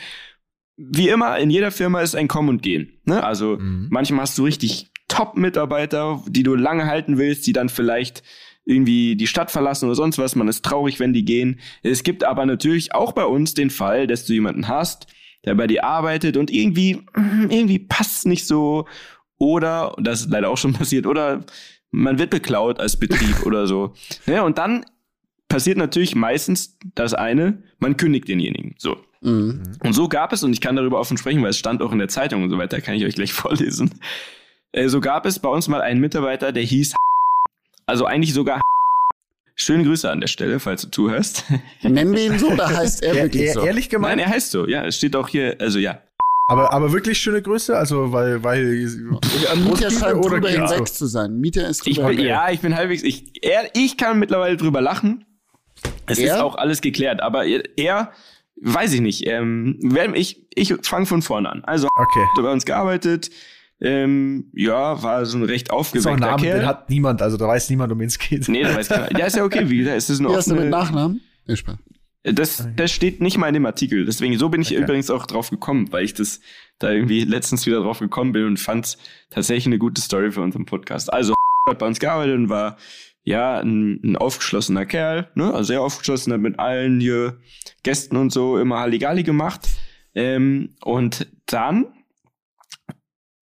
wie 0.77 1.09
immer, 1.09 1.37
in 1.37 1.49
jeder 1.49 1.71
Firma 1.71 2.01
ist 2.01 2.15
ein 2.15 2.27
Kommen 2.27 2.49
und 2.49 2.61
Gehen. 2.63 2.99
Ne? 3.05 3.23
Also 3.23 3.57
Mhm. 3.57 3.87
manchmal 3.89 4.21
hast 4.21 4.37
du 4.37 4.43
richtig 4.45 4.91
Top-Mitarbeiter, 5.07 6.23
die 6.27 6.43
du 6.43 6.55
lange 6.55 6.85
halten 6.87 7.17
willst, 7.17 7.45
die 7.47 7.53
dann 7.53 7.69
vielleicht 7.69 8.23
irgendwie 8.65 9.15
die 9.15 9.27
Stadt 9.27 9.51
verlassen 9.51 9.85
oder 9.85 9.95
sonst 9.95 10.17
was. 10.17 10.35
Man 10.35 10.47
ist 10.47 10.65
traurig, 10.65 10.99
wenn 10.99 11.13
die 11.13 11.25
gehen. 11.25 11.59
Es 11.83 12.03
gibt 12.03 12.23
aber 12.23 12.45
natürlich 12.45 12.95
auch 12.95 13.11
bei 13.11 13.25
uns 13.25 13.53
den 13.53 13.69
Fall, 13.69 14.07
dass 14.07 14.25
du 14.25 14.33
jemanden 14.33 14.67
hast, 14.67 15.07
der 15.45 15.53
bei 15.55 15.67
dir 15.67 15.83
arbeitet 15.83 16.37
und 16.37 16.49
irgendwie, 16.51 17.03
irgendwie 17.15 17.79
passt 17.79 18.25
nicht 18.25 18.47
so. 18.47 18.87
Oder, 19.37 19.93
das 19.99 20.21
ist 20.21 20.31
leider 20.31 20.49
auch 20.49 20.57
schon 20.57 20.73
passiert, 20.73 21.05
oder 21.05 21.45
man 21.91 22.17
wird 22.17 22.29
beklaut 22.31 22.79
als 22.79 22.97
Betrieb 22.97 23.45
oder 23.45 23.67
so. 23.67 23.93
Ja, 24.25 24.41
und 24.43 24.57
dann 24.57 24.85
passiert 25.47 25.77
natürlich 25.77 26.15
meistens 26.15 26.77
das 26.95 27.13
eine, 27.13 27.61
man 27.79 27.97
kündigt 27.97 28.27
denjenigen. 28.27 28.75
So. 28.77 28.97
Mhm. 29.21 29.63
Und 29.83 29.93
so 29.93 30.07
gab 30.07 30.33
es, 30.33 30.43
und 30.43 30.53
ich 30.53 30.61
kann 30.61 30.75
darüber 30.75 30.99
offen 30.99 31.17
sprechen, 31.17 31.41
weil 31.41 31.49
es 31.49 31.57
stand 31.57 31.81
auch 31.81 31.91
in 31.91 31.99
der 31.99 32.07
Zeitung 32.09 32.43
und 32.43 32.49
so 32.49 32.57
weiter, 32.57 32.81
kann 32.81 32.95
ich 32.95 33.05
euch 33.05 33.15
gleich 33.15 33.33
vorlesen. 33.33 33.91
Äh, 34.71 34.89
so 34.89 34.99
gab 35.01 35.25
es 35.25 35.39
bei 35.39 35.49
uns 35.49 35.67
mal 35.67 35.81
einen 35.81 35.99
Mitarbeiter, 36.01 36.51
der 36.51 36.63
hieß 36.63 36.95
also 37.87 38.05
eigentlich 38.05 38.33
sogar 38.33 38.61
Schöne 39.57 39.85
Grüße 39.85 40.11
an 40.11 40.19
der 40.19 40.27
Stelle, 40.27 40.59
falls 40.59 40.81
du 40.81 40.91
zuhörst. 40.91 41.45
Nennen 41.81 42.13
wir 42.13 42.25
ihn 42.25 42.37
so 42.37 42.49
oder 42.49 42.67
heißt 42.67 43.01
er 43.03 43.15
wirklich 43.15 43.43
er, 43.43 43.53
so? 43.53 43.61
ehrlich 43.61 43.85
Nein, 43.85 43.89
gemeint? 43.91 44.21
er 44.21 44.27
heißt 44.27 44.51
so, 44.51 44.67
ja, 44.67 44.85
es 44.85 44.97
steht 44.97 45.15
auch 45.15 45.29
hier, 45.29 45.55
also 45.59 45.79
ja. 45.79 46.01
aber, 46.49 46.73
aber 46.73 46.91
wirklich 46.91 47.17
schöne 47.17 47.41
Grüße, 47.41 47.75
also 47.77 48.11
weil, 48.11 48.43
weil 48.43 48.65
Mieter 48.65 49.89
scheint 49.91 50.17
oder 50.17 50.41
drüber 50.41 50.49
hinweg 50.49 50.89
zu 50.89 51.05
sein. 51.05 51.37
Mieter 51.39 51.69
ist 51.69 51.87
Ich 51.87 51.95
drüber 51.95 52.09
bin, 52.09 52.17
hinweg. 52.17 52.31
ja, 52.31 52.49
ich 52.51 52.59
bin 52.59 52.75
halbwegs, 52.75 53.01
ich, 53.03 53.23
er, 53.41 53.69
ich 53.73 53.95
kann 53.95 54.19
mittlerweile 54.19 54.57
drüber 54.57 54.81
lachen. 54.81 55.23
Es 56.07 56.19
Er? 56.19 56.35
ist 56.35 56.41
auch 56.41 56.55
alles 56.55 56.81
geklärt, 56.81 57.21
aber 57.21 57.45
er, 57.45 58.11
weiß 58.61 58.93
ich 58.93 59.01
nicht, 59.01 59.27
ähm, 59.27 59.79
wer- 59.81 60.13
ich, 60.15 60.45
ich 60.53 60.73
fange 60.83 61.05
von 61.05 61.21
vorne 61.21 61.49
an. 61.49 61.63
Also, 61.65 61.87
Okay. 61.95 62.19
hat 62.35 62.43
bei 62.43 62.51
uns 62.51 62.65
gearbeitet, 62.65 63.29
ähm, 63.81 64.45
ja, 64.53 65.01
war 65.03 65.25
so 65.25 65.37
ein 65.37 65.43
recht 65.43 65.69
Das 65.71 65.93
ist 65.93 66.05
auch 66.07 66.11
ein 66.11 66.23
aufgeweckter 66.23 66.31
Name, 66.31 66.41
Kerl. 66.41 66.59
den 66.59 66.67
hat 66.67 66.89
niemand, 66.89 67.21
also 67.21 67.37
da 67.37 67.47
weiß 67.47 67.69
niemand, 67.69 67.91
um 67.91 67.99
wen 67.99 68.07
es 68.07 68.17
geht. 68.17 68.47
Nee, 68.47 68.63
das 68.63 68.75
weiß 68.75 68.87
keiner. 68.89 69.19
Ja, 69.19 69.25
ist 69.25 69.35
ja 69.35 69.43
okay, 69.43 69.69
wie 69.69 69.79
gesagt, 69.79 69.97
es 69.97 70.09
ist 70.09 70.19
eine 70.19 70.29
Wie 70.29 70.35
heißt 70.35 70.47
er 70.49 70.55
mit 70.55 70.69
Nachnamen? 70.69 71.21
Nee, 71.47 71.55
Spaß. 71.57 71.75
das, 72.23 72.67
das 72.75 72.91
steht 72.91 73.19
nicht 73.21 73.37
mal 73.37 73.47
in 73.49 73.53
dem 73.53 73.65
Artikel. 73.65 74.05
Deswegen, 74.05 74.37
so 74.39 74.49
bin 74.49 74.61
ich 74.61 74.71
Okay. 74.71 74.81
übrigens 74.81 75.09
auch 75.09 75.25
drauf 75.25 75.49
gekommen, 75.49 75.91
weil 75.91 76.05
ich 76.05 76.13
das 76.13 76.39
da 76.79 76.91
irgendwie 76.91 77.23
letztens 77.25 77.65
wieder 77.65 77.81
drauf 77.81 77.99
gekommen 77.99 78.31
bin 78.31 78.45
und 78.45 78.59
fand 78.59 78.97
tatsächlich 79.29 79.65
eine 79.67 79.77
gute 79.77 80.01
Story 80.01 80.31
für 80.31 80.41
unseren 80.41 80.65
Podcast. 80.65 81.11
Also, 81.11 81.33
hat 81.69 81.77
bei 81.79 81.85
uns 81.87 81.99
gearbeitet 81.99 82.35
und 82.35 82.49
war, 82.49 82.77
ja, 83.25 83.59
ein, 83.59 83.99
ein 84.03 84.15
aufgeschlossener 84.15 84.85
Kerl, 84.85 85.29
ne, 85.33 85.45
also 85.45 85.63
sehr 85.63 85.81
aufgeschlossen, 85.81 86.31
hat 86.31 86.41
mit 86.41 86.59
allen 86.59 86.99
hier 86.99 87.39
Gästen 87.83 88.17
und 88.17 88.31
so 88.31 88.57
immer 88.59 88.79
Halligalli 88.79 89.23
gemacht. 89.23 89.67
Ähm, 90.13 90.75
und 90.83 91.27
dann 91.47 91.87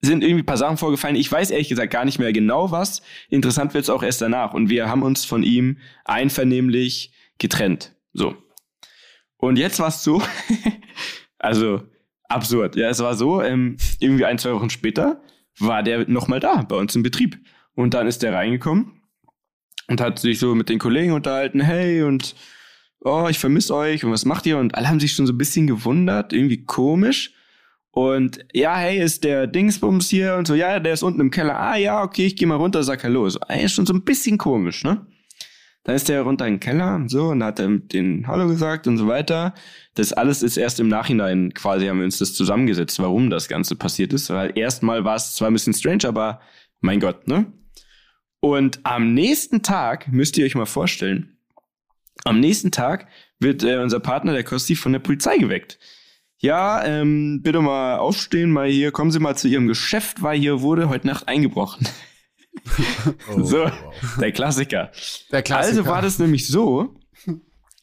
sind 0.02 0.24
irgendwie 0.24 0.44
ein 0.44 0.46
paar 0.46 0.58
Sachen 0.58 0.78
vorgefallen. 0.78 1.18
Ich 1.18 1.32
weiß 1.32 1.52
ehrlich 1.52 1.70
gesagt 1.70 1.92
gar 1.92 2.06
nicht 2.06 2.18
mehr 2.18 2.32
genau 2.32 2.72
was. 2.72 3.02
Interessant 3.30 3.74
wird's 3.74 3.90
auch 3.90 4.04
erst 4.04 4.22
danach. 4.22 4.54
Und 4.54 4.70
wir 4.70 4.90
haben 4.90 5.04
uns 5.04 5.26
von 5.26 5.44
ihm 5.44 5.78
einvernehmlich 6.06 7.14
getrennt. 7.38 7.94
So. 8.14 8.36
Und 9.38 9.58
jetzt 9.58 9.80
war's 9.80 10.04
so, 10.04 10.22
also 11.40 11.84
absurd. 12.30 12.78
Ja, 12.78 12.90
es 12.90 13.00
war 13.00 13.16
so, 13.16 13.42
ähm, 13.42 13.76
irgendwie 14.00 14.26
ein, 14.26 14.38
zwei 14.38 14.54
Wochen 14.54 14.70
später 14.70 15.22
war 15.60 15.84
der 15.84 16.10
nochmal 16.10 16.40
da 16.40 16.62
bei 16.62 16.78
uns 16.78 16.96
im 16.96 17.04
Betrieb. 17.04 17.38
Und 17.76 17.94
dann 17.94 18.08
ist 18.08 18.24
der 18.24 18.34
reingekommen 18.34 19.03
und 19.88 20.02
hat 20.02 20.20
sich 20.20 20.40
so 20.40 20.56
mit 20.56 20.70
den 20.70 20.80
Kollegen 20.80 21.14
unterhalten, 21.14 21.60
hey, 21.60 22.04
und 22.04 22.36
oh, 23.02 23.28
ich 23.30 23.40
vermisse 23.40 23.76
euch 23.76 24.04
und 24.04 24.12
was 24.12 24.26
macht 24.26 24.46
ihr? 24.46 24.58
Und 24.58 24.76
alle 24.76 24.90
haben 24.90 25.00
sich 25.00 25.14
schon 25.14 25.28
so 25.28 25.34
ein 25.34 25.38
bisschen 25.38 25.68
gewundert, 25.68 26.34
irgendwie 26.34 26.64
komisch. 26.64 27.34
Und 27.92 28.40
ja, 28.54 28.76
hey, 28.76 29.00
ist 29.00 29.24
der 29.24 29.46
Dingsbums 29.46 30.10
hier 30.10 30.36
und 30.36 30.48
so, 30.48 30.56
ja, 30.56 30.80
der 30.80 30.94
ist 30.94 31.04
unten 31.04 31.22
im 31.22 31.30
Keller. 31.30 31.60
Ah 31.60 31.78
ja, 31.78 32.02
okay, 32.02 32.26
ich 32.26 32.36
geh 32.36 32.46
mal 32.46 32.56
runter, 32.56 32.82
sag 32.84 33.04
Hallo. 33.04 33.30
So, 33.30 33.40
ey, 33.48 33.66
ist 33.66 33.74
schon 33.74 33.86
so 33.86 33.94
ein 33.94 34.04
bisschen 34.04 34.38
komisch, 34.38 34.84
ne? 34.84 35.06
Dann 35.84 35.96
ist 35.96 36.08
der 36.08 36.22
runter 36.22 36.48
in 36.48 36.56
den 36.56 36.60
Keller 36.62 36.96
und 36.96 37.10
so 37.10 37.28
und 37.28 37.44
hat 37.44 37.60
er 37.60 37.68
den 37.68 38.26
Hallo 38.26 38.48
gesagt 38.48 38.88
und 38.88 38.98
so 38.98 39.08
weiter. 39.08 39.54
Das 39.96 40.14
alles 40.14 40.42
ist 40.42 40.56
erst 40.56 40.80
im 40.80 40.88
Nachhinein 40.88 41.54
quasi, 41.54 41.88
haben 41.88 41.98
wir 41.98 42.06
uns 42.06 42.20
das 42.20 42.34
zusammengesetzt, 42.34 43.00
warum 43.00 43.30
das 43.30 43.50
Ganze 43.50 43.76
passiert 43.76 44.14
ist. 44.14 44.30
Weil 44.30 44.58
erstmal 44.58 45.04
war 45.04 45.16
es 45.16 45.36
zwar 45.36 45.50
ein 45.50 45.54
bisschen 45.54 45.74
strange, 45.74 46.06
aber 46.08 46.40
mein 46.80 47.02
Gott, 47.02 47.28
ne? 47.28 47.52
Und 48.44 48.82
am 48.84 49.14
nächsten 49.14 49.64
Tag, 49.64 50.12
müsst 50.12 50.38
ihr 50.38 50.44
euch 50.44 50.54
mal 50.54 50.66
vorstellen, 50.66 51.38
am 52.26 52.42
nächsten 52.42 52.72
Tag 52.72 53.08
wird 53.40 53.64
äh, 53.64 53.78
unser 53.78 54.02
Partner, 54.02 54.34
der 54.34 54.44
Kosti, 54.44 54.76
von 54.76 54.92
der 54.92 55.00
Polizei 55.00 55.38
geweckt. 55.38 55.80
Ja, 56.40 56.84
ähm, 56.84 57.40
bitte 57.42 57.62
mal 57.62 58.00
aufstehen, 58.00 58.52
mal 58.52 58.68
hier, 58.68 58.92
kommen 58.92 59.12
Sie 59.12 59.20
mal 59.20 59.38
zu 59.38 59.48
Ihrem 59.48 59.70
Geschäft, 59.70 60.24
weil 60.24 60.38
hier 60.38 60.60
wurde 60.60 60.90
heute 60.90 61.08
Nacht 61.08 61.30
eingebrochen. 61.30 61.88
Oh, 63.30 63.42
So. 63.42 63.60
wow. 63.64 63.72
Der 64.20 64.32
Klassiker. 64.34 64.92
Der 65.32 65.42
Klassiker. 65.42 65.78
Also 65.78 65.86
war 65.86 66.02
das 66.02 66.20
nämlich 66.20 66.48
so, 66.48 67.00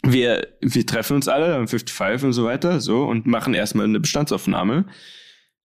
wir, 0.03 0.47
wir 0.61 0.87
treffen 0.87 1.17
uns 1.17 1.27
alle 1.27 1.55
am 1.57 1.69
55 1.69 2.23
und 2.25 2.33
so 2.35 2.45
weiter, 2.45 2.81
so, 2.81 3.05
und 3.05 3.27
machen 3.27 3.55
erstmal 3.55 3.87
eine 3.87 3.99
Bestandsaufnahme. 3.99 4.87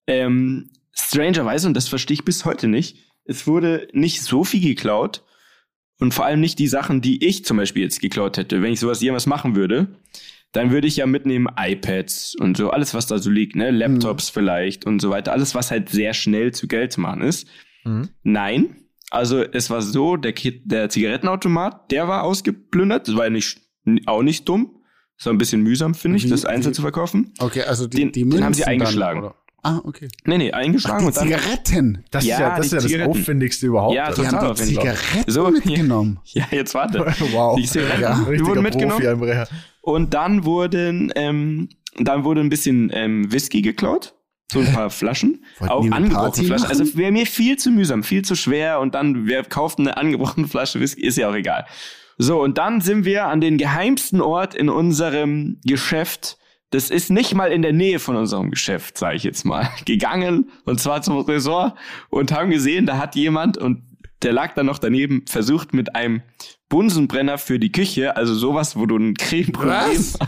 Ähm, 0.06 0.70
strangerweise, 0.92 1.68
und 1.68 1.74
das 1.74 1.86
verstehe 1.86 2.14
ich 2.14 2.24
bis 2.24 2.44
heute 2.46 2.66
nicht, 2.66 3.05
es 3.26 3.46
wurde 3.46 3.88
nicht 3.92 4.22
so 4.22 4.44
viel 4.44 4.60
geklaut 4.60 5.24
und 5.98 6.14
vor 6.14 6.24
allem 6.24 6.40
nicht 6.40 6.58
die 6.58 6.68
Sachen, 6.68 7.00
die 7.00 7.24
ich 7.24 7.44
zum 7.44 7.56
Beispiel 7.56 7.82
jetzt 7.82 8.00
geklaut 8.00 8.36
hätte. 8.36 8.62
Wenn 8.62 8.72
ich 8.72 8.80
sowas 8.80 9.00
jemals 9.00 9.26
machen 9.26 9.56
würde, 9.56 9.88
dann 10.52 10.70
würde 10.70 10.86
ich 10.86 10.96
ja 10.96 11.06
mitnehmen 11.06 11.48
iPads 11.56 12.36
und 12.40 12.56
so, 12.56 12.70
alles, 12.70 12.94
was 12.94 13.06
da 13.06 13.18
so 13.18 13.30
liegt, 13.30 13.56
ne? 13.56 13.70
Laptops 13.70 14.30
mhm. 14.30 14.34
vielleicht 14.34 14.86
und 14.86 15.00
so 15.00 15.10
weiter. 15.10 15.32
Alles, 15.32 15.54
was 15.54 15.70
halt 15.70 15.88
sehr 15.88 16.14
schnell 16.14 16.52
zu 16.52 16.68
Geld 16.68 16.92
zu 16.92 17.00
machen 17.00 17.22
ist. 17.22 17.46
Mhm. 17.84 18.08
Nein. 18.22 18.76
Also 19.10 19.42
es 19.42 19.70
war 19.70 19.82
so, 19.82 20.16
der, 20.16 20.34
der 20.64 20.88
Zigarettenautomat, 20.88 21.90
der 21.90 22.08
war 22.08 22.24
ausgeplündert. 22.24 23.08
Das 23.08 23.16
war 23.16 23.24
ja 23.24 23.30
nicht, 23.30 23.60
auch 24.06 24.22
nicht 24.22 24.48
dumm. 24.48 24.80
Das 25.16 25.26
war 25.26 25.32
ein 25.32 25.38
bisschen 25.38 25.62
mühsam, 25.62 25.94
finde 25.94 26.18
ich, 26.18 26.28
das 26.28 26.44
einzeln 26.44 26.74
zu 26.74 26.82
verkaufen. 26.82 27.32
Okay, 27.38 27.62
also 27.62 27.86
die, 27.86 27.96
den, 27.98 28.12
die 28.12 28.28
den 28.28 28.44
haben 28.44 28.52
sie 28.52 28.64
eingeschlagen. 28.64 29.22
Dann, 29.22 29.32
ah, 29.62 29.80
okay. 29.84 30.08
Nee, 30.24 30.38
nee, 30.38 30.52
eingeschlagen 30.52 30.96
Ach, 30.96 31.00
die 31.00 31.06
und 31.06 31.16
dann. 31.16 31.40
Zigaretten. 31.40 32.04
Das 32.10 32.24
ja, 32.24 32.34
ist 32.34 32.40
ja 32.40 32.56
das, 32.56 32.84
ist 32.84 32.90
ja 32.90 32.98
das 32.98 33.08
Aufwendigste 33.08 33.66
überhaupt. 33.66 33.94
Ja, 33.94 34.12
die 34.12 34.26
haben 34.26 34.54
die 34.54 34.62
Zigaretten 34.62 35.30
so, 35.30 35.50
mitgenommen. 35.50 36.20
Ja, 36.26 36.44
jetzt 36.50 36.74
warte. 36.74 36.98
wow. 37.32 37.56
Die 37.56 37.66
Zigaretten 37.66 38.02
ja, 38.02 38.26
die 38.30 38.44
wurden 38.44 38.62
mitgenommen. 38.62 39.46
Und 39.80 40.14
dann 40.14 40.44
wurden, 40.44 41.12
ähm, 41.16 41.68
dann 41.98 42.24
wurde 42.24 42.40
ein 42.40 42.48
bisschen 42.48 42.90
ähm, 42.92 43.32
Whisky 43.32 43.62
geklaut. 43.62 44.14
So 44.52 44.60
ein 44.60 44.72
paar 44.72 44.90
Flaschen. 44.90 45.44
auch 45.60 45.90
angebrochene 45.90 46.46
Flaschen. 46.46 46.66
Also 46.66 46.96
wäre 46.96 47.10
mir 47.10 47.26
viel 47.26 47.56
zu 47.56 47.70
mühsam, 47.70 48.04
viel 48.04 48.24
zu 48.24 48.36
schwer. 48.36 48.78
Und 48.78 48.94
dann, 48.94 49.26
wer 49.26 49.42
kauft 49.42 49.80
eine 49.80 49.96
angebrochene 49.96 50.46
Flasche 50.46 50.78
Whisky? 50.78 51.02
Ist 51.02 51.18
ja 51.18 51.28
auch 51.28 51.34
egal. 51.34 51.66
So, 52.18 52.40
und 52.42 52.56
dann 52.56 52.80
sind 52.80 53.04
wir 53.04 53.26
an 53.26 53.40
den 53.40 53.58
geheimsten 53.58 54.20
Ort 54.20 54.54
in 54.54 54.68
unserem 54.68 55.60
Geschäft. 55.64 56.38
Das 56.70 56.90
ist 56.90 57.10
nicht 57.10 57.34
mal 57.34 57.52
in 57.52 57.62
der 57.62 57.72
Nähe 57.72 57.98
von 57.98 58.16
unserem 58.16 58.50
Geschäft, 58.50 58.98
sage 58.98 59.16
ich 59.16 59.22
jetzt 59.22 59.44
mal, 59.44 59.68
gegangen. 59.84 60.50
Und 60.64 60.80
zwar 60.80 61.02
zum 61.02 61.18
Ressort 61.18 61.76
und 62.10 62.32
haben 62.32 62.50
gesehen, 62.50 62.86
da 62.86 62.98
hat 62.98 63.14
jemand 63.14 63.58
und 63.58 63.82
der 64.22 64.32
lag 64.32 64.54
dann 64.54 64.66
noch 64.66 64.78
daneben, 64.78 65.24
versucht 65.26 65.74
mit 65.74 65.94
einem 65.94 66.22
Bunsenbrenner 66.68 67.38
für 67.38 67.58
die 67.58 67.70
Küche, 67.70 68.16
also 68.16 68.34
sowas, 68.34 68.76
wo 68.76 68.86
du 68.86 68.96
ein 68.96 69.14
Creme 69.14 69.52
machst. 69.52 70.18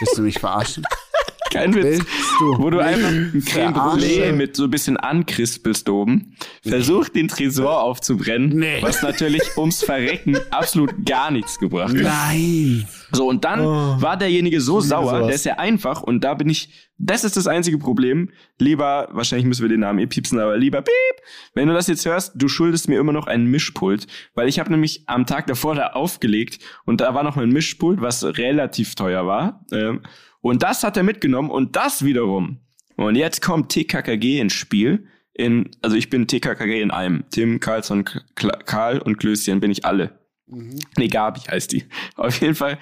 Willst 0.00 0.18
du 0.18 0.22
mich 0.22 0.38
verarschen? 0.38 0.84
Kein 1.50 1.74
Witz. 1.74 2.04
Du 2.38 2.58
wo 2.58 2.70
du 2.70 2.78
einfach 2.78 3.08
ein 3.08 3.42
Creme 3.44 3.74
Brûlée 3.74 4.32
mit 4.32 4.56
so 4.56 4.64
ein 4.64 4.70
bisschen 4.70 4.96
ankrispelst 4.96 5.88
oben. 5.88 6.36
Versuch 6.62 7.08
den 7.08 7.28
Tresor 7.28 7.82
aufzubrennen, 7.82 8.50
nee. 8.50 8.78
was 8.82 9.02
natürlich 9.02 9.42
ums 9.56 9.82
Verrecken 9.82 10.38
absolut 10.50 11.04
gar 11.04 11.30
nichts 11.30 11.58
gebracht 11.58 11.94
hat. 11.94 12.02
Nein. 12.02 12.86
So, 13.12 13.28
und 13.28 13.44
dann 13.44 13.60
oh, 13.60 14.00
war 14.00 14.16
derjenige 14.16 14.60
so 14.60 14.80
sauer, 14.80 15.26
der 15.26 15.34
ist 15.34 15.44
ja 15.44 15.54
einfach, 15.54 16.02
und 16.02 16.22
da 16.22 16.34
bin 16.34 16.48
ich, 16.48 16.90
das 16.98 17.24
ist 17.24 17.36
das 17.36 17.46
einzige 17.46 17.78
Problem. 17.78 18.30
Lieber, 18.58 19.08
wahrscheinlich 19.12 19.46
müssen 19.46 19.62
wir 19.62 19.68
den 19.68 19.80
Namen 19.80 19.98
eh 19.98 20.06
piepsen, 20.06 20.38
aber 20.38 20.56
lieber 20.56 20.82
piep, 20.82 21.24
wenn 21.54 21.68
du 21.68 21.74
das 21.74 21.86
jetzt 21.86 22.06
hörst, 22.06 22.32
du 22.34 22.48
schuldest 22.48 22.88
mir 22.88 22.98
immer 22.98 23.12
noch 23.12 23.26
ein 23.26 23.46
Mischpult, 23.46 24.06
weil 24.34 24.48
ich 24.48 24.58
habe 24.58 24.70
nämlich 24.70 25.04
am 25.06 25.26
Tag 25.26 25.46
davor 25.46 25.74
da 25.74 25.88
aufgelegt 25.88 26.58
und 26.84 27.00
da 27.00 27.14
war 27.14 27.22
noch 27.22 27.36
ein 27.36 27.50
Mischpult, 27.50 28.00
was 28.00 28.24
relativ 28.24 28.94
teuer 28.94 29.26
war. 29.26 29.64
Ähm, 29.72 30.02
und 30.40 30.62
das 30.62 30.82
hat 30.84 30.96
er 30.96 31.02
mitgenommen 31.02 31.50
und 31.50 31.76
das 31.76 32.04
wiederum. 32.04 32.60
Und 32.96 33.16
jetzt 33.16 33.40
kommt 33.42 33.70
TKKG 33.70 34.40
ins 34.40 34.52
Spiel. 34.52 35.06
In, 35.32 35.70
also 35.80 35.96
ich 35.96 36.10
bin 36.10 36.26
TKKG 36.26 36.82
in 36.82 36.90
einem. 36.90 37.24
Tim, 37.30 37.60
Karlsson, 37.60 38.04
Karl 38.34 38.98
und 38.98 39.18
Klößchen 39.18 39.60
bin 39.60 39.70
ich 39.70 39.84
alle. 39.84 40.19
Mhm. 40.50 40.78
Nee, 40.96 41.08
Gabi 41.08 41.40
heißt 41.40 41.72
die. 41.72 41.84
Auf 42.16 42.40
jeden 42.40 42.54
Fall 42.54 42.78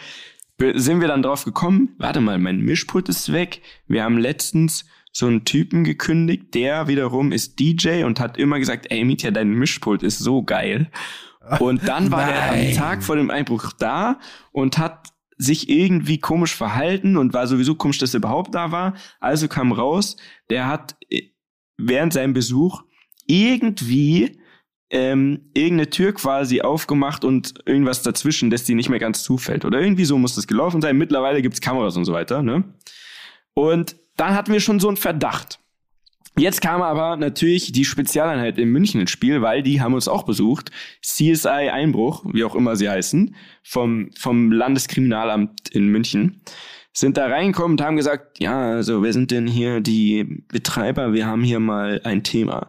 sind 0.74 1.00
wir 1.00 1.08
dann 1.08 1.22
drauf 1.22 1.44
gekommen, 1.44 1.94
warte 1.98 2.20
mal, 2.20 2.38
mein 2.38 2.60
Mischpult 2.60 3.08
ist 3.08 3.32
weg. 3.32 3.62
Wir 3.86 4.02
haben 4.02 4.18
letztens 4.18 4.86
so 5.12 5.26
einen 5.26 5.44
Typen 5.44 5.84
gekündigt, 5.84 6.54
der 6.54 6.88
wiederum 6.88 7.32
ist 7.32 7.60
DJ 7.60 8.04
und 8.04 8.18
hat 8.18 8.38
immer 8.38 8.58
gesagt, 8.58 8.86
ey 8.90 9.04
Mietja, 9.04 9.30
dein 9.30 9.50
Mischpult 9.50 10.02
ist 10.02 10.18
so 10.18 10.42
geil. 10.42 10.90
Und 11.60 11.86
dann 11.88 12.10
war 12.10 12.30
er 12.30 12.52
am 12.52 12.74
Tag 12.74 13.02
vor 13.02 13.16
dem 13.16 13.30
Einbruch 13.30 13.72
da 13.72 14.18
und 14.52 14.78
hat 14.78 15.12
sich 15.38 15.68
irgendwie 15.68 16.18
komisch 16.18 16.54
verhalten 16.54 17.16
und 17.16 17.32
war 17.32 17.46
sowieso 17.46 17.76
komisch, 17.76 17.98
dass 17.98 18.12
er 18.12 18.18
überhaupt 18.18 18.54
da 18.54 18.72
war. 18.72 18.94
Also 19.20 19.48
kam 19.48 19.72
raus, 19.72 20.16
der 20.50 20.66
hat 20.66 20.96
äh, 21.10 21.22
während 21.76 22.12
seinem 22.12 22.32
Besuch 22.32 22.82
irgendwie 23.26 24.37
ähm, 24.90 25.50
irgendeine 25.54 25.90
Tür 25.90 26.12
quasi 26.12 26.60
aufgemacht 26.62 27.24
und 27.24 27.54
irgendwas 27.66 28.02
dazwischen, 28.02 28.50
dass 28.50 28.64
die 28.64 28.74
nicht 28.74 28.88
mehr 28.88 28.98
ganz 28.98 29.22
zufällt. 29.22 29.64
Oder 29.64 29.80
irgendwie 29.80 30.04
so 30.04 30.16
muss 30.18 30.34
das 30.34 30.46
gelaufen 30.46 30.80
sein. 30.80 30.96
Mittlerweile 30.96 31.42
gibt's 31.42 31.60
Kameras 31.60 31.96
und 31.96 32.04
so 32.04 32.12
weiter. 32.12 32.42
Ne? 32.42 32.64
Und 33.54 33.96
dann 34.16 34.34
hatten 34.34 34.52
wir 34.52 34.60
schon 34.60 34.80
so 34.80 34.88
einen 34.88 34.96
Verdacht. 34.96 35.60
Jetzt 36.38 36.60
kam 36.60 36.82
aber 36.82 37.16
natürlich 37.16 37.72
die 37.72 37.84
Spezialeinheit 37.84 38.58
in 38.58 38.68
München 38.68 39.00
ins 39.00 39.10
Spiel, 39.10 39.42
weil 39.42 39.62
die 39.62 39.80
haben 39.80 39.94
uns 39.94 40.06
auch 40.06 40.22
besucht. 40.22 40.70
CSI 41.02 41.68
Einbruch, 41.68 42.24
wie 42.32 42.44
auch 42.44 42.54
immer 42.54 42.76
sie 42.76 42.88
heißen, 42.88 43.34
vom, 43.64 44.10
vom 44.16 44.52
Landeskriminalamt 44.52 45.68
in 45.70 45.88
München, 45.88 46.40
sind 46.92 47.16
da 47.16 47.26
reingekommen 47.26 47.72
und 47.72 47.84
haben 47.84 47.96
gesagt, 47.96 48.38
ja, 48.38 48.72
also 48.72 49.02
wer 49.02 49.12
sind 49.12 49.32
denn 49.32 49.48
hier 49.48 49.80
die 49.80 50.44
Betreiber? 50.48 51.12
Wir 51.12 51.26
haben 51.26 51.42
hier 51.42 51.60
mal 51.60 52.00
ein 52.04 52.22
Thema. 52.22 52.68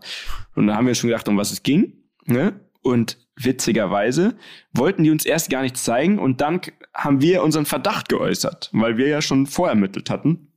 Und 0.55 0.67
da 0.67 0.75
haben 0.75 0.87
wir 0.87 0.95
schon 0.95 1.09
gedacht, 1.09 1.27
um 1.27 1.37
was 1.37 1.51
es 1.51 1.61
ging. 1.61 1.93
Ne? 2.25 2.59
Und 2.81 3.17
witzigerweise 3.35 4.37
wollten 4.73 5.03
die 5.03 5.11
uns 5.11 5.25
erst 5.25 5.49
gar 5.49 5.61
nichts 5.61 5.83
zeigen 5.83 6.19
und 6.19 6.41
dann 6.41 6.61
haben 6.93 7.21
wir 7.21 7.43
unseren 7.43 7.65
Verdacht 7.65 8.09
geäußert, 8.09 8.69
weil 8.73 8.97
wir 8.97 9.07
ja 9.07 9.21
schon 9.21 9.45
vorermittelt 9.45 10.09
hatten. 10.09 10.53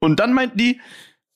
Und 0.00 0.20
dann 0.20 0.32
meinten 0.32 0.58
die, 0.58 0.80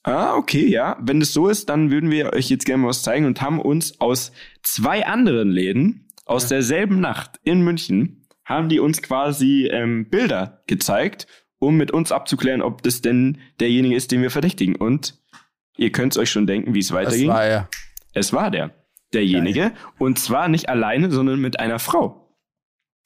Ah, 0.05 0.37
okay, 0.37 0.67
ja. 0.67 0.97
Wenn 1.01 1.21
es 1.21 1.35
so 1.35 1.49
ist, 1.49 1.69
dann 1.69 1.91
würden 1.91 2.11
wir 2.11 2.33
euch 2.33 2.49
jetzt 2.49 2.65
gerne 2.65 2.83
mal 2.83 2.89
was 2.89 3.03
zeigen 3.03 3.27
und 3.27 3.43
haben 3.43 3.61
uns 3.61 4.01
aus 4.01 4.33
zwei 4.63 5.05
anderen 5.07 5.51
Läden 5.51 6.09
aus 6.25 6.49
derselben 6.49 7.01
Nacht 7.01 7.41
in 7.43 7.63
München 7.63 8.27
haben 8.45 8.69
die 8.71 8.81
uns 8.81 9.03
quasi 9.03 9.69
ähm, 9.71 10.09
Bilder 10.09 10.63
gezeigt, 10.67 11.27
um 11.59 11.77
mit 11.77 11.91
uns 11.91 12.13
abzuklären, 12.13 12.63
ob 12.63 12.83
das 12.83 13.03
denn 13.03 13.39
derjenige 13.61 13.95
ist, 13.95 14.11
den 14.11 14.23
wir 14.23 14.31
verdächtigen. 14.31 14.75
Und 14.77 15.19
ihr 15.77 15.93
könnt 15.93 16.17
euch 16.17 16.31
schon 16.31 16.47
denken, 16.47 16.73
wie 16.73 16.79
es 16.79 16.93
weiterging. 16.93 17.29
Es 17.29 17.35
war 17.35 17.45
er. 17.45 17.69
Es 18.15 18.33
war 18.33 18.51
der, 18.51 18.71
derjenige. 19.15 19.61
Geil. 19.61 19.77
Und 19.99 20.19
zwar 20.19 20.49
nicht 20.49 20.69
alleine, 20.69 21.11
sondern 21.11 21.41
mit 21.41 21.61
einer 21.61 21.79
Frau. 21.79 22.35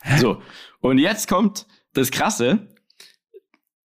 Hä? 0.03 0.18
So. 0.18 0.42
Und 0.80 0.98
jetzt 0.98 1.28
kommt 1.28 1.66
das 1.94 2.11
Krasse 2.11 2.68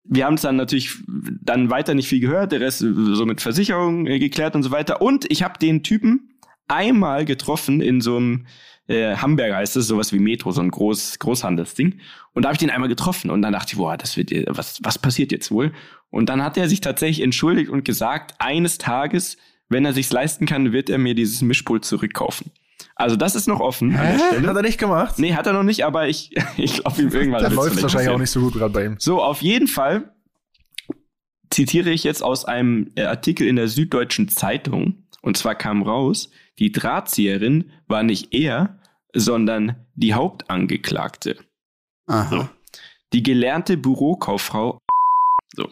wir 0.03 0.25
haben 0.25 0.33
es 0.33 0.41
dann 0.41 0.55
natürlich 0.55 0.97
dann 1.07 1.69
weiter 1.69 1.93
nicht 1.93 2.07
viel 2.07 2.19
gehört, 2.19 2.51
der 2.51 2.61
Rest 2.61 2.79
so 2.79 3.25
mit 3.25 3.41
Versicherung 3.41 4.05
äh, 4.05 4.19
geklärt 4.19 4.55
und 4.55 4.63
so 4.63 4.71
weiter. 4.71 5.01
Und 5.01 5.29
ich 5.31 5.43
habe 5.43 5.57
den 5.59 5.83
Typen 5.83 6.33
einmal 6.67 7.25
getroffen 7.25 7.81
in 7.81 8.01
so 8.01 8.17
einem 8.17 8.45
äh, 8.87 9.15
Hamburger 9.15 9.55
heißt 9.55 9.77
es, 9.77 9.87
sowas 9.87 10.11
wie 10.11 10.19
Metro, 10.19 10.51
so 10.51 10.61
ein 10.61 10.71
Groß, 10.71 11.19
Großhandelsding. 11.19 11.99
Und 12.33 12.43
da 12.43 12.49
habe 12.49 12.55
ich 12.55 12.59
den 12.59 12.69
einmal 12.69 12.89
getroffen 12.89 13.31
und 13.31 13.41
dann 13.41 13.53
dachte 13.53 13.73
ich, 13.73 13.77
boah, 13.77 13.95
das 13.95 14.17
wird, 14.17 14.31
was, 14.47 14.79
was 14.83 14.99
passiert 14.99 15.31
jetzt 15.31 15.51
wohl? 15.51 15.71
Und 16.09 16.27
dann 16.27 16.43
hat 16.43 16.57
er 16.57 16.67
sich 16.67 16.81
tatsächlich 16.81 17.23
entschuldigt 17.23 17.69
und 17.69 17.85
gesagt, 17.85 18.35
eines 18.39 18.77
Tages, 18.77 19.37
wenn 19.73 19.83
er 19.85 19.93
sich's 19.93 20.11
leisten 20.11 20.45
kann, 20.45 20.71
wird 20.71 20.89
er 20.89 20.97
mir 20.97 21.15
dieses 21.15 21.41
Mischpult 21.41 21.83
zurückkaufen. 21.83 22.51
Also 22.95 23.15
das 23.15 23.35
ist 23.35 23.47
noch 23.47 23.59
offen. 23.59 23.91
Hä? 23.97 24.17
Hat 24.45 24.55
er 24.55 24.61
nicht 24.61 24.77
gemacht? 24.77 25.19
Nee, 25.19 25.33
hat 25.33 25.47
er 25.47 25.53
noch 25.53 25.63
nicht, 25.63 25.83
aber 25.83 26.07
ich, 26.07 26.31
ich 26.57 26.81
glaube 26.81 27.01
ihm 27.01 27.09
irgendwann. 27.09 27.43
Dann 27.43 27.53
läuft 27.53 27.81
wahrscheinlich 27.81 28.09
auch 28.09 28.19
nicht 28.19 28.31
so 28.31 28.39
gut 28.39 28.53
gerade 28.53 28.73
bei 28.73 28.85
ihm. 28.85 28.95
So, 28.99 29.21
auf 29.21 29.41
jeden 29.41 29.67
Fall 29.67 30.13
zitiere 31.49 31.89
ich 31.89 32.03
jetzt 32.03 32.23
aus 32.23 32.45
einem 32.45 32.91
äh, 32.95 33.03
Artikel 33.03 33.47
in 33.47 33.55
der 33.55 33.67
Süddeutschen 33.67 34.29
Zeitung. 34.29 35.03
Und 35.21 35.37
zwar 35.37 35.55
kam 35.55 35.83
raus, 35.83 36.29
die 36.59 36.71
Drahtzieherin 36.71 37.71
war 37.87 38.03
nicht 38.03 38.33
er, 38.33 38.79
sondern 39.13 39.85
die 39.95 40.13
Hauptangeklagte. 40.13 41.37
Aha. 42.07 42.29
So. 42.29 42.49
Die 43.13 43.23
gelernte 43.23 43.77
Bürokauffrau. 43.77 44.79
So. 45.55 45.69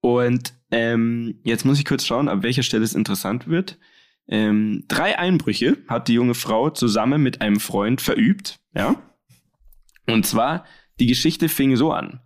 Und 0.00 0.54
ähm, 0.70 1.38
jetzt 1.44 1.64
muss 1.64 1.78
ich 1.78 1.84
kurz 1.84 2.04
schauen, 2.04 2.28
ab 2.28 2.42
welcher 2.42 2.62
Stelle 2.62 2.84
es 2.84 2.94
interessant 2.94 3.48
wird. 3.48 3.78
Ähm, 4.28 4.84
drei 4.88 5.18
Einbrüche 5.18 5.78
hat 5.88 6.08
die 6.08 6.14
junge 6.14 6.34
Frau 6.34 6.70
zusammen 6.70 7.22
mit 7.22 7.40
einem 7.40 7.60
Freund 7.60 8.00
verübt, 8.00 8.60
ja. 8.74 8.96
Und 10.06 10.26
zwar, 10.26 10.64
die 11.00 11.06
Geschichte 11.06 11.48
fing 11.48 11.76
so 11.76 11.92
an. 11.92 12.20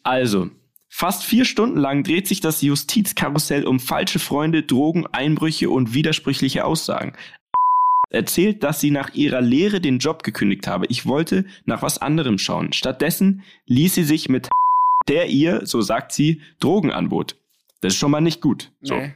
Also, 0.02 0.50
fast 0.88 1.24
vier 1.24 1.44
Stunden 1.44 1.76
lang 1.76 2.04
dreht 2.04 2.26
sich 2.26 2.40
das 2.40 2.62
Justizkarussell 2.62 3.66
um 3.66 3.78
falsche 3.78 4.18
Freunde, 4.18 4.62
Drogen, 4.62 5.06
Einbrüche 5.06 5.68
und 5.68 5.92
widersprüchliche 5.92 6.64
Aussagen. 6.64 7.12
Erzählt, 8.08 8.64
dass 8.64 8.80
sie 8.80 8.90
nach 8.90 9.12
ihrer 9.14 9.42
Lehre 9.42 9.82
den 9.82 9.98
Job 9.98 10.22
gekündigt 10.22 10.66
habe. 10.66 10.86
Ich 10.88 11.04
wollte 11.04 11.44
nach 11.66 11.82
was 11.82 11.98
anderem 11.98 12.38
schauen. 12.38 12.72
Stattdessen 12.72 13.42
ließ 13.66 13.94
sie 13.94 14.04
sich 14.04 14.30
mit 14.30 14.48
der 15.10 15.28
ihr, 15.28 15.66
so 15.66 15.80
sagt 15.82 16.12
sie, 16.12 16.40
Drogen 16.60 16.92
anbot. 16.92 17.36
Das 17.80 17.94
ist 17.94 17.98
schon 17.98 18.10
mal 18.10 18.20
nicht 18.20 18.40
gut. 18.40 18.70
So. 18.80 18.94
Nee. 18.94 19.14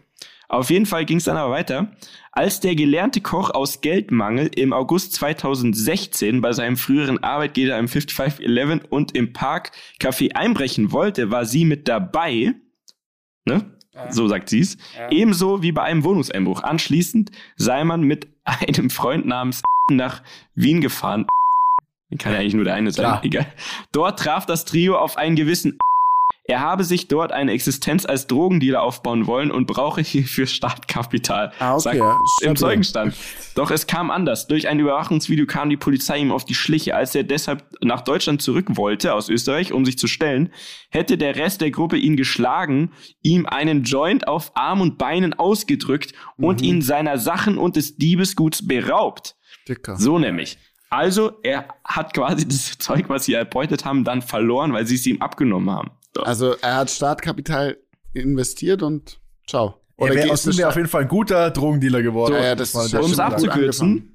Auf 0.48 0.70
jeden 0.70 0.86
Fall 0.86 1.04
ging 1.04 1.18
es 1.18 1.24
dann 1.24 1.36
aber 1.36 1.52
weiter. 1.52 1.92
Als 2.32 2.60
der 2.60 2.74
gelernte 2.74 3.20
Koch 3.20 3.50
aus 3.50 3.80
Geldmangel 3.80 4.50
im 4.54 4.72
August 4.72 5.14
2016 5.14 6.40
bei 6.40 6.52
seinem 6.52 6.76
früheren 6.76 7.22
Arbeitgeber 7.22 7.78
im 7.78 7.88
5511 7.88 8.84
und 8.90 9.16
im 9.16 9.32
Park 9.32 9.72
Café 10.00 10.34
einbrechen 10.34 10.92
wollte, 10.92 11.30
war 11.30 11.44
sie 11.44 11.64
mit 11.64 11.88
dabei. 11.88 12.54
Ne? 13.46 13.70
So 14.10 14.28
sagt 14.28 14.48
sie's. 14.48 14.76
Ebenso 15.10 15.62
wie 15.62 15.72
bei 15.72 15.82
einem 15.82 16.04
Wohnungseinbruch. 16.04 16.62
Anschließend 16.62 17.30
sei 17.56 17.84
man 17.84 18.02
mit 18.02 18.28
einem 18.44 18.90
Freund 18.90 19.26
namens 19.26 19.62
nach 19.90 20.22
Wien 20.54 20.80
gefahren. 20.80 21.26
Kann 22.18 22.32
ja 22.32 22.38
eigentlich 22.38 22.54
nur 22.54 22.64
der 22.64 22.74
eine 22.74 22.90
sein. 22.90 23.04
Klar. 23.04 23.24
Egal. 23.24 23.46
Dort 23.92 24.18
traf 24.18 24.46
das 24.46 24.64
Trio 24.64 24.96
auf 24.98 25.16
einen 25.16 25.36
gewissen 25.36 25.78
er 26.46 26.60
habe 26.60 26.84
sich 26.84 27.08
dort 27.08 27.32
eine 27.32 27.52
Existenz 27.52 28.04
als 28.04 28.26
Drogendealer 28.26 28.82
aufbauen 28.82 29.26
wollen 29.26 29.50
und 29.50 29.66
brauche 29.66 30.02
hierfür 30.02 30.46
Startkapital. 30.46 31.52
Ah, 31.58 31.72
okay, 31.76 31.98
sagt 31.98 32.42
im. 32.42 32.56
Zeugenstand. 32.56 33.14
Doch 33.54 33.70
es 33.70 33.86
kam 33.86 34.10
anders. 34.10 34.46
Durch 34.46 34.68
ein 34.68 34.78
Überwachungsvideo 34.78 35.46
kam 35.46 35.70
die 35.70 35.78
Polizei 35.78 36.18
ihm 36.18 36.30
auf 36.30 36.44
die 36.44 36.54
Schliche. 36.54 36.96
Als 36.96 37.14
er 37.14 37.22
deshalb 37.24 37.64
nach 37.80 38.02
Deutschland 38.02 38.42
zurück 38.42 38.66
wollte, 38.76 39.14
aus 39.14 39.30
Österreich, 39.30 39.72
um 39.72 39.86
sich 39.86 39.96
zu 39.96 40.06
stellen, 40.06 40.52
hätte 40.90 41.16
der 41.16 41.36
Rest 41.36 41.62
der 41.62 41.70
Gruppe 41.70 41.96
ihn 41.96 42.16
geschlagen, 42.16 42.92
ihm 43.22 43.46
einen 43.46 43.84
Joint 43.84 44.28
auf 44.28 44.52
Arm 44.54 44.82
und 44.82 44.98
Beinen 44.98 45.32
ausgedrückt 45.32 46.12
und 46.36 46.60
Mhm. 46.60 46.66
ihn 46.66 46.82
seiner 46.82 47.16
Sachen 47.16 47.56
und 47.56 47.76
des 47.76 47.96
Diebesguts 47.96 48.66
beraubt. 48.66 49.34
Dicker. 49.66 49.96
So 49.96 50.18
nämlich. 50.18 50.58
Also, 50.94 51.32
er 51.42 51.68
hat 51.84 52.14
quasi 52.14 52.46
das 52.48 52.78
Zeug, 52.78 53.08
was 53.08 53.24
sie 53.24 53.34
erbeutet 53.34 53.84
haben, 53.84 54.04
dann 54.04 54.22
verloren, 54.22 54.72
weil 54.72 54.86
sie 54.86 54.94
es 54.94 55.06
ihm 55.06 55.20
abgenommen 55.20 55.70
haben. 55.70 55.90
So. 56.14 56.22
Also 56.22 56.54
er 56.60 56.76
hat 56.76 56.90
Startkapital 56.90 57.76
investiert 58.12 58.82
und 58.82 59.18
ciao. 59.48 59.80
Er 59.96 60.14
wäre 60.14 60.28
das- 60.28 60.46
auf 60.46 60.76
jeden 60.76 60.88
Fall 60.88 61.02
ein 61.02 61.08
guter 61.08 61.50
Drogendealer 61.50 62.02
geworden. 62.02 62.34
Ja, 62.34 62.42
ja, 62.44 62.54
das 62.54 62.72
ja 62.92 63.00
um 63.00 63.10
es 63.10 63.18
abzukürzen, 63.18 64.10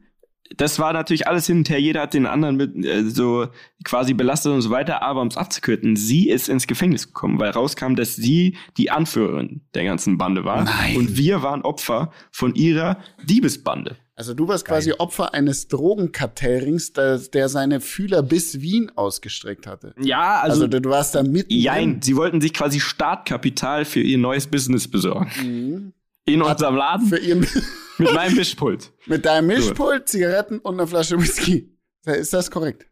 das 0.58 0.80
war 0.80 0.94
natürlich 0.94 1.28
alles 1.28 1.46
hin 1.46 1.60
und 1.60 1.70
her. 1.70 1.80
Jeder 1.80 2.02
hat 2.02 2.14
den 2.14 2.26
anderen 2.26 2.56
mit 2.56 2.76
äh, 2.84 3.04
so 3.04 3.48
quasi 3.84 4.14
belastet 4.14 4.52
und 4.52 4.62
so 4.62 4.72
weiter. 4.72 5.04
Aber 5.04 5.22
um 5.22 5.28
es 5.28 5.38
abzukürzen, 5.38 5.96
sie 5.96 6.28
ist 6.30 6.50
ins 6.50 6.66
Gefängnis 6.66 7.08
gekommen, 7.08 7.40
weil 7.40 7.52
rauskam, 7.52 7.96
dass 7.96 8.16
sie 8.16 8.58
die 8.78 8.90
Anführerin 8.90 9.62
der 9.76 9.84
ganzen 9.84 10.18
Bande 10.18 10.46
war. 10.46 10.64
Nein. 10.64 10.98
Und 10.98 11.18
wir 11.18 11.44
waren 11.44 11.62
Opfer 11.62 12.12
von 12.32 12.56
ihrer 12.56 12.98
Diebesbande. 13.26 13.96
Also 14.20 14.34
du 14.34 14.50
warst 14.50 14.66
quasi 14.66 14.92
Opfer 14.92 15.34
eines 15.34 15.70
Drogenkartellrings, 15.70 16.92
der, 16.92 17.20
der 17.20 17.48
seine 17.48 17.80
Fühler 17.80 18.22
bis 18.22 18.60
Wien 18.60 18.92
ausgestreckt 18.96 19.66
hatte. 19.66 19.94
Ja, 19.98 20.42
Also, 20.42 20.56
also, 20.64 20.68
du, 20.68 20.82
du 20.82 20.90
warst 20.90 21.16
da 21.16 21.24
mitten. 21.24 21.54
jein, 21.54 22.02
sie 22.02 22.18
wollten 22.18 22.42
sich 22.42 22.54
quasi 22.54 22.82
Startkapital 22.82 23.86
für 23.86 24.02
ihr 24.02 24.18
neues 24.18 24.48
Business 24.48 24.90
besorgen. 24.90 25.32
Mhm. 25.42 25.94
In 26.26 26.42
unserem 26.42 26.76
Laden 26.76 27.08
Für 27.08 27.18
ihren, 27.18 27.48
mit 27.98 28.14
meinem 28.14 28.36
Mischpult. 28.36 28.92
mit 29.06 29.26
deinem 29.26 29.48
Mischpult, 29.48 30.10
Zigaretten 30.10 30.60
und 30.60 30.74
einer 30.74 30.86
Flasche 30.88 31.18
Whisky. 31.18 31.78
Ist 32.06 32.34
das 32.34 32.52
korrekt? 32.52 32.88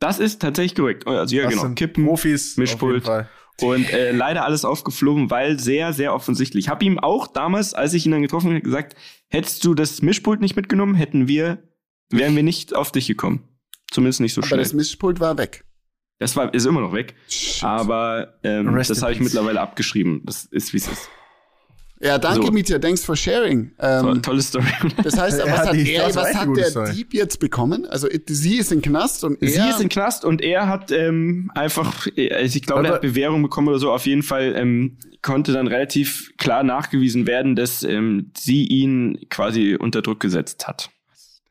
Das 0.00 0.18
ist 0.18 0.42
tatsächlich 0.42 0.74
korrekt. 0.74 1.06
Also 1.06 1.36
ja, 1.36 1.44
Das 1.44 1.52
genau. 1.52 1.62
sind 1.62 1.76
Kippen, 1.76 2.04
Profis. 2.04 2.56
Mischpult. 2.56 3.04
Und 3.60 3.90
äh, 3.92 4.12
leider 4.12 4.44
alles 4.44 4.64
aufgeflogen, 4.64 5.30
weil 5.30 5.58
sehr, 5.60 5.92
sehr 5.92 6.14
offensichtlich. 6.14 6.64
Ich 6.64 6.68
habe 6.68 6.84
ihm 6.84 6.98
auch 6.98 7.26
damals, 7.26 7.74
als 7.74 7.94
ich 7.94 8.06
ihn 8.06 8.12
dann 8.12 8.22
getroffen 8.22 8.50
habe, 8.50 8.60
gesagt, 8.60 8.96
hättest 9.28 9.64
du 9.64 9.74
das 9.74 10.02
Mischpult 10.02 10.40
nicht 10.40 10.56
mitgenommen, 10.56 10.94
hätten 10.94 11.28
wir, 11.28 11.62
wären 12.10 12.34
wir 12.34 12.42
nicht 12.42 12.74
auf 12.74 12.92
dich 12.92 13.06
gekommen. 13.06 13.48
Zumindest 13.90 14.20
nicht 14.20 14.34
so 14.34 14.40
Aber 14.40 14.48
schnell. 14.48 14.60
das 14.60 14.72
Mischpult 14.72 15.20
war 15.20 15.36
weg. 15.38 15.64
Das 16.18 16.34
war, 16.36 16.52
ist 16.54 16.66
immer 16.66 16.80
noch 16.80 16.92
weg. 16.92 17.14
Shit. 17.28 17.62
Aber 17.64 18.38
ähm, 18.42 18.74
das 18.76 19.02
habe 19.02 19.12
ich 19.12 19.20
mittlerweile 19.20 19.60
abgeschrieben. 19.60 20.22
Das 20.24 20.44
ist, 20.44 20.72
wie 20.72 20.78
es 20.78 20.88
ist. 20.88 21.08
Ja, 22.02 22.18
danke, 22.18 22.46
So. 22.46 22.52
Mietja. 22.52 22.78
Thanks 22.80 23.04
for 23.04 23.14
sharing. 23.14 23.70
Ähm, 23.78 24.20
tolle 24.22 24.42
Story. 24.42 24.64
das 25.04 25.16
heißt, 25.16 25.38
was 25.44 25.50
hat, 25.68 25.72
die- 25.74 25.92
er, 25.92 26.12
was 26.14 26.34
hat 26.34 26.48
der 26.56 26.64
Story. 26.64 26.92
Dieb 26.94 27.14
jetzt 27.14 27.38
bekommen? 27.38 27.86
Also 27.86 28.08
sie 28.26 28.56
ist 28.56 28.72
im 28.72 28.82
Knast 28.82 29.22
und 29.22 29.38
Sie 29.40 29.54
er 29.54 29.70
ist 29.70 29.80
im 29.80 29.88
Knast 29.88 30.24
und 30.24 30.42
er 30.42 30.66
hat 30.68 30.90
ähm, 30.90 31.50
einfach, 31.54 32.08
also 32.32 32.56
ich 32.56 32.62
glaube, 32.62 32.88
er 32.88 32.94
hat 32.94 33.02
Bewährung 33.02 33.40
bekommen 33.42 33.68
oder 33.68 33.78
so. 33.78 33.92
Auf 33.92 34.04
jeden 34.06 34.24
Fall 34.24 34.52
ähm, 34.56 34.98
konnte 35.22 35.52
dann 35.52 35.68
relativ 35.68 36.32
klar 36.38 36.64
nachgewiesen 36.64 37.28
werden, 37.28 37.54
dass 37.54 37.84
ähm, 37.84 38.32
sie 38.36 38.64
ihn 38.66 39.20
quasi 39.30 39.76
unter 39.78 40.02
Druck 40.02 40.18
gesetzt 40.18 40.66
hat. 40.66 40.90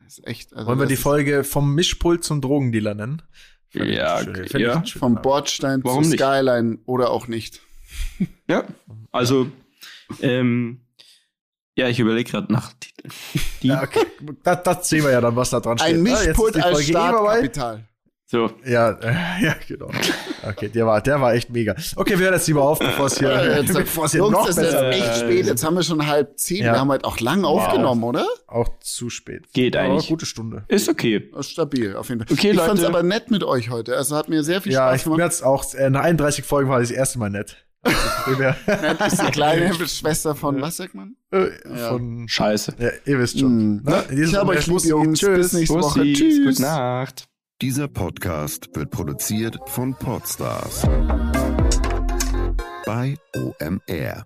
Das 0.04 0.18
ist 0.18 0.28
echt. 0.28 0.54
Also 0.54 0.68
Wollen 0.68 0.80
wir 0.80 0.86
die 0.88 0.98
Folge 0.98 1.46
vom 1.46 1.74
Mischpult 1.76 2.26
zum 2.26 2.42
Drogendealer 2.42 2.94
nennen? 2.94 3.22
Ich 3.74 3.82
Ja, 3.82 4.20
ich 4.22 4.52
ja. 4.52 4.84
Vom. 5.00 5.22
Bordstein 5.22 5.80
Warum 5.86 6.04
zu 6.04 6.10
nicht? 6.10 6.20
Skyline 6.20 6.80
oder 6.86 7.10
auch 7.12 7.30
nicht. 7.30 7.62
Ja, 8.50 8.66
also, 9.14 9.48
ähm, 10.22 10.82
ja, 11.78 11.88
ich 11.88 12.00
überlege 12.00 12.30
gerade 12.30 12.52
nach 12.52 12.74
Titeln. 12.80 13.12
Ja, 13.62 13.82
okay. 13.84 14.06
Das, 14.44 14.64
das 14.64 14.90
sehen 14.90 15.04
wir 15.04 15.12
ja 15.12 15.22
dann, 15.22 15.36
was 15.36 15.50
da 15.52 15.60
dran 15.60 15.78
steht. 15.78 15.96
Ein 15.96 16.06
Ah, 16.06 16.10
jetzt 16.10 16.20
ist 16.22 16.28
Mischpult 16.28 16.56
die 16.56 16.62
als 16.62 16.80
eh. 16.82 16.84
Startkapital. 16.84 17.86
So, 18.26 18.50
Ja, 18.66 18.92
äh, 18.92 19.14
ja, 19.44 19.56
genau. 19.68 19.90
Okay, 20.48 20.70
der 20.70 20.86
war, 20.86 21.02
der 21.02 21.20
war 21.20 21.34
echt 21.34 21.50
mega. 21.50 21.76
Okay, 21.98 22.18
wir 22.18 22.26
hören 22.26 22.34
jetzt 22.36 22.48
lieber 22.48 22.62
auf, 22.64 22.80
bevor 22.80 23.08
es 23.08 23.20
hier, 23.20 23.30
Ja, 23.30 23.58
jetzt, 23.58 23.74
bevor 23.74 24.06
es 24.06 24.12
hier 24.12 24.20
Jungs, 24.22 24.32
noch 24.32 24.44
es 24.48 24.56
ist 24.58 24.64
besser 24.64 24.90
echt 24.90 25.16
spät. 25.18 25.46
Jetzt 25.48 25.64
haben 25.66 25.76
wir 25.76 25.84
schon 25.84 26.08
halb 26.08 26.38
zehn. 26.40 26.64
Ja. 26.64 26.74
Wir 26.74 26.80
haben 26.80 26.92
halt 26.92 27.04
auch 27.04 27.20
lang 27.20 27.44
aufgenommen, 27.44 28.04
oder? 28.04 28.26
Auch 28.48 28.70
zu 28.80 29.10
spät. 29.10 29.52
Geht 29.54 29.76
Aber 29.76 29.86
eigentlich. 29.86 30.08
gute 30.08 30.26
Stunde. 30.26 30.64
ist 30.70 30.88
okay. 30.88 31.30
Stabil, 31.42 31.96
auf 31.96 32.08
jeden 32.10 32.26
Fall. 32.26 32.34
Okay, 32.34 32.52
ich 32.52 32.56
Leute. 32.56 32.68
fand's 32.70 32.84
aber 32.86 33.04
nett 33.04 33.32
mit 33.32 33.44
euch 33.44 33.70
heute. 33.70 33.98
Also 33.98 34.16
hat 34.16 34.30
mir 34.30 34.44
sehr 34.44 34.62
viel 34.62 34.72
Ja, 34.74 34.88
Spaß 34.90 35.02
ich 35.02 35.06
mir 35.08 35.12
gemacht. 35.16 35.26
hat's 35.26 35.42
auch, 35.42 35.74
äh, 35.74 35.90
nach 35.90 36.02
31 36.04 36.46
Folgen 36.46 36.70
war 36.70 36.80
das, 36.80 36.88
das 36.90 36.98
erste 36.98 37.20
Mal 37.20 37.30
nett. 37.32 37.58
Nett 37.84 39.02
ist 39.08 39.22
die 39.22 39.26
kleine 39.32 39.74
Schwester 39.88 40.36
von, 40.36 40.62
was 40.62 40.78
sagt 40.78 40.94
man? 40.94 41.16
äh, 41.32 41.50
Ja. 41.68 41.90
von, 41.90 42.28
Scheiße. 42.28 42.76
ja, 42.78 42.90
ihr 43.06 43.20
wisst 43.20 43.40
schon. 43.40 43.78
Mm. 43.78 43.86
Diesem 44.12 44.24
Ich 44.24 44.36
habe 44.36 44.52
euch 44.52 44.68
lieb, 44.68 44.74
Bussi, 44.76 44.90
Jungs. 44.90 45.20
Tschüss. 45.20 45.38
Bis 45.38 45.54
nächste 45.54 45.76
Woche. 45.80 46.00
Bussis, 46.00 46.18
Tschüss. 46.20 46.46
Gute 46.46 46.62
Nacht. 46.62 47.26
Dieser 47.62 47.88
Podcast 47.88 48.70
wird 48.74 48.90
produziert 48.92 49.58
von 49.68 49.94
Podstars 49.96 50.84
bei 52.86 53.16
OMR. 53.36 54.26